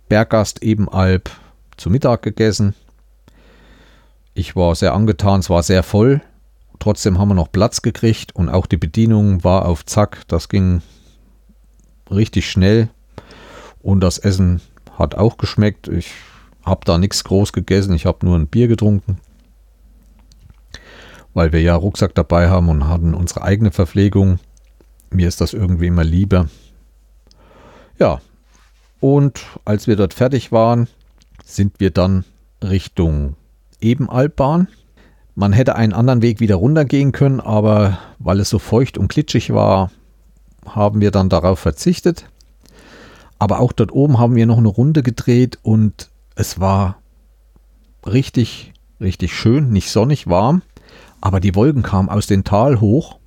Berggast 0.09 0.62
Ebenalb 0.62 1.31
zu 1.77 1.91
Mittag 1.91 2.23
gegessen. 2.23 2.75
Ich 4.33 4.57
war 4.57 4.75
sehr 4.75 4.95
angetan, 4.95 5.41
es 5.41 5.51
war 5.51 5.62
sehr 5.62 5.83
voll. 5.83 6.23
Trotzdem 6.79 7.18
haben 7.18 7.29
wir 7.29 7.35
noch 7.35 7.53
Platz 7.53 7.83
gekriegt 7.83 8.35
und 8.35 8.49
auch 8.49 8.64
die 8.64 8.79
Bedienung 8.79 9.45
war 9.45 9.66
auf 9.66 9.85
Zack. 9.85 10.23
Das 10.29 10.49
ging 10.49 10.81
richtig 12.11 12.51
schnell 12.51 12.89
und 13.83 14.01
das 14.01 14.16
Essen 14.16 14.62
hat 14.99 15.16
auch 15.16 15.37
geschmeckt. 15.37 15.89
Ich 15.89 16.12
habe 16.64 16.81
da 16.87 16.97
nichts 16.97 17.25
groß 17.25 17.53
gegessen, 17.53 17.93
ich 17.93 18.07
habe 18.07 18.25
nur 18.25 18.39
ein 18.39 18.47
Bier 18.47 18.68
getrunken, 18.68 19.18
weil 21.35 21.53
wir 21.53 21.61
ja 21.61 21.75
Rucksack 21.75 22.14
dabei 22.14 22.49
haben 22.49 22.71
und 22.71 22.89
hatten 22.89 23.12
unsere 23.12 23.43
eigene 23.43 23.71
Verpflegung. 23.71 24.39
Mir 25.11 25.29
ist 25.29 25.41
das 25.41 25.53
irgendwie 25.53 25.89
immer 25.89 26.05
lieber. 26.05 26.49
Ja, 27.99 28.21
und 29.01 29.45
als 29.65 29.87
wir 29.87 29.97
dort 29.97 30.15
fertig 30.15 30.53
waren, 30.53 30.89
sind 31.45 31.81
wir 31.81 31.91
dann 31.91 32.25
Richtung 32.63 33.37
Ebenalbbahn. 33.81 34.69
Man 35.35 35.53
hätte 35.53 35.77
einen 35.77 35.93
anderen 35.93 36.23
Weg 36.23 36.41
wieder 36.41 36.57
runtergehen 36.57 37.13
können, 37.13 37.41
aber 37.41 37.99
weil 38.19 38.41
es 38.41 38.51
so 38.51 38.59
feucht 38.59 38.99
und 38.99 39.09
klitschig 39.09 39.53
war, 39.53 39.91
haben 40.67 41.01
wir 41.01 41.11
dann 41.11 41.29
darauf 41.29 41.59
verzichtet. 41.59 42.27
Aber 43.39 43.61
auch 43.61 43.73
dort 43.73 43.93
oben 43.93 44.19
haben 44.19 44.35
wir 44.35 44.47
noch 44.47 44.59
eine 44.59 44.69
Runde 44.69 45.03
gedreht 45.03 45.59
und 45.63 46.11
es 46.35 46.61
war 46.61 46.99
richtig, 48.07 48.75
richtig 49.01 49.35
schön, 49.35 49.71
nicht 49.71 49.91
sonnig 49.91 50.27
warm, 50.27 50.63
aber 51.21 51.41
die 51.41 51.55
Wolken 51.55 51.83
kamen 51.83 52.09
aus 52.09 52.27
dem 52.27 52.45
Tal 52.45 52.81
hoch 52.81 53.20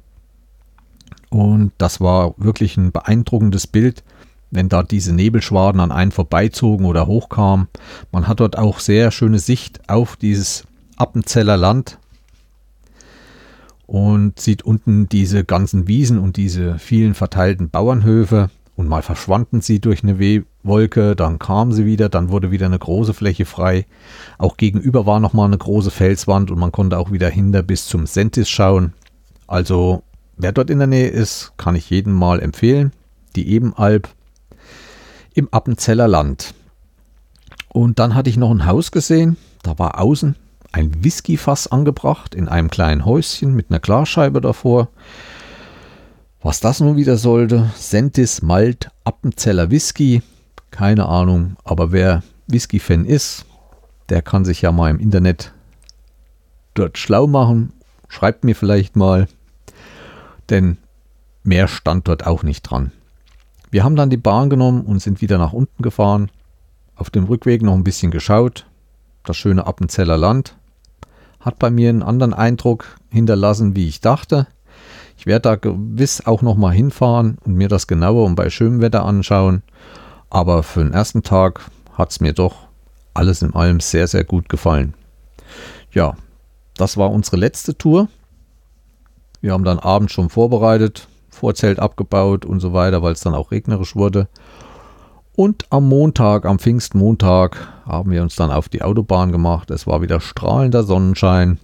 und 1.34 1.72
das 1.80 2.00
war 2.00 2.36
wirklich 2.38 2.78
ein 2.78 2.92
beeindruckendes 2.92 3.66
Bild, 3.66 4.04
wenn 4.52 4.70
da 4.70 4.84
diese 4.84 5.16
Nebelschwaden 5.16 5.82
an 5.82 5.92
einen 5.92 6.12
vorbeizogen 6.12 6.86
oder 6.86 7.08
hochkamen. 7.08 7.70
Man 8.12 8.28
hat 8.28 8.40
dort 8.40 8.56
auch 8.56 8.80
sehr 8.80 9.10
schöne 9.10 9.40
Sicht 9.40 9.90
auf 9.90 10.16
dieses 10.16 10.66
Appenzeller 10.96 11.58
Land 11.58 11.98
und 13.88 14.40
sieht 14.40 14.62
unten 14.62 15.10
diese 15.10 15.44
ganzen 15.44 15.88
Wiesen 15.88 16.20
und 16.20 16.38
diese 16.38 16.78
vielen 16.78 17.16
verteilten 17.16 17.72
Bauernhöfe. 17.72 18.52
Und 18.76 18.88
mal 18.88 19.02
verschwanden 19.02 19.62
sie 19.62 19.80
durch 19.80 20.04
eine 20.04 20.20
Wolke, 20.62 21.16
dann 21.16 21.40
kamen 21.40 21.72
sie 21.72 21.88
wieder, 21.88 22.10
dann 22.10 22.30
wurde 22.30 22.52
wieder 22.52 22.68
eine 22.68 22.78
große 22.78 23.16
Fläche 23.16 23.46
frei. 23.46 23.88
Auch 24.38 24.56
gegenüber 24.58 25.08
war 25.08 25.20
nochmal 25.20 25.48
eine 25.48 25.58
große 25.58 25.90
Felswand 25.90 26.52
und 26.52 26.60
man 26.60 26.72
konnte 26.72 27.00
auch 27.00 27.12
wieder 27.12 27.30
hinter 27.30 27.64
bis 27.64 27.88
zum 27.88 28.06
Sentis 28.06 28.50
schauen. 28.50 28.94
Also 29.48 30.04
Wer 30.38 30.52
dort 30.52 30.70
in 30.70 30.80
der 30.80 30.88
Nähe 30.88 31.10
ist, 31.10 31.54
kann 31.58 31.76
ich 31.76 31.90
jedem 31.90 32.14
mal 32.14 32.40
empfehlen. 32.40 32.92
Die 33.36 33.50
Ebenalb 33.50 34.10
im 35.34 35.48
Appenzeller 35.52 36.08
Land. 36.08 36.54
Und 37.70 38.00
dann 38.00 38.16
hatte 38.16 38.30
ich 38.30 38.38
noch 38.38 38.52
ein 38.52 38.66
Haus 38.66 38.92
gesehen. 38.92 39.38
Da 39.64 39.80
war 39.80 40.00
außen 40.00 40.36
ein 40.74 41.04
Whiskyfass 41.04 41.68
angebracht 41.68 42.36
in 42.36 42.50
einem 42.50 42.70
kleinen 42.70 43.06
Häuschen 43.06 43.56
mit 43.56 43.70
einer 43.70 43.80
Glasscheibe 43.80 44.42
davor. 44.42 44.90
Was 46.42 46.60
das 46.60 46.82
nun 46.82 46.98
wieder 46.98 47.16
sollte, 47.16 47.72
Sentis 47.76 48.42
Malt 48.42 48.90
Appenzeller 49.06 49.70
Whisky, 49.70 50.24
keine 50.72 51.08
Ahnung, 51.08 51.56
aber 51.64 51.92
wer 51.92 52.24
Whisky-Fan 52.48 53.06
ist, 53.06 53.46
der 54.10 54.22
kann 54.22 54.44
sich 54.44 54.62
ja 54.62 54.72
mal 54.72 54.90
im 54.90 55.00
Internet 55.00 55.54
dort 56.74 56.98
schlau 56.98 57.28
machen. 57.28 57.72
Schreibt 58.10 58.44
mir 58.44 58.56
vielleicht 58.56 58.96
mal, 58.96 59.28
denn 60.50 60.78
mehr 61.44 61.68
stand 61.68 62.08
dort 62.08 62.26
auch 62.26 62.44
nicht 62.44 62.64
dran. 62.64 62.92
Wir 63.72 63.84
haben 63.84 63.96
dann 63.96 64.10
die 64.10 64.18
Bahn 64.18 64.50
genommen 64.50 64.82
und 64.82 65.02
sind 65.02 65.22
wieder 65.22 65.38
nach 65.38 65.54
unten 65.54 65.82
gefahren. 65.82 66.30
Auf 66.96 67.10
dem 67.10 67.26
Rückweg 67.26 67.64
noch 67.64 67.74
ein 67.74 67.84
bisschen 67.84 68.12
geschaut. 68.12 68.68
Das 69.24 69.36
schöne 69.36 69.66
Appenzeller 69.66 70.18
Land. 70.18 70.56
Hat 71.40 71.60
bei 71.60 71.72
mir 71.72 71.90
einen 71.90 72.04
anderen 72.04 72.34
Eindruck 72.34 72.98
hinterlassen, 73.10 73.76
wie 73.76 73.88
ich 73.88 74.00
dachte. 74.00 74.48
Ich 75.18 75.26
werde 75.26 75.42
da 75.42 75.56
gewiss 75.56 76.26
auch 76.26 76.42
noch 76.42 76.56
mal 76.56 76.72
hinfahren 76.72 77.38
und 77.46 77.56
mir 77.56 77.68
das 77.68 77.88
genauer 77.88 78.26
und 78.26 78.36
bei 78.36 78.50
schönem 78.50 78.82
Wetter 78.82 79.06
anschauen. 79.06 79.64
Aber 80.30 80.64
für 80.64 80.84
den 80.84 80.94
ersten 80.94 81.24
Tag 81.24 81.62
hat 81.94 82.12
es 82.12 82.20
mir 82.20 82.34
doch 82.34 82.68
alles 83.14 83.42
in 83.42 83.54
allem 83.54 83.80
sehr, 83.80 84.08
sehr 84.08 84.24
gut 84.24 84.50
gefallen. 84.50 84.94
Ja, 85.92 86.16
das 86.76 86.98
war 86.98 87.12
unsere 87.12 87.38
letzte 87.38 87.78
Tour. 87.78 88.08
Wir 89.44 89.52
haben 89.52 89.66
dann 89.66 89.80
abends 89.80 90.14
schon 90.14 90.30
vorbereitet, 90.30 91.10
Vorzelt 91.30 91.78
abgebaut 91.78 92.46
und 92.46 92.62
so 92.62 92.72
weiter, 92.72 93.04
weil 93.04 93.12
es 93.12 93.20
dann 93.20 93.36
auch 93.36 93.52
regnerisch 93.52 93.94
wurde. 93.94 94.30
Und 95.36 95.66
am 95.70 95.90
Montag, 95.90 96.46
am 96.46 96.60
Pfingstmontag, 96.60 97.58
haben 97.86 98.12
wir 98.12 98.22
uns 98.22 98.38
dann 98.38 98.52
auf 98.52 98.70
die 98.70 98.82
Autobahn 98.82 99.34
gemacht. 99.34 99.70
Es 99.70 99.86
war 99.86 100.02
wieder 100.02 100.22
strahlender 100.22 100.84
Sonnenschein 100.84 101.60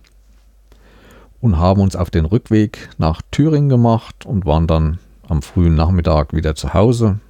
und 1.40 1.58
haben 1.58 1.80
uns 1.80 1.96
auf 1.96 2.10
den 2.10 2.26
Rückweg 2.26 2.90
nach 2.98 3.22
Thüringen 3.32 3.70
gemacht 3.70 4.26
und 4.26 4.46
waren 4.46 4.68
dann 4.68 5.00
am 5.30 5.42
frühen 5.42 5.76
Nachmittag 5.76 6.34
wieder 6.34 6.56
zu 6.56 6.74
Hause 6.74 7.22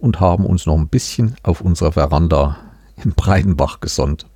und 0.00 0.18
haben 0.18 0.46
uns 0.46 0.66
noch 0.66 0.76
ein 0.76 0.88
bisschen 0.88 1.36
auf 1.44 1.60
unserer 1.60 1.92
Veranda 1.92 2.56
im 3.04 3.12
Breitenbach 3.12 3.78
gesonnt. 3.78 4.26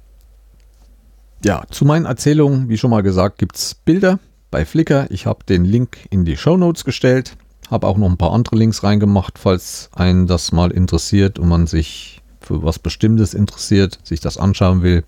Ja, 1.45 1.65
zu 1.71 1.85
meinen 1.85 2.07
Erzählungen, 2.07 2.69
wie 2.69 2.79
schon 2.79 2.91
mal 2.91 3.03
gesagt, 3.03 3.39
gibt 3.39 3.57
es 3.57 3.75
Bilder 3.75 4.21
bei 4.51 4.65
Flickr. 4.65 5.07
Ich 5.11 5.27
habe 5.27 5.45
den 5.45 5.65
Link 5.65 6.07
in 6.11 6.25
die 6.25 6.37
Show 6.37 6.57
Notes 6.57 6.85
gestellt. 6.85 7.37
Habe 7.71 7.87
auch 7.87 7.97
noch 7.97 8.09
ein 8.09 8.17
paar 8.17 8.33
andere 8.33 8.57
Links 8.57 8.83
reingemacht, 8.83 9.39
falls 9.39 9.91
einen 9.95 10.27
das 10.27 10.53
mal 10.53 10.71
interessiert 10.71 11.39
und 11.39 11.49
man 11.49 11.67
sich 11.67 12.21
für 12.41 12.63
was 12.63 12.79
Bestimmtes 12.79 13.33
interessiert, 13.33 13.99
sich 14.03 14.21
das 14.21 14.39
anschauen 14.39 14.83
will. 14.83 15.05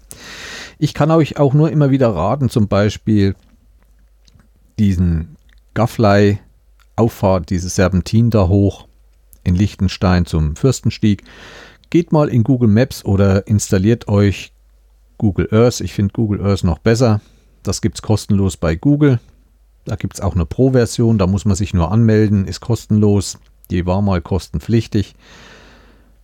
Ich 0.79 0.95
kann 0.95 1.11
euch 1.11 1.39
auch 1.39 1.55
nur 1.55 1.71
immer 1.71 1.91
wieder 1.91 2.15
raten, 2.15 2.51
zum 2.51 2.69
Beispiel 2.69 3.35
diesen 4.79 5.37
Gaffley 5.75 6.39
Auffahrt, 6.95 7.51
dieses 7.51 7.75
Serpentin 7.75 8.31
da 8.31 8.49
hoch 8.49 8.87
in 9.45 9.55
Liechtenstein 9.55 10.27
zum 10.27 10.57
Fürstenstieg. 10.57 11.25
Geht 11.91 12.13
mal 12.13 12.29
in 12.29 12.45
Google 12.45 12.69
Maps 12.69 13.05
oder 13.05 13.47
installiert 13.47 14.09
euch 14.09 14.53
Google 15.19 15.49
Earth. 15.51 15.81
Ich 15.81 15.95
finde 15.95 16.13
Google 16.13 16.45
Earth 16.45 16.65
noch 16.65 16.79
besser. 16.79 17.21
Das 17.63 17.81
gibt 17.81 17.97
es 17.97 18.03
kostenlos 18.03 18.57
bei 18.57 18.77
Google. 18.77 19.21
Da 19.85 19.97
gibt 19.97 20.15
es 20.15 20.21
auch 20.21 20.35
eine 20.35 20.47
Pro-Version, 20.47 21.19
da 21.19 21.27
muss 21.27 21.45
man 21.45 21.57
sich 21.57 21.75
nur 21.75 21.91
anmelden, 21.91 22.47
ist 22.47 22.61
kostenlos. 22.61 23.39
Die 23.71 23.87
war 23.87 24.03
mal 24.03 24.21
kostenpflichtig. 24.21 25.15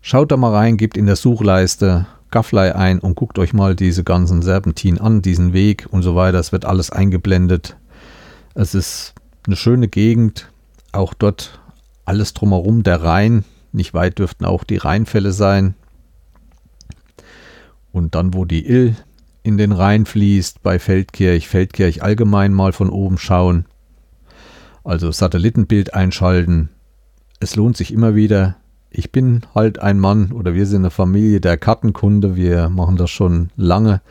Schaut 0.01 0.31
da 0.31 0.37
mal 0.37 0.55
rein, 0.55 0.77
gebt 0.77 0.97
in 0.97 1.07
der 1.07 1.17
Suchleiste 1.17 2.07
Gaffley 2.31 2.71
ein 2.71 2.99
und 2.99 3.15
guckt 3.15 3.39
euch 3.39 3.53
mal 3.53 3.75
diese 3.75 4.05
ganzen 4.05 4.43
Serpentinen 4.43 5.01
an, 5.01 5.23
diesen 5.23 5.53
Weg 5.53 5.87
und 5.91 6.03
so 6.03 6.15
weiter. 6.15 6.39
Es 6.39 6.53
wird 6.53 6.65
alles 6.65 6.91
eingeblendet. 6.91 7.77
Es 8.55 8.75
ist 8.75 9.15
eine 9.47 9.57
schöne 9.57 9.89
Gegend. 9.89 10.51
Auch 10.93 11.15
dort 11.15 11.61
alles 12.05 12.35
drumherum, 12.35 12.83
der 12.83 13.03
Rhein. 13.03 13.45
Nicht 13.73 13.95
weit 13.95 14.19
dürften 14.19 14.45
auch 14.45 14.65
die 14.65 14.77
Rheinfälle 14.77 15.33
sein. 15.33 15.75
Und 17.93 18.15
dann, 18.15 18.35
wo 18.35 18.45
die 18.45 18.67
Ill 18.67 18.97
in 19.49 19.57
den 19.57 19.72
Rhein 19.72 20.05
fließt, 20.05 20.62
bei 20.62 20.78
Feldkirch, 20.78 21.49
Feldkirch 21.49 22.03
allgemein 22.03 22.53
mal 22.53 22.74
von 22.74 22.90
oben 22.90 23.16
schauen. 23.16 23.64
Also 24.84 25.11
Satellitenbild 25.11 25.94
einschalten. 25.94 26.68
Es 27.40 27.57
lohnt 27.57 27.74
sich 27.78 27.90
immer 27.90 28.14
wieder. 28.14 28.57
Ich 28.90 29.11
bin 29.11 29.40
halt 29.55 29.78
ein 29.78 29.99
Mann 29.99 30.32
oder 30.32 30.53
wir 30.53 30.66
sind 30.66 30.82
eine 30.82 30.90
Familie 30.90 31.40
der 31.40 31.57
Kartenkunde. 31.57 32.36
Wir 32.36 32.68
machen 32.68 32.96
das 32.96 33.09
schon 33.09 33.49
lange. 33.57 34.03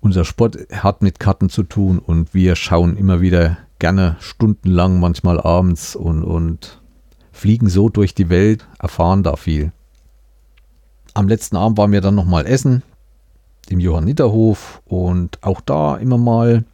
Unser 0.00 0.24
Sport 0.24 0.56
hat 0.72 1.02
mit 1.02 1.20
Karten 1.20 1.50
zu 1.50 1.62
tun 1.62 1.98
und 1.98 2.32
wir 2.32 2.56
schauen 2.56 2.96
immer 2.96 3.20
wieder 3.20 3.58
gerne 3.78 4.16
stundenlang, 4.20 5.00
manchmal 5.00 5.38
abends 5.38 5.94
und, 5.94 6.24
und 6.24 6.80
fliegen 7.30 7.68
so 7.68 7.90
durch 7.90 8.14
die 8.14 8.30
Welt, 8.30 8.66
erfahren 8.78 9.22
da 9.22 9.36
viel. 9.36 9.72
Am 11.12 11.28
letzten 11.28 11.56
Abend 11.56 11.76
waren 11.76 11.92
wir 11.92 12.00
dann 12.00 12.14
nochmal 12.14 12.46
essen 12.46 12.82
dem 13.66 13.80
Johanniterhof 13.80 14.82
und 14.86 15.42
auch 15.42 15.60
da 15.60 15.96
immer 15.96 16.18
mal 16.18 16.64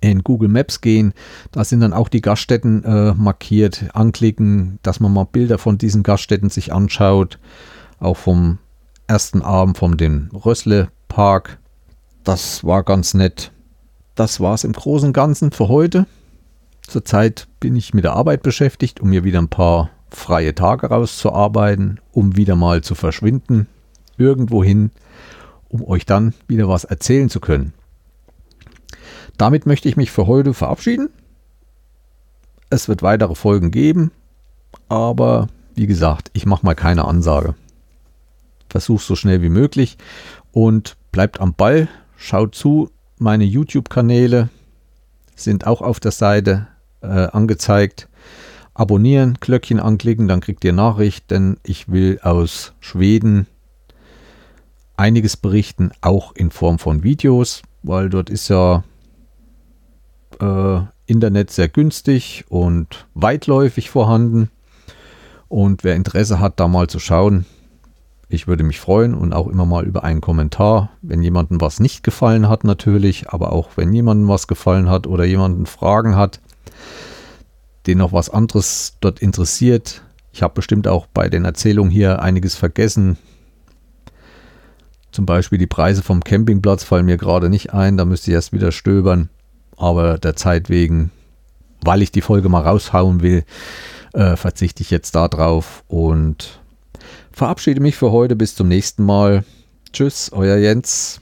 in 0.00 0.22
Google 0.22 0.48
Maps 0.48 0.80
gehen. 0.80 1.12
Da 1.52 1.64
sind 1.64 1.80
dann 1.80 1.92
auch 1.92 2.08
die 2.08 2.20
Gaststätten 2.20 2.84
äh, 2.84 3.14
markiert. 3.14 3.86
Anklicken, 3.94 4.78
dass 4.82 5.00
man 5.00 5.12
mal 5.12 5.24
Bilder 5.24 5.58
von 5.58 5.78
diesen 5.78 6.02
Gaststätten 6.02 6.50
sich 6.50 6.72
anschaut. 6.72 7.38
Auch 7.98 8.16
vom 8.16 8.58
ersten 9.08 9.42
Abend 9.42 9.78
vom 9.78 9.96
den 9.96 10.30
Rössle 10.32 10.88
Park. 11.08 11.58
Das 12.24 12.62
war 12.64 12.84
ganz 12.84 13.14
nett. 13.14 13.50
Das 14.14 14.40
war 14.40 14.54
es 14.54 14.64
im 14.64 14.72
Großen 14.72 15.08
und 15.08 15.12
Ganzen 15.12 15.50
für 15.50 15.68
heute. 15.68 16.06
Zurzeit 16.86 17.48
bin 17.60 17.76
ich 17.76 17.94
mit 17.94 18.04
der 18.04 18.14
Arbeit 18.14 18.42
beschäftigt, 18.42 19.00
um 19.00 19.10
mir 19.10 19.24
wieder 19.24 19.38
ein 19.38 19.48
paar 19.48 19.90
freie 20.10 20.54
Tage 20.54 20.88
rauszuarbeiten, 20.88 22.00
um 22.12 22.36
wieder 22.36 22.56
mal 22.56 22.82
zu 22.82 22.94
verschwinden. 22.94 23.66
Irgendwohin 24.16 24.90
um 25.68 25.84
euch 25.84 26.06
dann 26.06 26.34
wieder 26.46 26.68
was 26.68 26.84
erzählen 26.84 27.28
zu 27.28 27.40
können. 27.40 27.72
Damit 29.36 29.66
möchte 29.66 29.88
ich 29.88 29.96
mich 29.96 30.10
für 30.10 30.26
heute 30.26 30.54
verabschieden. 30.54 31.10
Es 32.70 32.88
wird 32.88 33.02
weitere 33.02 33.34
Folgen 33.34 33.70
geben, 33.70 34.10
aber 34.88 35.48
wie 35.74 35.86
gesagt, 35.86 36.30
ich 36.32 36.44
mache 36.44 36.66
mal 36.66 36.74
keine 36.74 37.04
Ansage. 37.04 37.54
Versucht 38.68 39.06
so 39.06 39.16
schnell 39.16 39.40
wie 39.42 39.48
möglich 39.48 39.96
und 40.52 40.96
bleibt 41.12 41.40
am 41.40 41.54
Ball, 41.54 41.88
schaut 42.16 42.54
zu. 42.54 42.90
Meine 43.18 43.44
YouTube-Kanäle 43.44 44.50
sind 45.34 45.66
auch 45.66 45.80
auf 45.80 46.00
der 46.00 46.10
Seite 46.10 46.66
äh, 47.00 47.06
angezeigt. 47.06 48.08
Abonnieren, 48.74 49.38
Glöckchen 49.40 49.80
anklicken, 49.80 50.28
dann 50.28 50.40
kriegt 50.40 50.64
ihr 50.64 50.72
Nachricht, 50.72 51.30
denn 51.30 51.58
ich 51.62 51.88
will 51.88 52.20
aus 52.22 52.74
Schweden 52.80 53.46
einiges 54.98 55.36
berichten, 55.36 55.92
auch 56.00 56.34
in 56.34 56.50
Form 56.50 56.78
von 56.78 57.02
Videos, 57.02 57.62
weil 57.82 58.10
dort 58.10 58.30
ist 58.30 58.48
ja 58.48 58.82
äh, 60.40 60.80
Internet 61.06 61.50
sehr 61.50 61.68
günstig 61.68 62.44
und 62.48 63.06
weitläufig 63.14 63.90
vorhanden. 63.90 64.50
Und 65.48 65.84
wer 65.84 65.94
Interesse 65.96 66.40
hat, 66.40 66.60
da 66.60 66.68
mal 66.68 66.88
zu 66.88 66.98
schauen, 66.98 67.46
ich 68.28 68.46
würde 68.46 68.62
mich 68.62 68.78
freuen 68.78 69.14
und 69.14 69.32
auch 69.32 69.46
immer 69.46 69.64
mal 69.64 69.86
über 69.86 70.04
einen 70.04 70.20
Kommentar, 70.20 70.90
wenn 71.00 71.22
jemandem 71.22 71.62
was 71.62 71.80
nicht 71.80 72.02
gefallen 72.02 72.48
hat 72.48 72.64
natürlich, 72.64 73.30
aber 73.30 73.52
auch 73.52 73.70
wenn 73.76 73.92
jemandem 73.94 74.28
was 74.28 74.46
gefallen 74.46 74.90
hat 74.90 75.06
oder 75.06 75.24
jemanden 75.24 75.64
Fragen 75.64 76.14
hat, 76.14 76.40
den 77.86 77.98
noch 77.98 78.12
was 78.12 78.28
anderes 78.28 78.98
dort 79.00 79.20
interessiert. 79.20 80.02
Ich 80.30 80.42
habe 80.42 80.54
bestimmt 80.54 80.86
auch 80.86 81.06
bei 81.06 81.30
den 81.30 81.46
Erzählungen 81.46 81.90
hier 81.90 82.20
einiges 82.20 82.54
vergessen, 82.54 83.16
zum 85.18 85.26
Beispiel 85.26 85.58
die 85.58 85.66
Preise 85.66 86.04
vom 86.04 86.22
Campingplatz 86.22 86.84
fallen 86.84 87.04
mir 87.04 87.16
gerade 87.16 87.50
nicht 87.50 87.74
ein, 87.74 87.96
da 87.96 88.04
müsste 88.04 88.30
ich 88.30 88.36
erst 88.36 88.52
wieder 88.52 88.70
stöbern. 88.70 89.30
Aber 89.76 90.16
der 90.16 90.36
Zeit 90.36 90.70
wegen, 90.70 91.10
weil 91.80 92.02
ich 92.02 92.12
die 92.12 92.20
Folge 92.20 92.48
mal 92.48 92.62
raushauen 92.62 93.20
will, 93.20 93.42
äh, 94.12 94.36
verzichte 94.36 94.80
ich 94.84 94.92
jetzt 94.92 95.16
darauf 95.16 95.82
und 95.88 96.60
verabschiede 97.32 97.80
mich 97.80 97.96
für 97.96 98.12
heute. 98.12 98.36
Bis 98.36 98.54
zum 98.54 98.68
nächsten 98.68 99.02
Mal. 99.02 99.42
Tschüss, 99.92 100.30
euer 100.32 100.56
Jens. 100.56 101.20